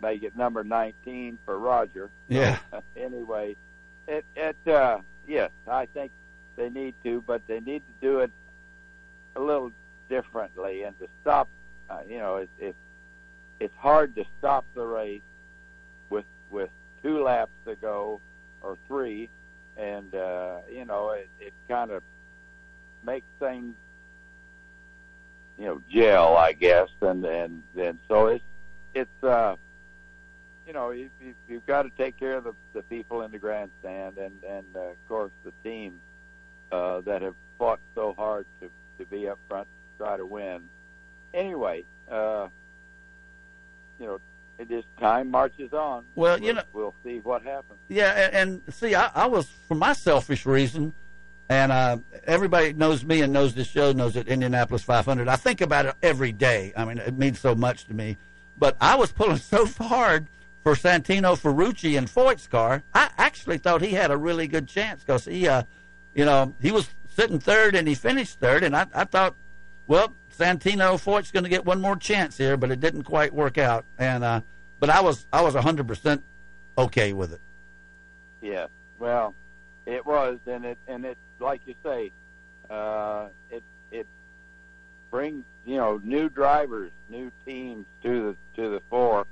[0.00, 2.10] make it number 19 for Roger.
[2.28, 2.58] Yeah.
[2.96, 3.56] anyway,
[4.06, 6.12] it it uh, yes, I think
[6.58, 8.30] they need to, but they need to do it
[9.36, 9.72] a little
[10.10, 11.48] differently and to stop.
[11.88, 12.76] Uh, you know, it, it
[13.60, 15.22] it's hard to stop the race
[16.10, 16.70] with with
[17.02, 18.20] two laps to go
[18.60, 19.30] or three,
[19.76, 22.02] and uh, you know it, it kind of
[23.04, 23.74] makes things
[25.58, 28.44] you know gel, I guess, and and and so it's
[28.94, 29.56] it's uh
[30.66, 33.38] you know you, you, you've got to take care of the the people in the
[33.38, 36.00] grandstand and and uh, of course the teams
[36.72, 40.68] uh, that have fought so hard to to be up front to try to win.
[41.32, 42.48] Anyway, uh,
[44.00, 44.18] you know,
[44.58, 46.04] it is time marches on.
[46.14, 47.78] Well, you We'll- know- we'll see what happens.
[47.88, 50.94] Yeah, a- and see, I, I was for my selfish reason,
[51.48, 55.28] and uh, everybody knows me and knows this show knows that Indianapolis 500.
[55.28, 56.72] I think about it every day.
[56.76, 58.16] I mean, it means so much to me.
[58.58, 60.26] But I was pulling so hard
[60.64, 62.82] for Santino Ferrucci and Foyt's car.
[62.92, 65.62] I actually thought he had a really good chance because he, uh,
[66.18, 69.36] you know, he was sitting third and he finished third, and I, I thought,
[69.86, 73.56] well, Santino Foyt's going to get one more chance here, but it didn't quite work
[73.56, 73.84] out.
[73.98, 74.40] And uh,
[74.80, 76.24] but I was I was a 100 percent
[76.76, 77.40] okay with it.
[78.42, 78.66] Yeah,
[78.98, 79.34] Well,
[79.86, 82.10] it was, and it and it like you say,
[82.68, 83.62] uh, it
[83.92, 84.08] it
[85.12, 89.24] brings you know new drivers, new teams to the to the fore.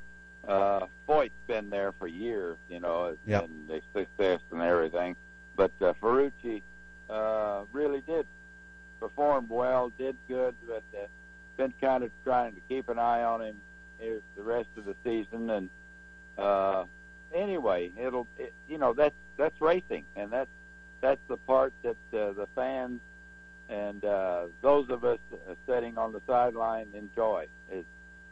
[0.47, 3.45] Uh, Foyt's been there for years, you know, Yep.
[3.45, 5.17] and the success and everything.
[5.57, 6.63] But uh, Ferrucci
[7.09, 8.27] uh, really did
[9.01, 11.07] perform well, did good, but uh,
[11.57, 13.57] been kind of trying to keep an eye on him
[13.99, 15.51] the rest of the season.
[15.51, 15.71] And
[16.39, 16.85] uh,
[17.35, 20.51] anyway, it'll it, you know that's that's racing, and that's
[21.01, 23.01] that's the part that uh, the fans
[23.69, 27.85] and uh, those of us uh, sitting on the sideline enjoy is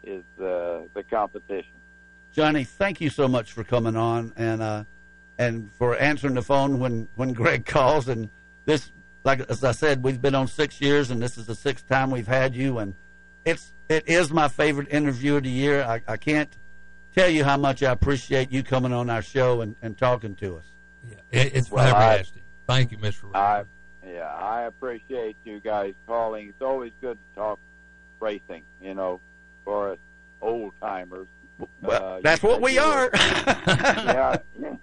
[0.03, 1.73] is uh, the competition.
[2.33, 4.85] Johnny, thank you so much for coming on and uh,
[5.39, 8.09] and for answering the phone when, when Greg calls.
[8.09, 8.29] And
[8.65, 8.91] this,
[9.25, 12.11] like as I said, we've been on six years, and this is the sixth time
[12.11, 12.79] we've had you.
[12.79, 12.95] And
[13.45, 15.83] it's it is my favorite interview of the year.
[15.83, 16.51] I, I can't
[17.15, 20.57] tell you how much I appreciate you coming on our show and, and talking to
[20.57, 20.65] us.
[21.31, 22.25] It, it's Well, I-
[22.67, 23.25] Thank you, Mr.
[23.25, 23.31] Ray.
[23.35, 23.65] I
[24.07, 26.49] yeah, I appreciate you guys calling.
[26.49, 27.59] It's always good to talk
[28.21, 29.21] racing, you know,
[29.65, 29.99] for us
[30.41, 31.27] old timers.
[31.83, 33.11] Well, uh, that's what we are.
[33.15, 34.37] yeah,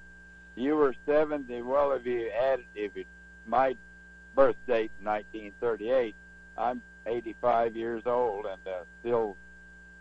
[0.55, 1.61] you were seventy.
[1.61, 3.05] Well, if you added, if you
[3.51, 3.75] my
[4.33, 6.15] birth date in 1938,
[6.57, 9.37] I'm 85 years old and uh, still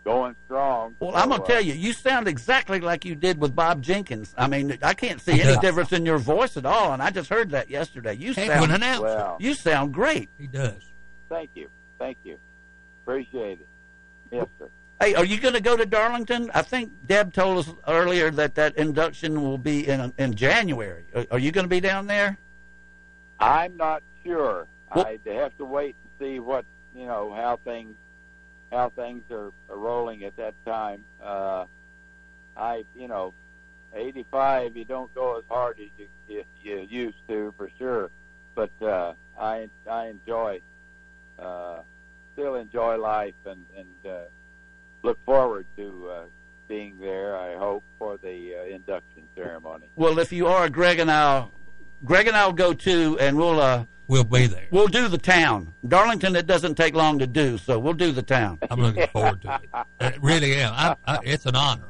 [0.03, 0.95] going strong.
[0.99, 4.33] Well, I'm gonna uh, tell you, you sound exactly like you did with Bob Jenkins.
[4.37, 7.29] I mean, I can't see any difference in your voice at all, and I just
[7.29, 8.15] heard that yesterday.
[8.15, 9.01] You Heck, sound an.
[9.01, 9.37] Well.
[9.39, 10.29] you sound great.
[10.39, 10.81] He does.
[11.29, 11.69] Thank you,
[11.99, 12.37] thank you,
[13.03, 13.67] appreciate it.
[14.31, 14.69] Yes, sir.
[15.01, 16.51] Hey, are you going to go to Darlington?
[16.53, 21.05] I think Deb told us earlier that that induction will be in in January.
[21.13, 22.37] Are, are you going to be down there?
[23.41, 24.67] I'm not sure.
[24.93, 27.95] Well- I'd have to wait and see what you know how things
[28.71, 31.03] how things are, are rolling at that time.
[31.21, 31.65] Uh,
[32.55, 33.33] I you know,
[33.93, 34.77] 85.
[34.77, 38.11] You don't go as hard as you you, you used to for sure,
[38.55, 40.61] but uh, I I enjoy
[41.39, 41.79] uh,
[42.33, 44.19] still enjoy life and and uh,
[45.03, 46.23] look forward to uh,
[46.67, 47.35] being there.
[47.37, 49.87] I hope for the uh, induction ceremony.
[49.95, 51.51] Well, if you are, Greg and I'll
[52.03, 54.67] Greg and I'll go too, and we'll uh We'll be there.
[54.71, 55.73] we'll do the town.
[55.87, 58.59] Darlington, it doesn't take long to do, so we'll do the town.
[58.69, 59.69] I'm looking forward to it.
[60.01, 60.73] I really am.
[60.75, 61.87] I, I, it's an honor.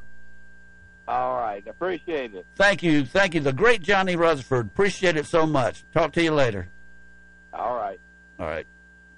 [1.08, 2.46] All right, appreciate it.
[2.54, 4.66] Thank you, thank you, the great Johnny Rutherford.
[4.66, 5.82] Appreciate it so much.
[5.92, 6.68] Talk to you later.
[7.52, 7.98] All right.
[8.38, 8.66] All right,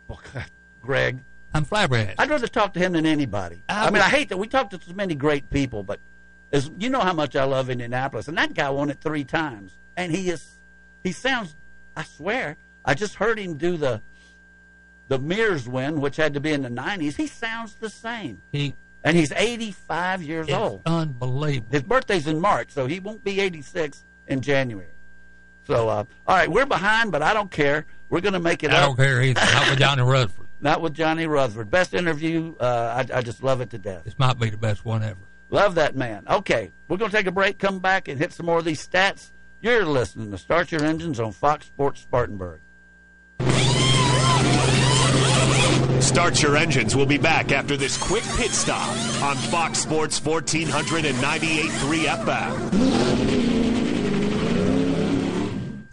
[0.09, 0.47] well, God,
[0.81, 1.19] Greg.
[1.53, 2.17] I'm flabbergasted.
[2.19, 3.63] I'd rather talk to him than anybody.
[3.69, 6.01] I, mean, I hate that we talk to so many great people, but
[6.53, 9.77] as you know how much I love Indianapolis, and that guy won it three times,
[9.97, 10.54] and he is
[11.05, 11.55] he sounds.
[11.97, 14.03] I swear, I just heard him do the
[15.09, 17.15] the Mears win, which had to be in the '90s.
[17.17, 18.75] He sounds the same, He
[19.05, 20.81] and he's 85 years old.
[20.87, 21.69] unbelievable.
[21.71, 24.89] His birthday's in March, so he won't be 86 in January.
[25.67, 27.85] So, uh, all right, we're behind, but I don't care.
[28.09, 28.87] We're going to make it I up.
[28.89, 29.41] don't care either.
[29.41, 30.47] Not with Johnny Rutherford.
[30.61, 31.71] Not with Johnny Rutherford.
[31.71, 32.55] Best interview.
[32.59, 34.05] Uh, I, I just love it to death.
[34.05, 35.21] This might be the best one ever.
[35.51, 36.25] Love that man.
[36.29, 38.87] Okay, we're going to take a break, come back, and hit some more of these
[38.87, 39.31] stats.
[39.65, 42.61] You're listening to Start Your Engines on Fox Sports Spartanburg.
[46.03, 46.95] Start your engines.
[46.95, 48.91] We'll be back after this quick pit stop
[49.23, 53.44] on Fox Sports 1498.3 FM.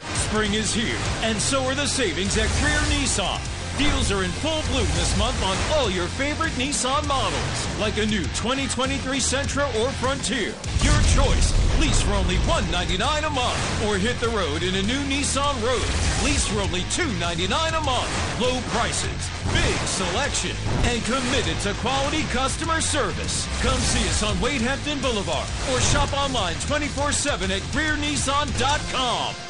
[0.00, 3.40] Spring is here, and so are the savings at Greer Nissan.
[3.78, 8.04] Deals are in full bloom this month on all your favorite Nissan models, like a
[8.04, 10.52] new 2023 Sentra or Frontier.
[10.82, 11.56] Your choice.
[11.80, 16.24] Lease for only 199 a month, or hit the road in a new Nissan Rogue.
[16.24, 18.40] Lease for only 299 a month.
[18.40, 20.54] Low prices, big selection,
[20.84, 23.48] and committed to quality customer service.
[23.62, 29.49] Come see us on Wade Hampton Boulevard, or shop online 24/7 at GreerNissan.com.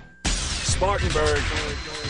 [0.81, 1.37] Spartanburg,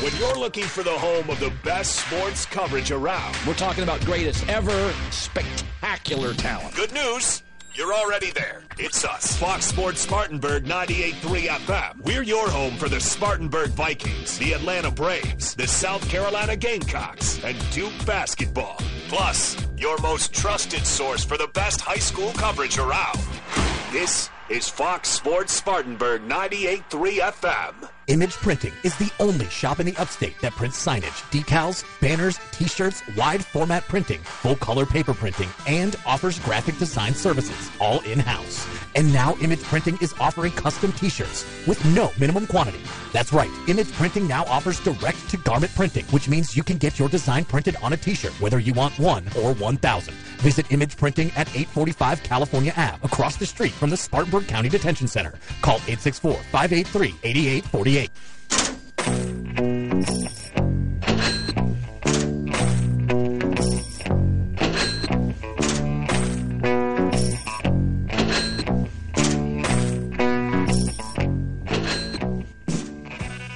[0.02, 3.36] when you're looking for the home of the best sports coverage around.
[3.46, 6.74] We're talking about greatest ever spectacular talent.
[6.74, 7.44] Good news.
[7.74, 8.64] You're already there.
[8.78, 9.36] It's us.
[9.36, 12.02] Fox Sports Spartanburg 98.3 FM.
[12.02, 17.58] We're your home for the Spartanburg Vikings, the Atlanta Braves, the South Carolina Gamecocks, and
[17.74, 18.78] Duke basketball.
[19.10, 23.20] Plus, your most trusted source for the best high school coverage around.
[23.92, 27.91] This is Fox Sports Spartanburg 98.3 FM.
[28.08, 33.04] Image Printing is the only shop in the upstate that prints signage, decals, banners, t-shirts,
[33.16, 38.68] wide format printing, full color paper printing, and offers graphic design services, all in-house.
[38.96, 42.82] And now Image Printing is offering custom t-shirts with no minimum quantity.
[43.14, 46.98] That's right, Image Printing now offers direct to garment printing, which means you can get
[46.98, 50.14] your design printed on a t-shirt, whether you want one or 1,000.
[50.42, 55.08] Visit Image Printing at 845 California Ave, across the street from the Spartanburg County Detention
[55.08, 55.36] Center.
[55.62, 55.80] Call
[57.92, 59.22] 864-583-8848.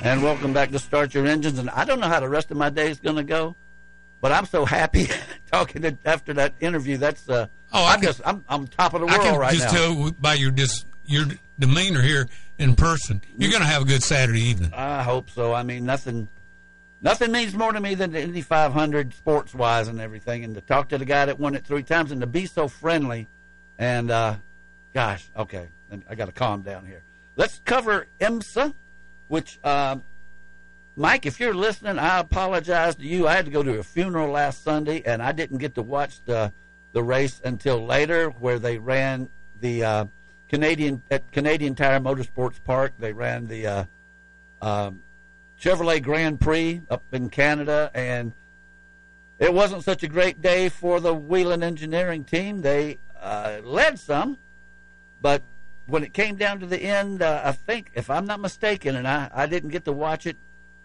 [0.04, 1.58] And welcome back to Start Your Engines.
[1.58, 3.56] And I don't know how the rest of my day is going to go,
[4.22, 5.08] but I'm so happy
[5.52, 6.98] talking to, after that interview.
[6.98, 9.54] That's uh, Oh, I I'm just I'm I'm top of the I world can right
[9.56, 9.80] just now.
[9.96, 11.26] tell by your dis, your
[11.58, 14.72] demeanor here in person, you're going to have a good Saturday evening.
[14.74, 15.54] I hope so.
[15.54, 16.28] I mean, nothing,
[17.02, 20.44] nothing means more to me than the Indy 500 sports wise and everything.
[20.44, 22.68] And to talk to the guy that won it three times and to be so
[22.68, 23.28] friendly,
[23.78, 24.36] and uh,
[24.94, 25.68] gosh, okay,
[26.10, 27.04] I got to calm down here.
[27.36, 28.74] Let's cover IMSA,
[29.28, 29.98] which uh,
[30.96, 33.28] Mike, if you're listening, I apologize to you.
[33.28, 36.24] I had to go to a funeral last Sunday, and I didn't get to watch
[36.26, 36.54] the
[36.94, 39.28] the race until later, where they ran
[39.60, 40.06] the uh,
[40.56, 42.94] Canadian at Canadian Tire Motorsports Park.
[42.98, 43.84] They ran the uh,
[44.62, 45.02] um,
[45.60, 48.32] Chevrolet Grand Prix up in Canada, and
[49.38, 52.62] it wasn't such a great day for the Whelen Engineering team.
[52.62, 54.38] They uh, led some,
[55.22, 55.42] but
[55.88, 59.06] when it came down to the end, uh, I think, if I'm not mistaken, and
[59.06, 60.38] I, I didn't get to watch it,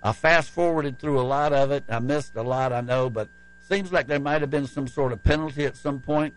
[0.03, 1.85] I fast forwarded through a lot of it.
[1.89, 3.29] I missed a lot, I know, but
[3.69, 6.35] seems like there might have been some sort of penalty at some point.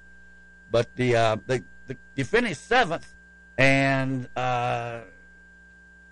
[0.69, 3.12] But the uh, the, the you finished seventh,
[3.57, 5.01] and uh,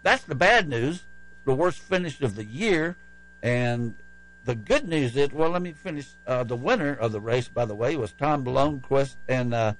[0.03, 1.03] that's the bad news.
[1.45, 2.95] The worst finish of the year,
[3.41, 3.95] and
[4.45, 6.07] the good news is, well, let me finish.
[6.25, 9.73] Uh, the winner of the race, by the way, was Tom Blomqvist and uh,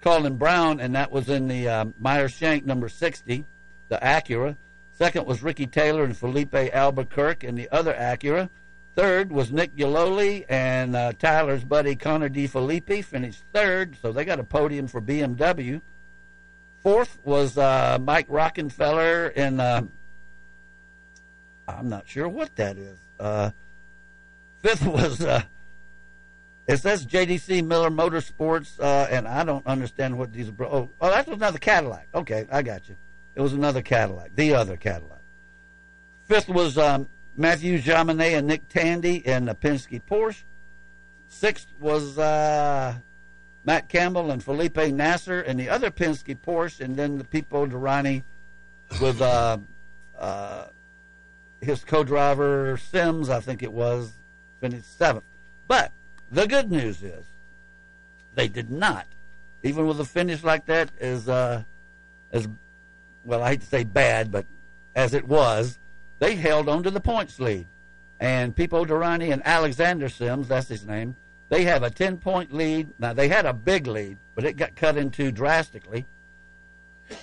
[0.00, 3.44] Colin Braun, and that was in the um, Meyer Shank number 60,
[3.88, 4.56] the Acura.
[4.92, 8.50] Second was Ricky Taylor and Filipe Albuquerque in the other Acura.
[8.96, 14.24] Third was Nick Yelloly and uh, Tyler's buddy Connor De Phillippi finished third, so they
[14.24, 15.80] got a podium for BMW.
[16.82, 19.82] Fourth was uh, Mike Rockenfeller in, uh,
[21.68, 22.98] I'm not sure what that is.
[23.18, 23.50] Uh,
[24.62, 25.42] fifth was, uh,
[26.66, 31.26] it says JDC Miller Motorsports, uh, and I don't understand what these Oh, oh, that
[31.26, 32.08] was another Cadillac.
[32.14, 32.96] Okay, I got you.
[33.34, 35.20] It was another Cadillac, the other Cadillac.
[36.24, 40.44] Fifth was um, Mathieu Jaminet and Nick Tandy in the Penske Porsche.
[41.28, 42.94] Sixth was uh,
[43.64, 48.22] Matt Campbell and Felipe Nasr and the other Penske Porsche, and then the Pipo Derani
[49.00, 49.58] with uh,
[50.18, 50.66] uh,
[51.60, 54.12] his co-driver Sims, I think it was,
[54.60, 55.24] finished seventh.
[55.68, 55.92] But
[56.30, 57.24] the good news is
[58.34, 59.06] they did not,
[59.62, 61.62] even with a finish like that, as uh,
[62.32, 62.48] as
[63.24, 63.42] well.
[63.42, 64.46] I hate to say bad, but
[64.94, 65.78] as it was,
[66.18, 67.66] they held on to the points lead.
[68.18, 71.16] And Pipo Derani and Alexander Sims, that's his name,
[71.50, 72.88] they have a 10 point lead.
[72.98, 76.06] Now, they had a big lead, but it got cut into drastically.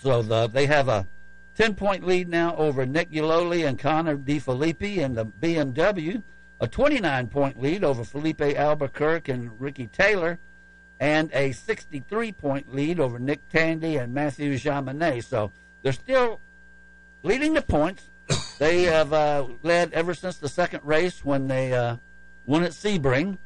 [0.00, 1.06] So the, they have a
[1.54, 6.22] 10 point lead now over Nick Yelloly and Connor De Phillippi in the BMW,
[6.60, 10.38] a 29 point lead over Filipe Albuquerque and Ricky Taylor,
[11.00, 15.24] and a 63 point lead over Nick Tandy and Mathieu Jaminet.
[15.24, 15.52] So
[15.82, 16.38] they're still
[17.22, 18.10] leading the points.
[18.58, 21.96] they have uh, led ever since the second race when they uh,
[22.46, 23.38] won at Sebring,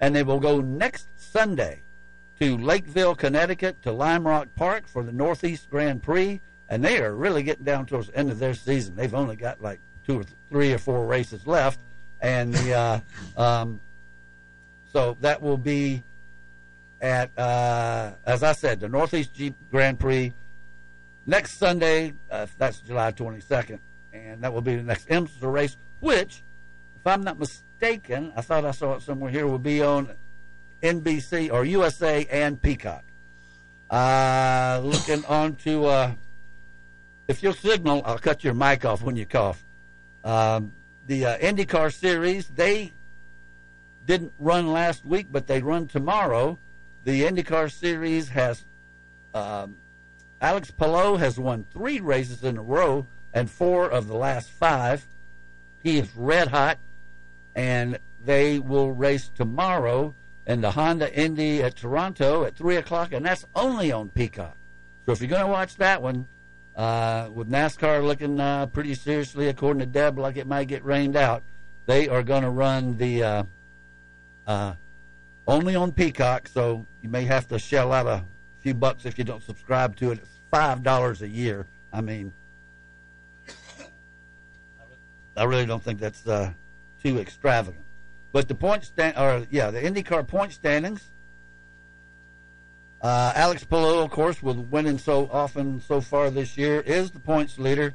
[0.00, 1.82] and they will go next Sunday
[2.38, 7.14] to Lakeville, Connecticut, to Lime Rock Park for the Northeast Grand Prix, and they are
[7.14, 8.96] really getting down towards the end of their season.
[8.96, 11.80] They've only got like two or th- three or four races left,
[12.20, 13.00] and the uh,
[13.40, 13.80] um,
[14.92, 16.02] so that will be
[17.00, 20.32] at uh, as I said, the Northeast Jeep Grand Prix
[21.26, 22.12] next Sunday.
[22.30, 23.78] Uh, that's July 22nd,
[24.12, 26.42] and that will be the next IMSA race, which,
[26.96, 27.65] if I'm not mistaken,
[28.36, 30.10] I thought I saw it somewhere here, will be on
[30.82, 33.04] NBC or USA and Peacock.
[33.90, 36.12] Uh, looking on to, uh,
[37.28, 39.62] if you'll signal, I'll cut your mic off when you cough.
[40.24, 40.72] Um,
[41.06, 42.92] the uh, IndyCar Series, they
[44.06, 46.58] didn't run last week, but they run tomorrow.
[47.04, 48.64] The IndyCar Series has
[49.34, 49.76] um,
[50.40, 55.06] Alex Palou has won three races in a row and four of the last five.
[55.82, 56.78] He is red hot,
[57.56, 60.14] and they will race tomorrow
[60.46, 64.56] in the Honda Indy at Toronto at three o'clock, and that's only on Peacock.
[65.06, 66.28] So if you're going to watch that one,
[66.76, 71.16] uh, with NASCAR looking uh, pretty seriously, according to Deb, like it might get rained
[71.16, 71.42] out.
[71.86, 73.42] They are going to run the uh,
[74.46, 74.74] uh,
[75.48, 78.24] only on Peacock, so you may have to shell out a
[78.60, 80.18] few bucks if you don't subscribe to it.
[80.18, 81.66] It's five dollars a year.
[81.92, 82.32] I mean,
[85.36, 86.52] I really don't think that's uh,
[87.06, 87.84] too extravagant.
[88.32, 91.04] But the point stand, or yeah, the IndyCar point standings.
[93.00, 97.20] Uh, Alex Palou, of course, with winning so often so far this year, is the
[97.20, 97.94] points leader,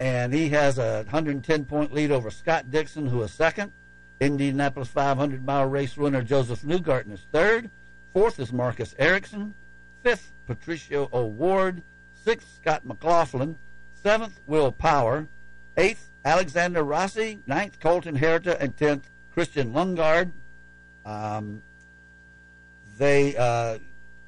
[0.00, 3.72] and he has a 110 point lead over Scott Dixon, who is second.
[4.20, 7.70] Indianapolis 500 mile race winner Josef Newgarden is third.
[8.12, 9.54] Fourth is Marcus Ericsson.
[10.02, 11.82] Fifth, Patricio O'Ward.
[12.24, 13.58] Sixth, Scott McLaughlin.
[14.02, 15.26] Seventh, Will Power.
[15.76, 17.40] Eighth, Alexander Rossi.
[17.46, 18.56] Ninth, Colton Herta.
[18.60, 20.32] And tenth, Christian Lundgaard.
[21.04, 21.62] Um,
[22.98, 23.78] they uh,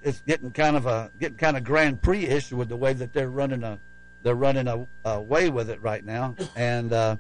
[0.03, 3.13] it's getting kind of a getting kind of Grand Prix ish with the way that
[3.13, 3.79] they're running a
[4.23, 7.17] they're running a, away with it right now, and uh,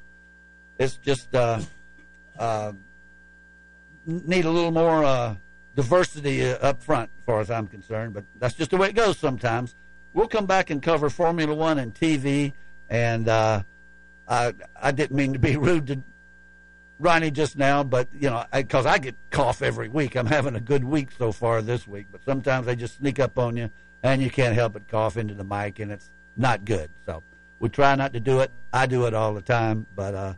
[0.79, 1.61] it's just uh,
[2.39, 2.73] uh,
[4.07, 5.35] need a little more uh,
[5.77, 8.15] diversity uh, up front, as far as I'm concerned.
[8.15, 9.75] But that's just the way it goes sometimes.
[10.15, 12.53] We'll come back and cover Formula One and TV,
[12.89, 13.27] and
[14.29, 16.03] I I didn't mean to be rude to
[16.99, 20.15] Ronnie just now, but you know, because I, I, get cough every week.
[20.15, 23.39] I'm having a good week so far this week, but sometimes they just sneak up
[23.39, 23.71] on you,
[24.03, 26.91] and you can't help but cough into the mic, and it's not good.
[27.05, 27.23] So
[27.59, 28.51] we try not to do it.
[28.73, 30.35] I do it all the time, but uh,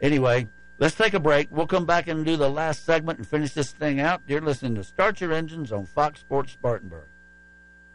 [0.00, 0.48] anyway,
[0.78, 1.48] let's take a break.
[1.50, 4.22] We'll come back and do the last segment and finish this thing out.
[4.28, 7.06] You're listening to Start Your Engines on Fox Sports Spartanburg.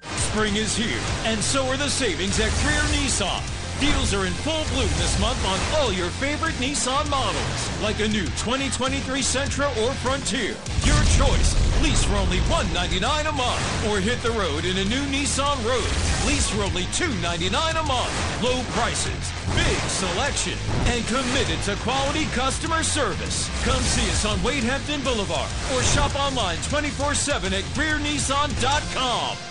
[0.02, 3.61] Spring is here, and so are the savings at Greer Nissan.
[3.82, 8.08] Deals are in full bloom this month on all your favorite Nissan models, like a
[8.08, 10.54] new 2023 Sentra or Frontier.
[10.86, 11.58] Your choice.
[11.82, 16.28] Lease for only 199 a month, or hit the road in a new Nissan Rogue.
[16.30, 18.14] Lease for only 299 a month.
[18.44, 20.54] Low prices, big selection,
[20.86, 23.50] and committed to quality customer service.
[23.66, 29.51] Come see us on Wade Hampton Boulevard, or shop online 24/7 at GreerNissan.com.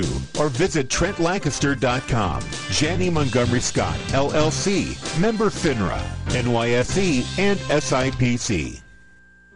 [0.00, 2.42] 864-585-8282 or visit TrentLancaster.com.
[2.70, 8.80] Janney Montgomery Scott, LLC, member FINRA, NYSE, and SIPC.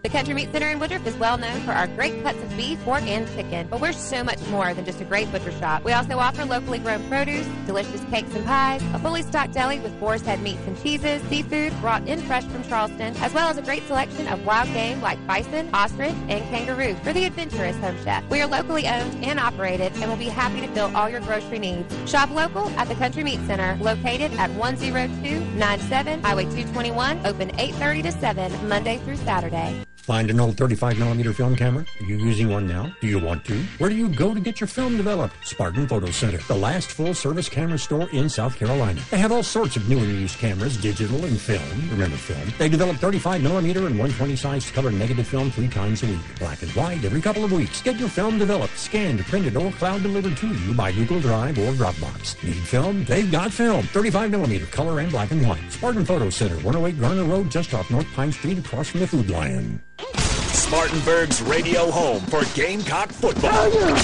[0.05, 2.79] The Country Meat Center in Woodruff is well known for our great cuts of beef,
[2.85, 5.83] pork, and chicken, but we're so much more than just a great butcher shop.
[5.83, 9.99] We also offer locally grown produce, delicious cakes and pies, a fully stocked deli with
[9.99, 13.63] boar's head meats and cheeses, seafood brought in fresh from Charleston, as well as a
[13.63, 18.29] great selection of wild game like bison, ostrich, and kangaroo for the adventurous home chef.
[18.29, 21.59] We are locally owned and operated and will be happy to fill all your grocery
[21.59, 22.11] needs.
[22.11, 28.13] Shop local at the Country Meat Center, located at 10297 Highway 221, open 8:30 to
[28.13, 29.83] 7 Monday through Saturday.
[30.05, 31.83] Find an old 35 millimeter film camera?
[31.99, 32.95] Are you using one now?
[33.01, 33.55] Do you want to?
[33.79, 35.35] Where do you go to get your film developed?
[35.47, 39.01] Spartan Photo Center, the last full service camera store in South Carolina.
[39.11, 41.89] They have all sorts of new and used cameras, digital and film.
[41.89, 42.53] Remember film?
[42.59, 46.39] They develop 35 millimeter and 120 size color negative film three times a week.
[46.39, 47.81] Black and white every couple of weeks.
[47.81, 51.73] Get your film developed, scanned, printed, or cloud delivered to you by Google Drive or
[51.73, 52.45] Dropbox.
[52.45, 53.05] Need film?
[53.07, 53.87] They've got film.
[53.87, 55.73] 35 millimeter color and black and white.
[55.73, 59.31] Spartan Photo Center, 108 Garner Road, just off North Pine Street, across from the Food
[59.31, 59.81] Lion.
[60.01, 63.51] Spartanburg's radio home for Gamecock football.
[63.53, 63.95] Oh,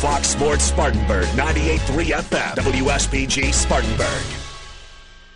[0.00, 4.43] Fox Sports Spartanburg, 98.3 FM, WSPG Spartanburg.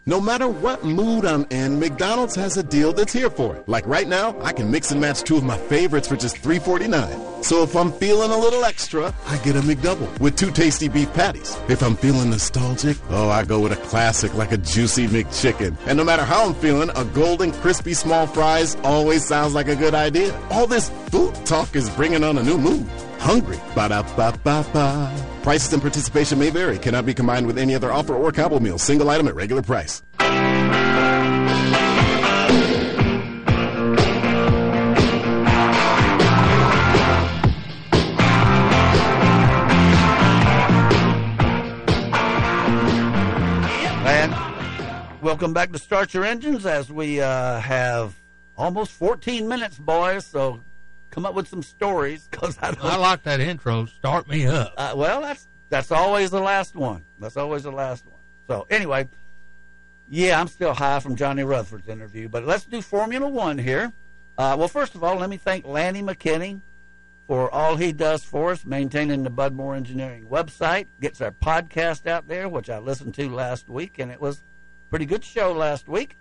[0.08, 3.68] No matter what mood I'm in, McDonald's has a deal that's here for it.
[3.68, 7.44] Like right now, I can mix and match two of my favorites for just $3.49.
[7.44, 11.12] So if I'm feeling a little extra, I get a McDouble with two tasty beef
[11.12, 11.58] patties.
[11.68, 15.76] If I'm feeling nostalgic, oh, I go with a classic like a juicy McChicken.
[15.84, 19.76] And no matter how I'm feeling, a golden crispy small fries always sounds like a
[19.76, 20.34] good idea.
[20.48, 22.88] All this food talk is bringing on a new mood.
[23.18, 23.60] Hungry.
[23.74, 25.40] Ba-da-ba-ba-ba.
[25.42, 26.78] Prices and participation may vary.
[26.78, 28.78] Cannot be combined with any other offer or combo meal.
[28.78, 30.02] Single item at regular price.
[45.28, 48.18] Welcome back to Start Your Engines as we uh, have
[48.56, 50.24] almost 14 minutes, boys.
[50.24, 50.60] So
[51.10, 53.86] come up with some stories because I, I like that intro.
[53.86, 54.74] Start me up.
[54.76, 57.04] Uh, well, that's that's always the last one.
[57.18, 58.20] That's always the last one.
[58.46, 59.08] So anyway,
[60.08, 63.92] yeah, I'm still high from Johnny Rutherford's interview, but let's do Formula One here.
[64.38, 66.60] Uh, well, first of all, let me thank Lanny McKinney
[67.26, 72.06] for all he does for us, maintaining the Bud Moore Engineering website, gets our podcast
[72.06, 75.52] out there, which I listened to last week, and it was a pretty good show
[75.52, 76.16] last week.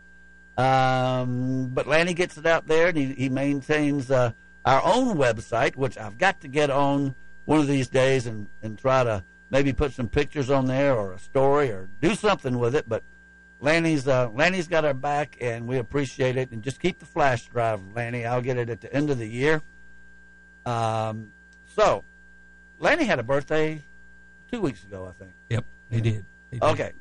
[0.58, 4.34] Um, but Lanny gets it out there, and he, he maintains uh,
[4.68, 7.16] our own website, which I've got to get on
[7.46, 11.14] one of these days and, and try to maybe put some pictures on there or
[11.14, 12.84] a story or do something with it.
[12.88, 13.02] But
[13.62, 16.52] Lanny's uh, Lanny's got our back, and we appreciate it.
[16.52, 18.26] And just keep the flash drive, Lanny.
[18.26, 19.62] I'll get it at the end of the year.
[20.66, 21.32] Um,
[21.74, 22.04] so,
[22.78, 23.82] Lanny had a birthday
[24.52, 25.32] two weeks ago, I think.
[25.50, 26.26] Yep, he did.
[26.52, 26.64] He did.
[26.64, 26.92] Okay.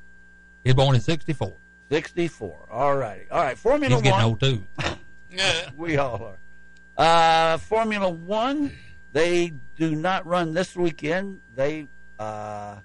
[0.63, 1.53] He was born in '64.
[1.91, 2.69] 64.
[2.71, 3.29] All righty.
[3.29, 3.59] All right.
[3.59, 4.25] Formula He's getting One.
[4.25, 4.63] old too.
[5.33, 5.69] Yeah.
[5.77, 6.39] We all are.
[6.97, 8.73] Uh, Formula One,
[9.13, 11.41] they do not run this weekend.
[11.55, 12.77] They uh,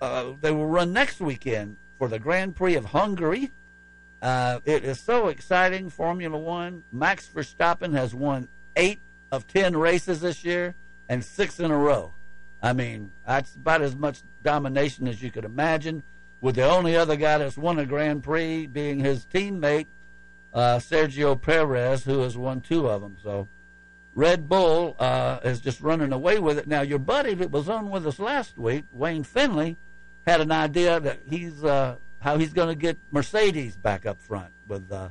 [0.00, 3.52] uh, they will run next weekend for the Grand Prix of Hungary.
[4.20, 5.88] Uh, it is so exciting.
[5.88, 6.84] Formula One.
[6.92, 9.00] Max Verstappen has won eight
[9.32, 10.74] of ten races this year
[11.08, 12.12] and six in a row.
[12.62, 16.02] I mean, that's about as much domination as you could imagine.
[16.42, 19.86] With the only other guy that's won a Grand Prix being his teammate
[20.52, 23.16] uh, Sergio Perez, who has won two of them.
[23.22, 23.48] So
[24.14, 26.66] Red Bull uh, is just running away with it.
[26.66, 29.76] Now, your buddy that was on with us last week, Wayne Finley,
[30.26, 34.52] had an idea that he's uh, how he's going to get Mercedes back up front
[34.68, 35.08] with uh,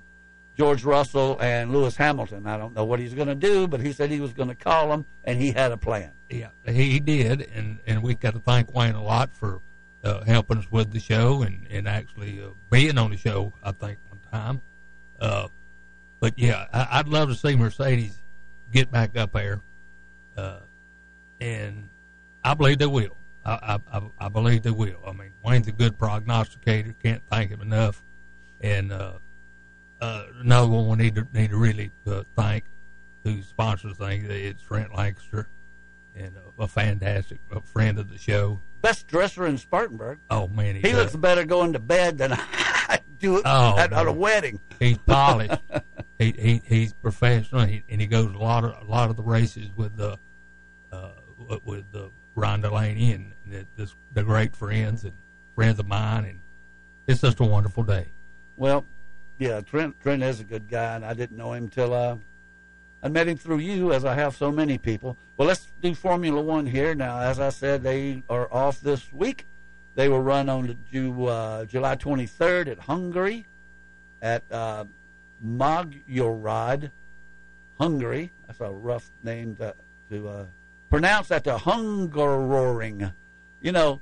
[0.56, 2.46] George Russell and Lewis Hamilton.
[2.46, 4.56] I don't know what he's going to do, but he said he was going to
[4.56, 6.12] call them, and he had a plan.
[6.30, 9.62] Yeah, he did, and and we got to thank Wayne a lot for
[10.04, 13.54] uh, helping us with the show and and actually uh, being on the show.
[13.64, 14.62] I think one time,
[15.22, 15.48] uh,
[16.20, 18.18] but yeah, I, I'd love to see Mercedes
[18.72, 19.62] get back up there,
[20.38, 20.60] uh,
[21.40, 21.90] and
[22.44, 23.16] I believe they will.
[23.46, 25.00] I, I I- I believe they will.
[25.08, 26.94] I mean, Wayne's a good prognosticator.
[27.04, 28.04] Can't thank him enough,
[28.62, 29.14] and uh,
[30.02, 32.66] uh, another one we need to need to really uh, thank
[33.24, 34.28] who sponsors things.
[34.30, 35.48] It's Trent Lancaster,
[36.16, 38.60] and a, a fantastic a friend of the show.
[38.82, 40.20] Best dresser in Spartanburg.
[40.30, 43.94] Oh man, he, He looks better going to bed than I do it Oh, at,
[43.94, 44.60] at a wedding.
[44.80, 45.54] He's polished.
[46.20, 49.24] he, he he's professional, he, and he goes a lot of a lot of the
[49.24, 50.18] races with the
[50.92, 51.10] uh,
[51.66, 55.14] with- the Ron Delaney and the, this, the great friends and
[55.56, 56.40] friends of mine, and
[57.08, 58.08] it's just a wonderful day.
[58.56, 58.86] Well,
[59.40, 62.16] yeah, Trent Trent is a good guy, and I didn't know him till uh,
[63.04, 65.18] I met him through you, as I have so many people.
[65.38, 67.20] Well, let's do Formula One here now.
[67.20, 69.46] As I said, they are off this week.
[69.96, 73.46] They will run on the Ju, uh, July 23rd at Hungary,
[74.22, 74.86] at uh,
[75.46, 76.92] Mogyorod,
[77.80, 78.32] Hungary.
[78.48, 79.74] That's a rough name to,
[80.12, 80.46] to uh,
[80.90, 81.32] pronounce.
[81.32, 83.12] At the Hungaroring,
[83.62, 84.02] you know,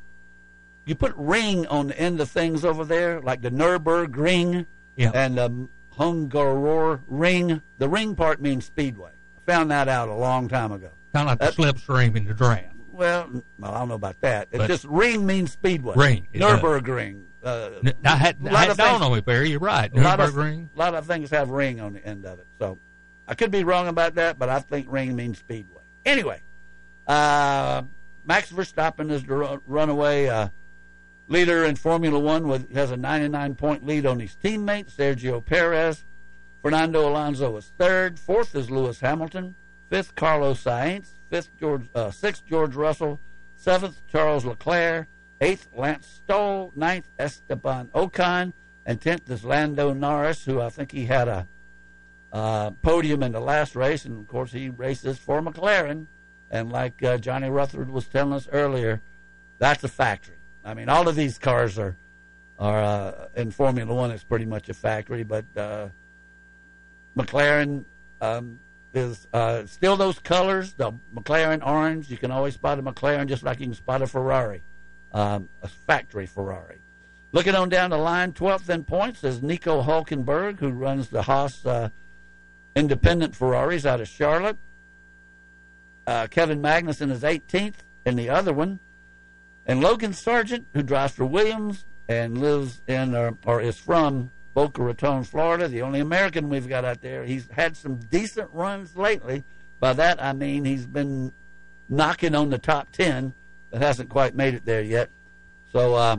[0.85, 4.65] you put ring on the end of things over there, like the Nurburgring
[4.95, 5.11] Yeah.
[5.13, 7.61] and the Hungaror ring.
[7.77, 9.11] The ring part means speedway.
[9.37, 10.89] I found that out a long time ago.
[11.13, 12.65] Kind of like the slipstream in the draft.
[12.97, 13.29] Well,
[13.59, 14.47] well, I don't know about that.
[14.51, 15.93] It But- just ring means speedway.
[15.95, 16.27] Ring.
[16.33, 17.23] Nurburgring.
[17.43, 17.69] uh,
[18.03, 19.49] I had, a I lot had of dawned things- on me, Barry.
[19.51, 19.91] You're right.
[19.93, 20.69] a lot of ring.
[20.75, 22.47] a lot of things have ring on the end of it.
[22.59, 22.77] So
[23.27, 25.83] I could be wrong about that, but I think ring means speedway.
[26.05, 26.41] Anyway,
[27.07, 27.83] uh,
[28.25, 30.49] Max Verstappen is the runaway uh,
[31.27, 36.03] leader in Formula One with has a 99 point lead on his teammate Sergio Perez.
[36.61, 38.19] Fernando Alonso is third.
[38.19, 39.55] Fourth is Lewis Hamilton.
[39.89, 41.11] Fifth, Carlos Sainz.
[41.29, 41.87] Fifth, George.
[41.93, 43.19] Uh, sixth, George Russell.
[43.55, 45.07] Seventh, Charles Leclerc.
[45.41, 46.71] Eighth, Lance Stroll.
[46.75, 48.53] Ninth, Esteban Ocon.
[48.85, 51.47] And tenth is Lando Norris, who I think he had a
[52.31, 56.05] uh, podium in the last race, and of course he races for McLaren.
[56.49, 59.01] And like uh, Johnny Rutherford was telling us earlier,
[59.57, 60.35] that's a factory.
[60.63, 61.97] I mean, all of these cars are
[62.59, 64.11] are uh, in Formula One.
[64.11, 65.89] It's pretty much a factory, but uh,
[67.15, 67.83] McLaren
[68.21, 68.59] um,
[68.97, 70.73] is uh, still those colors.
[70.73, 72.09] The McLaren orange.
[72.09, 74.61] You can always spot a McLaren just like you can spot a Ferrari,
[75.13, 76.79] um, a factory Ferrari.
[77.31, 81.65] Looking on down the line, 12th in points is Nico Hulkenberg, who runs the Haas
[81.65, 81.89] uh,
[82.75, 84.57] independent Ferraris out of Charlotte.
[86.05, 87.75] Uh, Kevin Magnussen is 18th
[88.05, 88.79] in the other one.
[89.65, 94.81] And Logan Sargeant, who drives for Williams and lives in or, or is from Boca
[94.81, 97.23] Raton, Florida, the only American we've got out there.
[97.23, 99.43] He's had some decent runs lately.
[99.79, 101.31] By that I mean he's been
[101.87, 103.35] knocking on the top 10,
[103.69, 105.11] but hasn't quite made it there yet.
[105.71, 106.17] So, uh,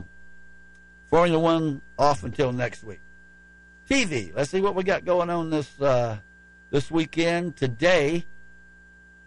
[1.09, 3.01] Formula One off until next week.
[3.89, 4.33] TV.
[4.33, 6.19] Let's see what we got going on this uh,
[6.69, 7.57] this weekend.
[7.57, 8.23] Today,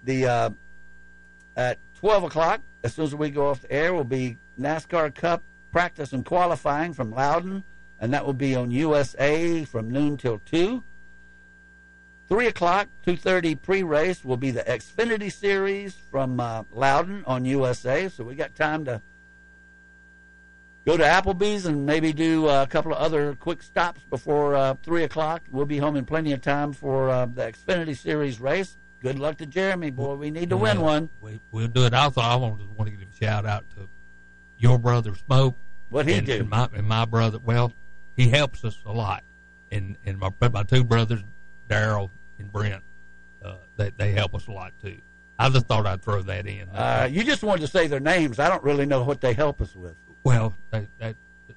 [0.04, 0.50] the uh,
[1.54, 5.42] at twelve o'clock, as soon as we go off the air, will be NASCAR Cup
[5.70, 7.62] practice and qualifying from Loudon,
[8.02, 10.82] and that will be on USA from noon till two.
[12.28, 18.08] Three o'clock, two thirty pre-race will be the Xfinity Series from uh, Loudon on USA.
[18.08, 19.00] So we got time to
[20.84, 24.74] go to Applebee's and maybe do uh, a couple of other quick stops before uh,
[24.82, 25.42] three o'clock.
[25.52, 28.76] We'll be home in plenty of time for uh, the Xfinity Series race.
[28.98, 30.14] Good luck to Jeremy, boy.
[30.16, 31.08] We need to win one.
[31.20, 31.94] We, we'll do it.
[31.94, 33.88] Also, I want to want to give a shout out to
[34.58, 35.54] your brother Smoke.
[35.88, 36.40] What he and, do?
[36.40, 37.38] And my, and my brother.
[37.38, 37.72] Well,
[38.16, 39.24] he helps us a lot,
[39.70, 41.20] and and my my two brothers,
[41.68, 42.82] Daryl and Brent,
[43.44, 44.98] uh, they they help us a lot too.
[45.38, 46.68] I just thought I'd throw that in.
[46.68, 48.38] Uh, you just wanted to say their names.
[48.38, 49.94] I don't really know what they help us with.
[50.24, 51.14] well, they, they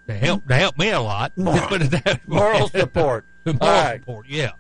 [0.08, 1.34] they help they help me a lot.
[1.38, 2.28] Moral- Just put it that.
[2.28, 3.26] Moral support.
[3.46, 4.00] Moral right.
[4.00, 4.28] support.
[4.28, 4.52] Yeah.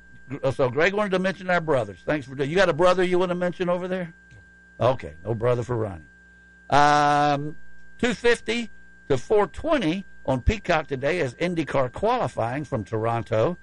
[0.53, 1.99] So Greg wanted to mention our brothers.
[2.05, 2.49] Thanks for doing.
[2.49, 4.11] you got a brother you want to mention over there?
[4.79, 6.03] Okay, no brother for Ronnie.
[6.69, 7.55] Um,
[7.99, 8.69] two fifty
[9.07, 13.57] to four twenty on Peacock today is IndyCar qualifying from Toronto.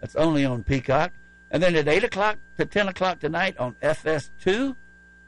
[0.00, 1.12] That's only on Peacock.
[1.50, 4.76] And then at eight o'clock to ten o'clock tonight on FS2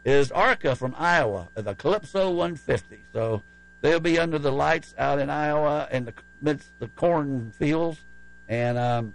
[0.05, 3.05] is ARCA from Iowa, the Calypso 150.
[3.12, 3.43] So
[3.81, 8.01] they'll be under the lights out in Iowa in the midst the corn fields.
[8.49, 9.15] And um,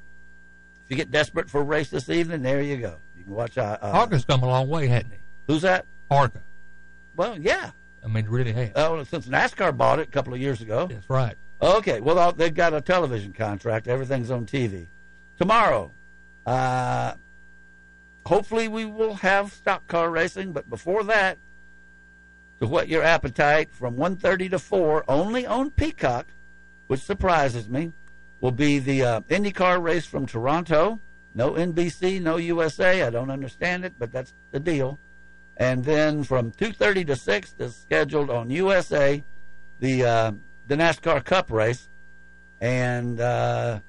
[0.85, 2.95] if you get desperate for a race this evening, there you go.
[3.17, 3.57] You can watch.
[3.57, 5.19] Uh, uh, Arca's come a long way, hasn't he?
[5.47, 5.85] Who's that?
[6.09, 6.41] Arca.
[7.15, 7.71] Well, yeah.
[8.03, 8.71] I mean, really has.
[8.75, 10.87] Oh, since NASCAR bought it a couple of years ago.
[10.87, 11.35] That's right.
[11.61, 11.99] Okay.
[11.99, 13.87] Well, they've got a television contract.
[13.87, 14.87] Everything's on TV.
[15.37, 15.91] Tomorrow,
[16.45, 17.13] uh,
[18.25, 20.51] hopefully we will have stock car racing.
[20.51, 21.37] But before that,
[22.59, 26.27] to whet your appetite, from 1.30 to 4, only on Peacock,
[26.87, 27.91] which surprises me,
[28.39, 30.99] will be the uh, IndyCar race from Toronto.
[31.33, 33.03] No NBC, no USA.
[33.03, 34.99] I don't understand it, but that's the deal.
[35.57, 39.23] And then from 2:30 to 6 is scheduled on USA
[39.79, 40.31] the uh,
[40.67, 41.89] the NASCAR Cup race,
[42.61, 43.79] and uh,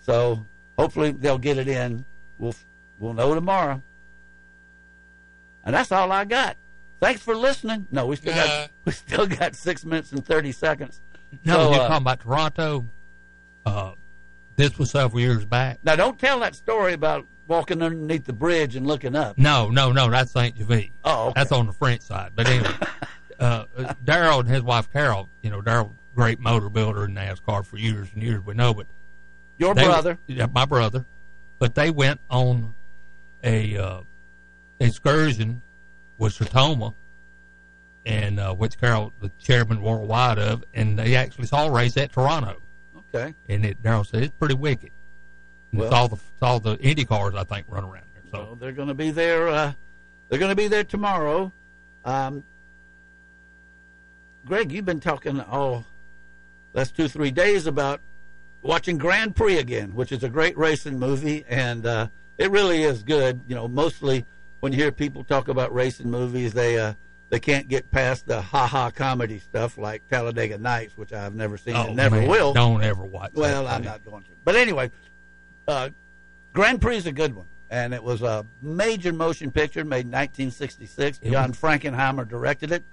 [0.00, 0.44] so
[0.78, 2.04] hopefully they'll get it in.
[2.38, 2.54] We'll
[2.98, 3.82] we'll know tomorrow.
[5.64, 6.56] And that's all I got.
[7.00, 7.86] Thanks for listening.
[7.90, 11.00] No, we still got we still got six minutes and thirty seconds.
[11.44, 12.84] No, So, you're uh, talking about Toronto.
[13.66, 13.92] Uh,
[14.56, 15.78] this was several years back.
[15.82, 19.36] Now, don't tell that story about walking underneath the bridge and looking up.
[19.36, 20.08] No, no, no.
[20.10, 20.92] That's Saint Gervais.
[21.04, 21.32] Oh, okay.
[21.36, 22.32] that's on the French side.
[22.34, 22.70] But anyway,
[23.40, 25.28] uh, uh, Daryl and his wife Carol.
[25.42, 28.44] You know, Daryl, great motor builder in NASCAR for years and years.
[28.44, 28.86] We know, but
[29.58, 30.18] Your brother.
[30.26, 31.04] yeah, my brother.
[31.58, 32.74] But they went on
[33.42, 34.00] a uh,
[34.80, 35.62] excursion
[36.18, 36.94] with Sertoma,
[38.06, 42.12] and uh, which Carol, the chairman worldwide of, and they actually saw a race at
[42.12, 42.60] Toronto.
[43.14, 43.34] Okay.
[43.48, 44.90] And it, Daryl said it's pretty wicked.
[45.72, 48.22] And it's all the it's all the Indy cars I think run around there.
[48.30, 49.48] So So they're going to be there.
[49.48, 49.72] Uh,
[50.28, 51.52] they're going to be there tomorrow.
[52.04, 52.42] Um,
[54.44, 55.84] Greg, you've been talking all
[56.74, 58.00] last two three days about
[58.62, 63.02] watching Grand Prix again, which is a great racing movie, and uh, it really is
[63.02, 63.40] good.
[63.48, 64.24] You know, mostly
[64.60, 66.94] when you hear people talk about racing movies, they uh,
[67.30, 71.56] they can't get past the ha ha comedy stuff like Talladega Nights, which I've never
[71.56, 72.52] seen Oh, and never man, will.
[72.52, 73.32] Don't ever watch.
[73.34, 74.30] Well, I'm not going to.
[74.44, 74.90] But anyway,
[75.68, 75.90] uh,
[76.52, 80.12] Grand Prix is a good one, and it was a major motion picture made in
[80.12, 81.20] 1966.
[81.22, 82.84] It John was- Frankenheimer directed it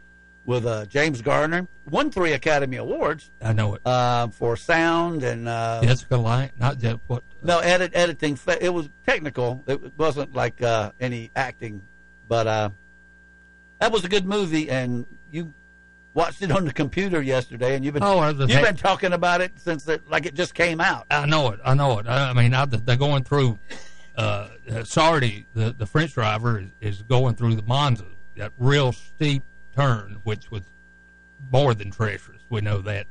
[0.45, 1.67] with uh, James Garner.
[1.89, 3.81] Won three Academy Awards I know it.
[3.85, 7.23] uh, for sound and uh, Jessica Lange, not just what.
[7.43, 8.37] no edit editing.
[8.59, 9.63] It was technical.
[9.67, 11.81] It wasn't like uh, any acting,
[12.27, 12.69] but uh,
[13.79, 14.69] that was a good movie.
[14.69, 15.53] And you
[16.13, 19.41] watched it on the computer yesterday, and you've been Oh, you've heck- been talking about
[19.41, 21.05] it since it like it just came out.
[21.11, 21.59] I know it.
[21.65, 22.07] I know it.
[22.07, 23.57] I, I mean, I, they're going through.
[24.15, 28.05] Uh, uh, Sarti, the the French driver, is, is going through the Monza,
[28.35, 29.41] that real steep
[29.75, 30.63] turn, which was
[31.51, 32.41] more than treacherous.
[32.49, 33.07] We know that.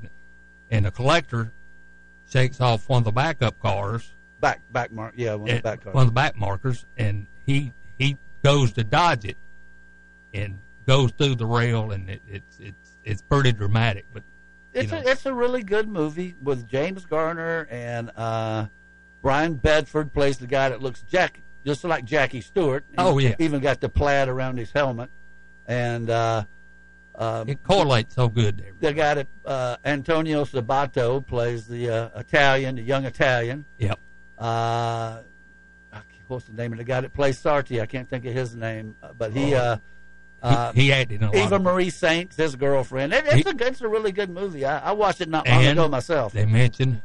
[0.71, 1.53] And the collector
[2.29, 5.83] shakes off one of the backup cars, Back back mark, yeah, one of the back
[5.83, 5.95] cars.
[5.95, 9.37] one of the back markers, and he he goes to dodge it,
[10.33, 14.07] and goes through the rail, and it, it's it's it's pretty dramatic.
[14.15, 14.23] But
[14.73, 18.67] It's know, a, it's a really good movie with James Garner and uh,
[19.21, 22.85] Brian Bedford plays the guy that looks Jack just like Jackie Stewart.
[22.91, 23.35] He Oh, yeah.
[23.39, 25.11] even got the plaid around his helmet,
[25.71, 26.45] and uh,
[27.15, 28.73] um, it correlates so good there.
[28.81, 33.65] the guy that uh, Antonio Sabato plays the uh, Italian, the young Italian.
[33.79, 33.99] Yep.
[34.37, 35.21] Uh,
[36.27, 37.81] what's the name of the guy that plays Sarti?
[37.81, 39.55] I can't think of his name, but he.
[39.55, 39.59] Oh.
[39.59, 39.77] Uh,
[40.43, 43.13] uh, he, he acted in a lot Eva Marie Saints, his girlfriend.
[43.13, 44.65] It, it's, a, it's a really good movie.
[44.65, 46.33] I, I watched it not long ago myself.
[46.33, 47.03] They mentioned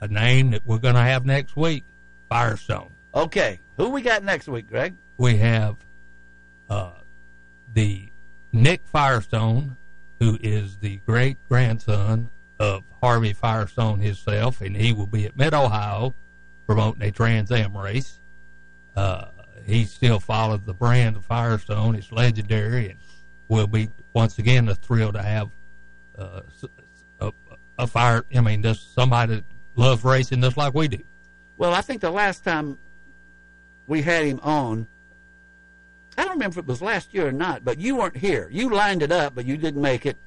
[0.00, 1.84] a name that we're going to have next week,
[2.28, 2.90] Firestone.
[3.14, 4.96] Okay, who we got next week, Greg?
[5.16, 5.76] We have
[6.68, 6.90] uh,
[7.72, 8.08] the
[8.52, 9.76] Nick Firestone,
[10.18, 15.54] who is the great grandson of Harvey Firestone himself, and he will be at Mid
[15.54, 16.14] Ohio
[16.66, 18.20] promoting a Trans Am race.
[18.94, 19.26] Uh,
[19.64, 21.94] he still follows the brand of Firestone.
[21.94, 22.98] It's legendary, and
[23.48, 25.50] will be once again a thrill to have
[26.18, 26.42] uh,
[27.20, 27.32] a,
[27.78, 28.24] a fire.
[28.34, 29.44] I mean, just somebody that
[29.74, 31.02] loves racing just like we do.
[31.56, 32.78] Well, I think the last time
[33.86, 34.86] we had him on,
[36.20, 38.46] I don't remember if it was last year or not, but you weren't here.
[38.52, 40.18] You lined it up, but you didn't make it.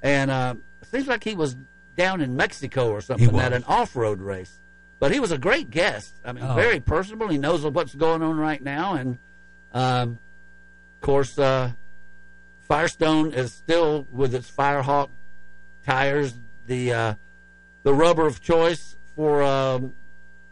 [0.00, 1.56] And uh, it seems like he was
[1.96, 4.60] down in Mexico or something at an off road race.
[5.00, 6.14] But he was a great guest.
[6.24, 6.54] I mean, Oh.
[6.54, 7.26] very personable.
[7.26, 8.94] He knows what's going on right now.
[8.94, 9.18] And,
[9.74, 10.18] um,
[10.94, 11.72] of course, uh,
[12.68, 15.08] Firestone is still with its Firehawk
[15.84, 16.34] tires,
[16.68, 17.14] the uh,
[17.82, 19.94] the rubber of choice for um,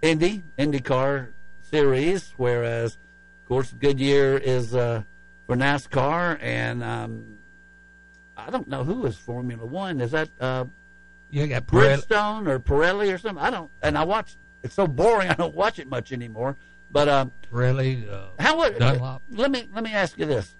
[0.02, 1.28] Indy IndyCar
[1.70, 2.98] series, whereas
[3.48, 5.02] of course Goodyear is uh,
[5.46, 7.38] for NASCAR, and um,
[8.36, 10.02] I don't know who is Formula One.
[10.02, 10.66] Is that uh,
[11.30, 12.04] You got Pirelli.
[12.04, 13.42] Bridgestone or Pirelli or something?
[13.42, 13.70] I don't.
[13.80, 14.36] And I watch.
[14.62, 15.28] It's so boring.
[15.30, 16.56] I don't watch it much anymore.
[16.90, 19.22] But um, Pirelli, uh, how would Dunlop.
[19.30, 20.54] let me let me ask you this?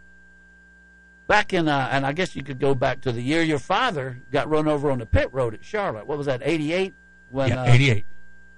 [1.27, 4.19] Back in, uh, and I guess you could go back to the year your father
[4.33, 6.07] got run over on the pit road at Charlotte.
[6.07, 6.41] What was that?
[6.43, 6.95] Eighty eight.
[7.29, 8.07] When Yeah, uh, 88.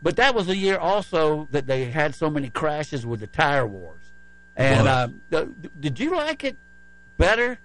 [0.03, 3.67] But that was the year also that they had so many crashes with the tire
[3.67, 4.00] wars.
[4.57, 5.09] And uh,
[5.79, 6.57] did you like it
[7.17, 7.59] better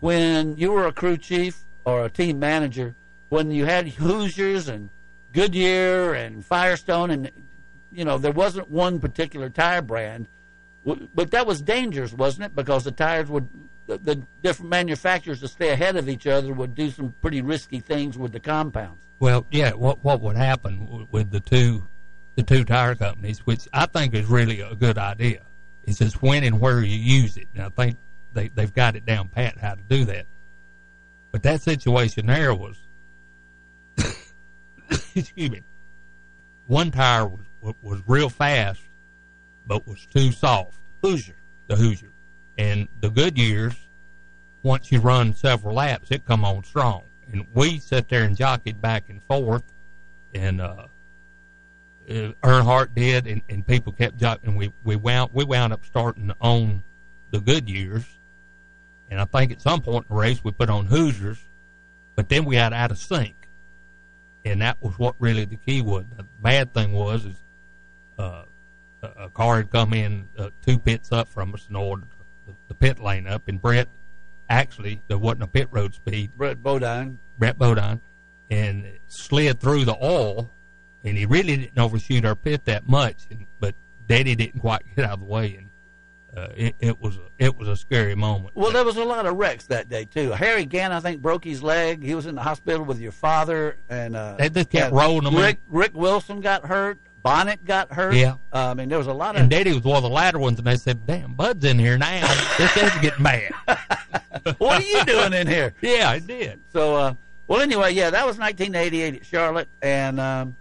[0.00, 2.94] when you were a crew chief or a team manager
[3.28, 4.90] when you had Hoosiers and
[5.32, 7.30] Goodyear and Firestone and
[7.90, 10.26] you know there wasn't one particular tire brand,
[10.84, 12.54] but that was dangerous, wasn't it?
[12.54, 13.48] Because the tires would
[13.86, 17.80] the, the different manufacturers to stay ahead of each other would do some pretty risky
[17.80, 19.02] things with the compounds.
[19.18, 19.72] Well, yeah.
[19.72, 21.86] What what would happen with the two
[22.34, 25.42] the two tire companies, which I think is really a good idea,
[25.84, 27.48] is just when and where you use it.
[27.54, 27.96] And I think
[28.32, 30.26] they they've got it down pat how to do that.
[31.30, 32.76] But that situation there was,
[35.14, 35.62] excuse me,
[36.66, 38.80] one tire was was, real fast,
[39.66, 40.74] but was too soft.
[41.02, 41.36] Hoosier,
[41.68, 42.10] the Hoosier,
[42.58, 43.76] and the Goodyears.
[44.62, 47.02] Once you run several laps, it come on strong.
[47.32, 49.64] And we sat there and jockeyed back and forth,
[50.34, 50.86] and uh,
[52.08, 54.56] Earnhardt did, and, and people kept jockeying.
[54.56, 56.82] We we wound we wound up starting own
[57.30, 58.06] the Goodyears,
[59.10, 61.38] and I think at some point in the race we put on Hoosiers,
[62.16, 63.34] but then we got out of sync,
[64.44, 66.04] and that was what really the key was.
[66.16, 67.36] The bad thing was is
[68.18, 68.44] uh,
[69.02, 72.08] a, a car had come in uh, two pits up from us and ordered
[72.46, 73.88] the, the pit lane up, and Brett
[74.48, 76.30] actually there wasn't a pit road speed.
[76.36, 77.18] Brett Bodine.
[77.38, 78.00] Brett Bodine,
[78.50, 80.50] and slid through the oil,
[81.04, 83.74] and he really didn't overshoot our pit that much, and, but
[84.06, 85.68] Daddy didn't quite get out of the way, and
[86.36, 88.56] uh, it, it was a, it was a scary moment.
[88.56, 90.30] Well, there was a lot of wrecks that day too.
[90.30, 92.02] Harry Gant, I think, broke his leg.
[92.02, 95.24] He was in the hospital with your father, and uh, They just kept yeah, rolling
[95.24, 95.40] them in.
[95.42, 96.98] Rick Rick Wilson got hurt.
[97.24, 98.14] Bonnett got hurt.
[98.14, 98.34] Yeah.
[98.52, 99.42] Uh, I mean, there was a lot of.
[99.42, 101.98] And Daddy was one of the latter ones, and they said, "Damn, Bud's in here
[101.98, 102.26] now.
[102.58, 103.52] this is getting bad."
[104.58, 105.74] what are you doing in here?
[105.82, 106.60] Yeah, I did.
[106.72, 107.14] So, uh,
[107.46, 110.56] well, anyway, yeah, that was 1988 at Charlotte, and um,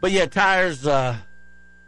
[0.00, 0.86] but yeah, tires.
[0.86, 1.16] Uh,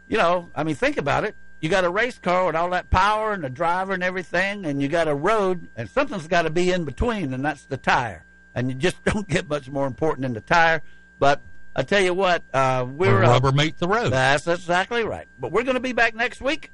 [0.07, 1.35] you know, I mean, think about it.
[1.59, 4.81] You got a race car with all that power and the driver and everything, and
[4.81, 8.25] you got a road, and something's got to be in between, and that's the tire.
[8.53, 10.81] And you just don't get much more important than the tire.
[11.19, 11.41] But
[11.75, 14.11] I tell you what, uh, we're Where rubber meets the road.
[14.11, 15.27] That's exactly right.
[15.39, 16.69] But we're going to be back next week,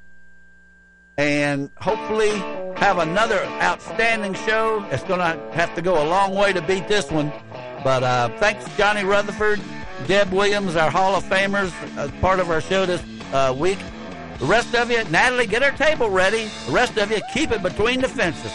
[1.16, 2.36] and hopefully
[2.76, 4.84] have another outstanding show.
[4.90, 7.32] It's going to have to go a long way to beat this one.
[7.84, 9.60] But uh, thanks, Johnny Rutherford,
[10.06, 13.02] Deb Williams, our Hall of Famers, as part of our show this
[13.32, 13.78] uh, week.
[14.38, 16.50] The rest of you, Natalie, get our table ready.
[16.66, 18.52] The rest of you, keep it between the fences.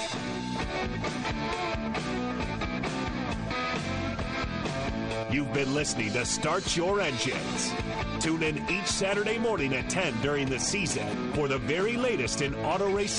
[5.32, 7.74] You've been listening to Start Your Engines.
[8.20, 12.56] Tune in each Saturday morning at 10 during the season for the very latest in
[12.56, 13.14] auto racing.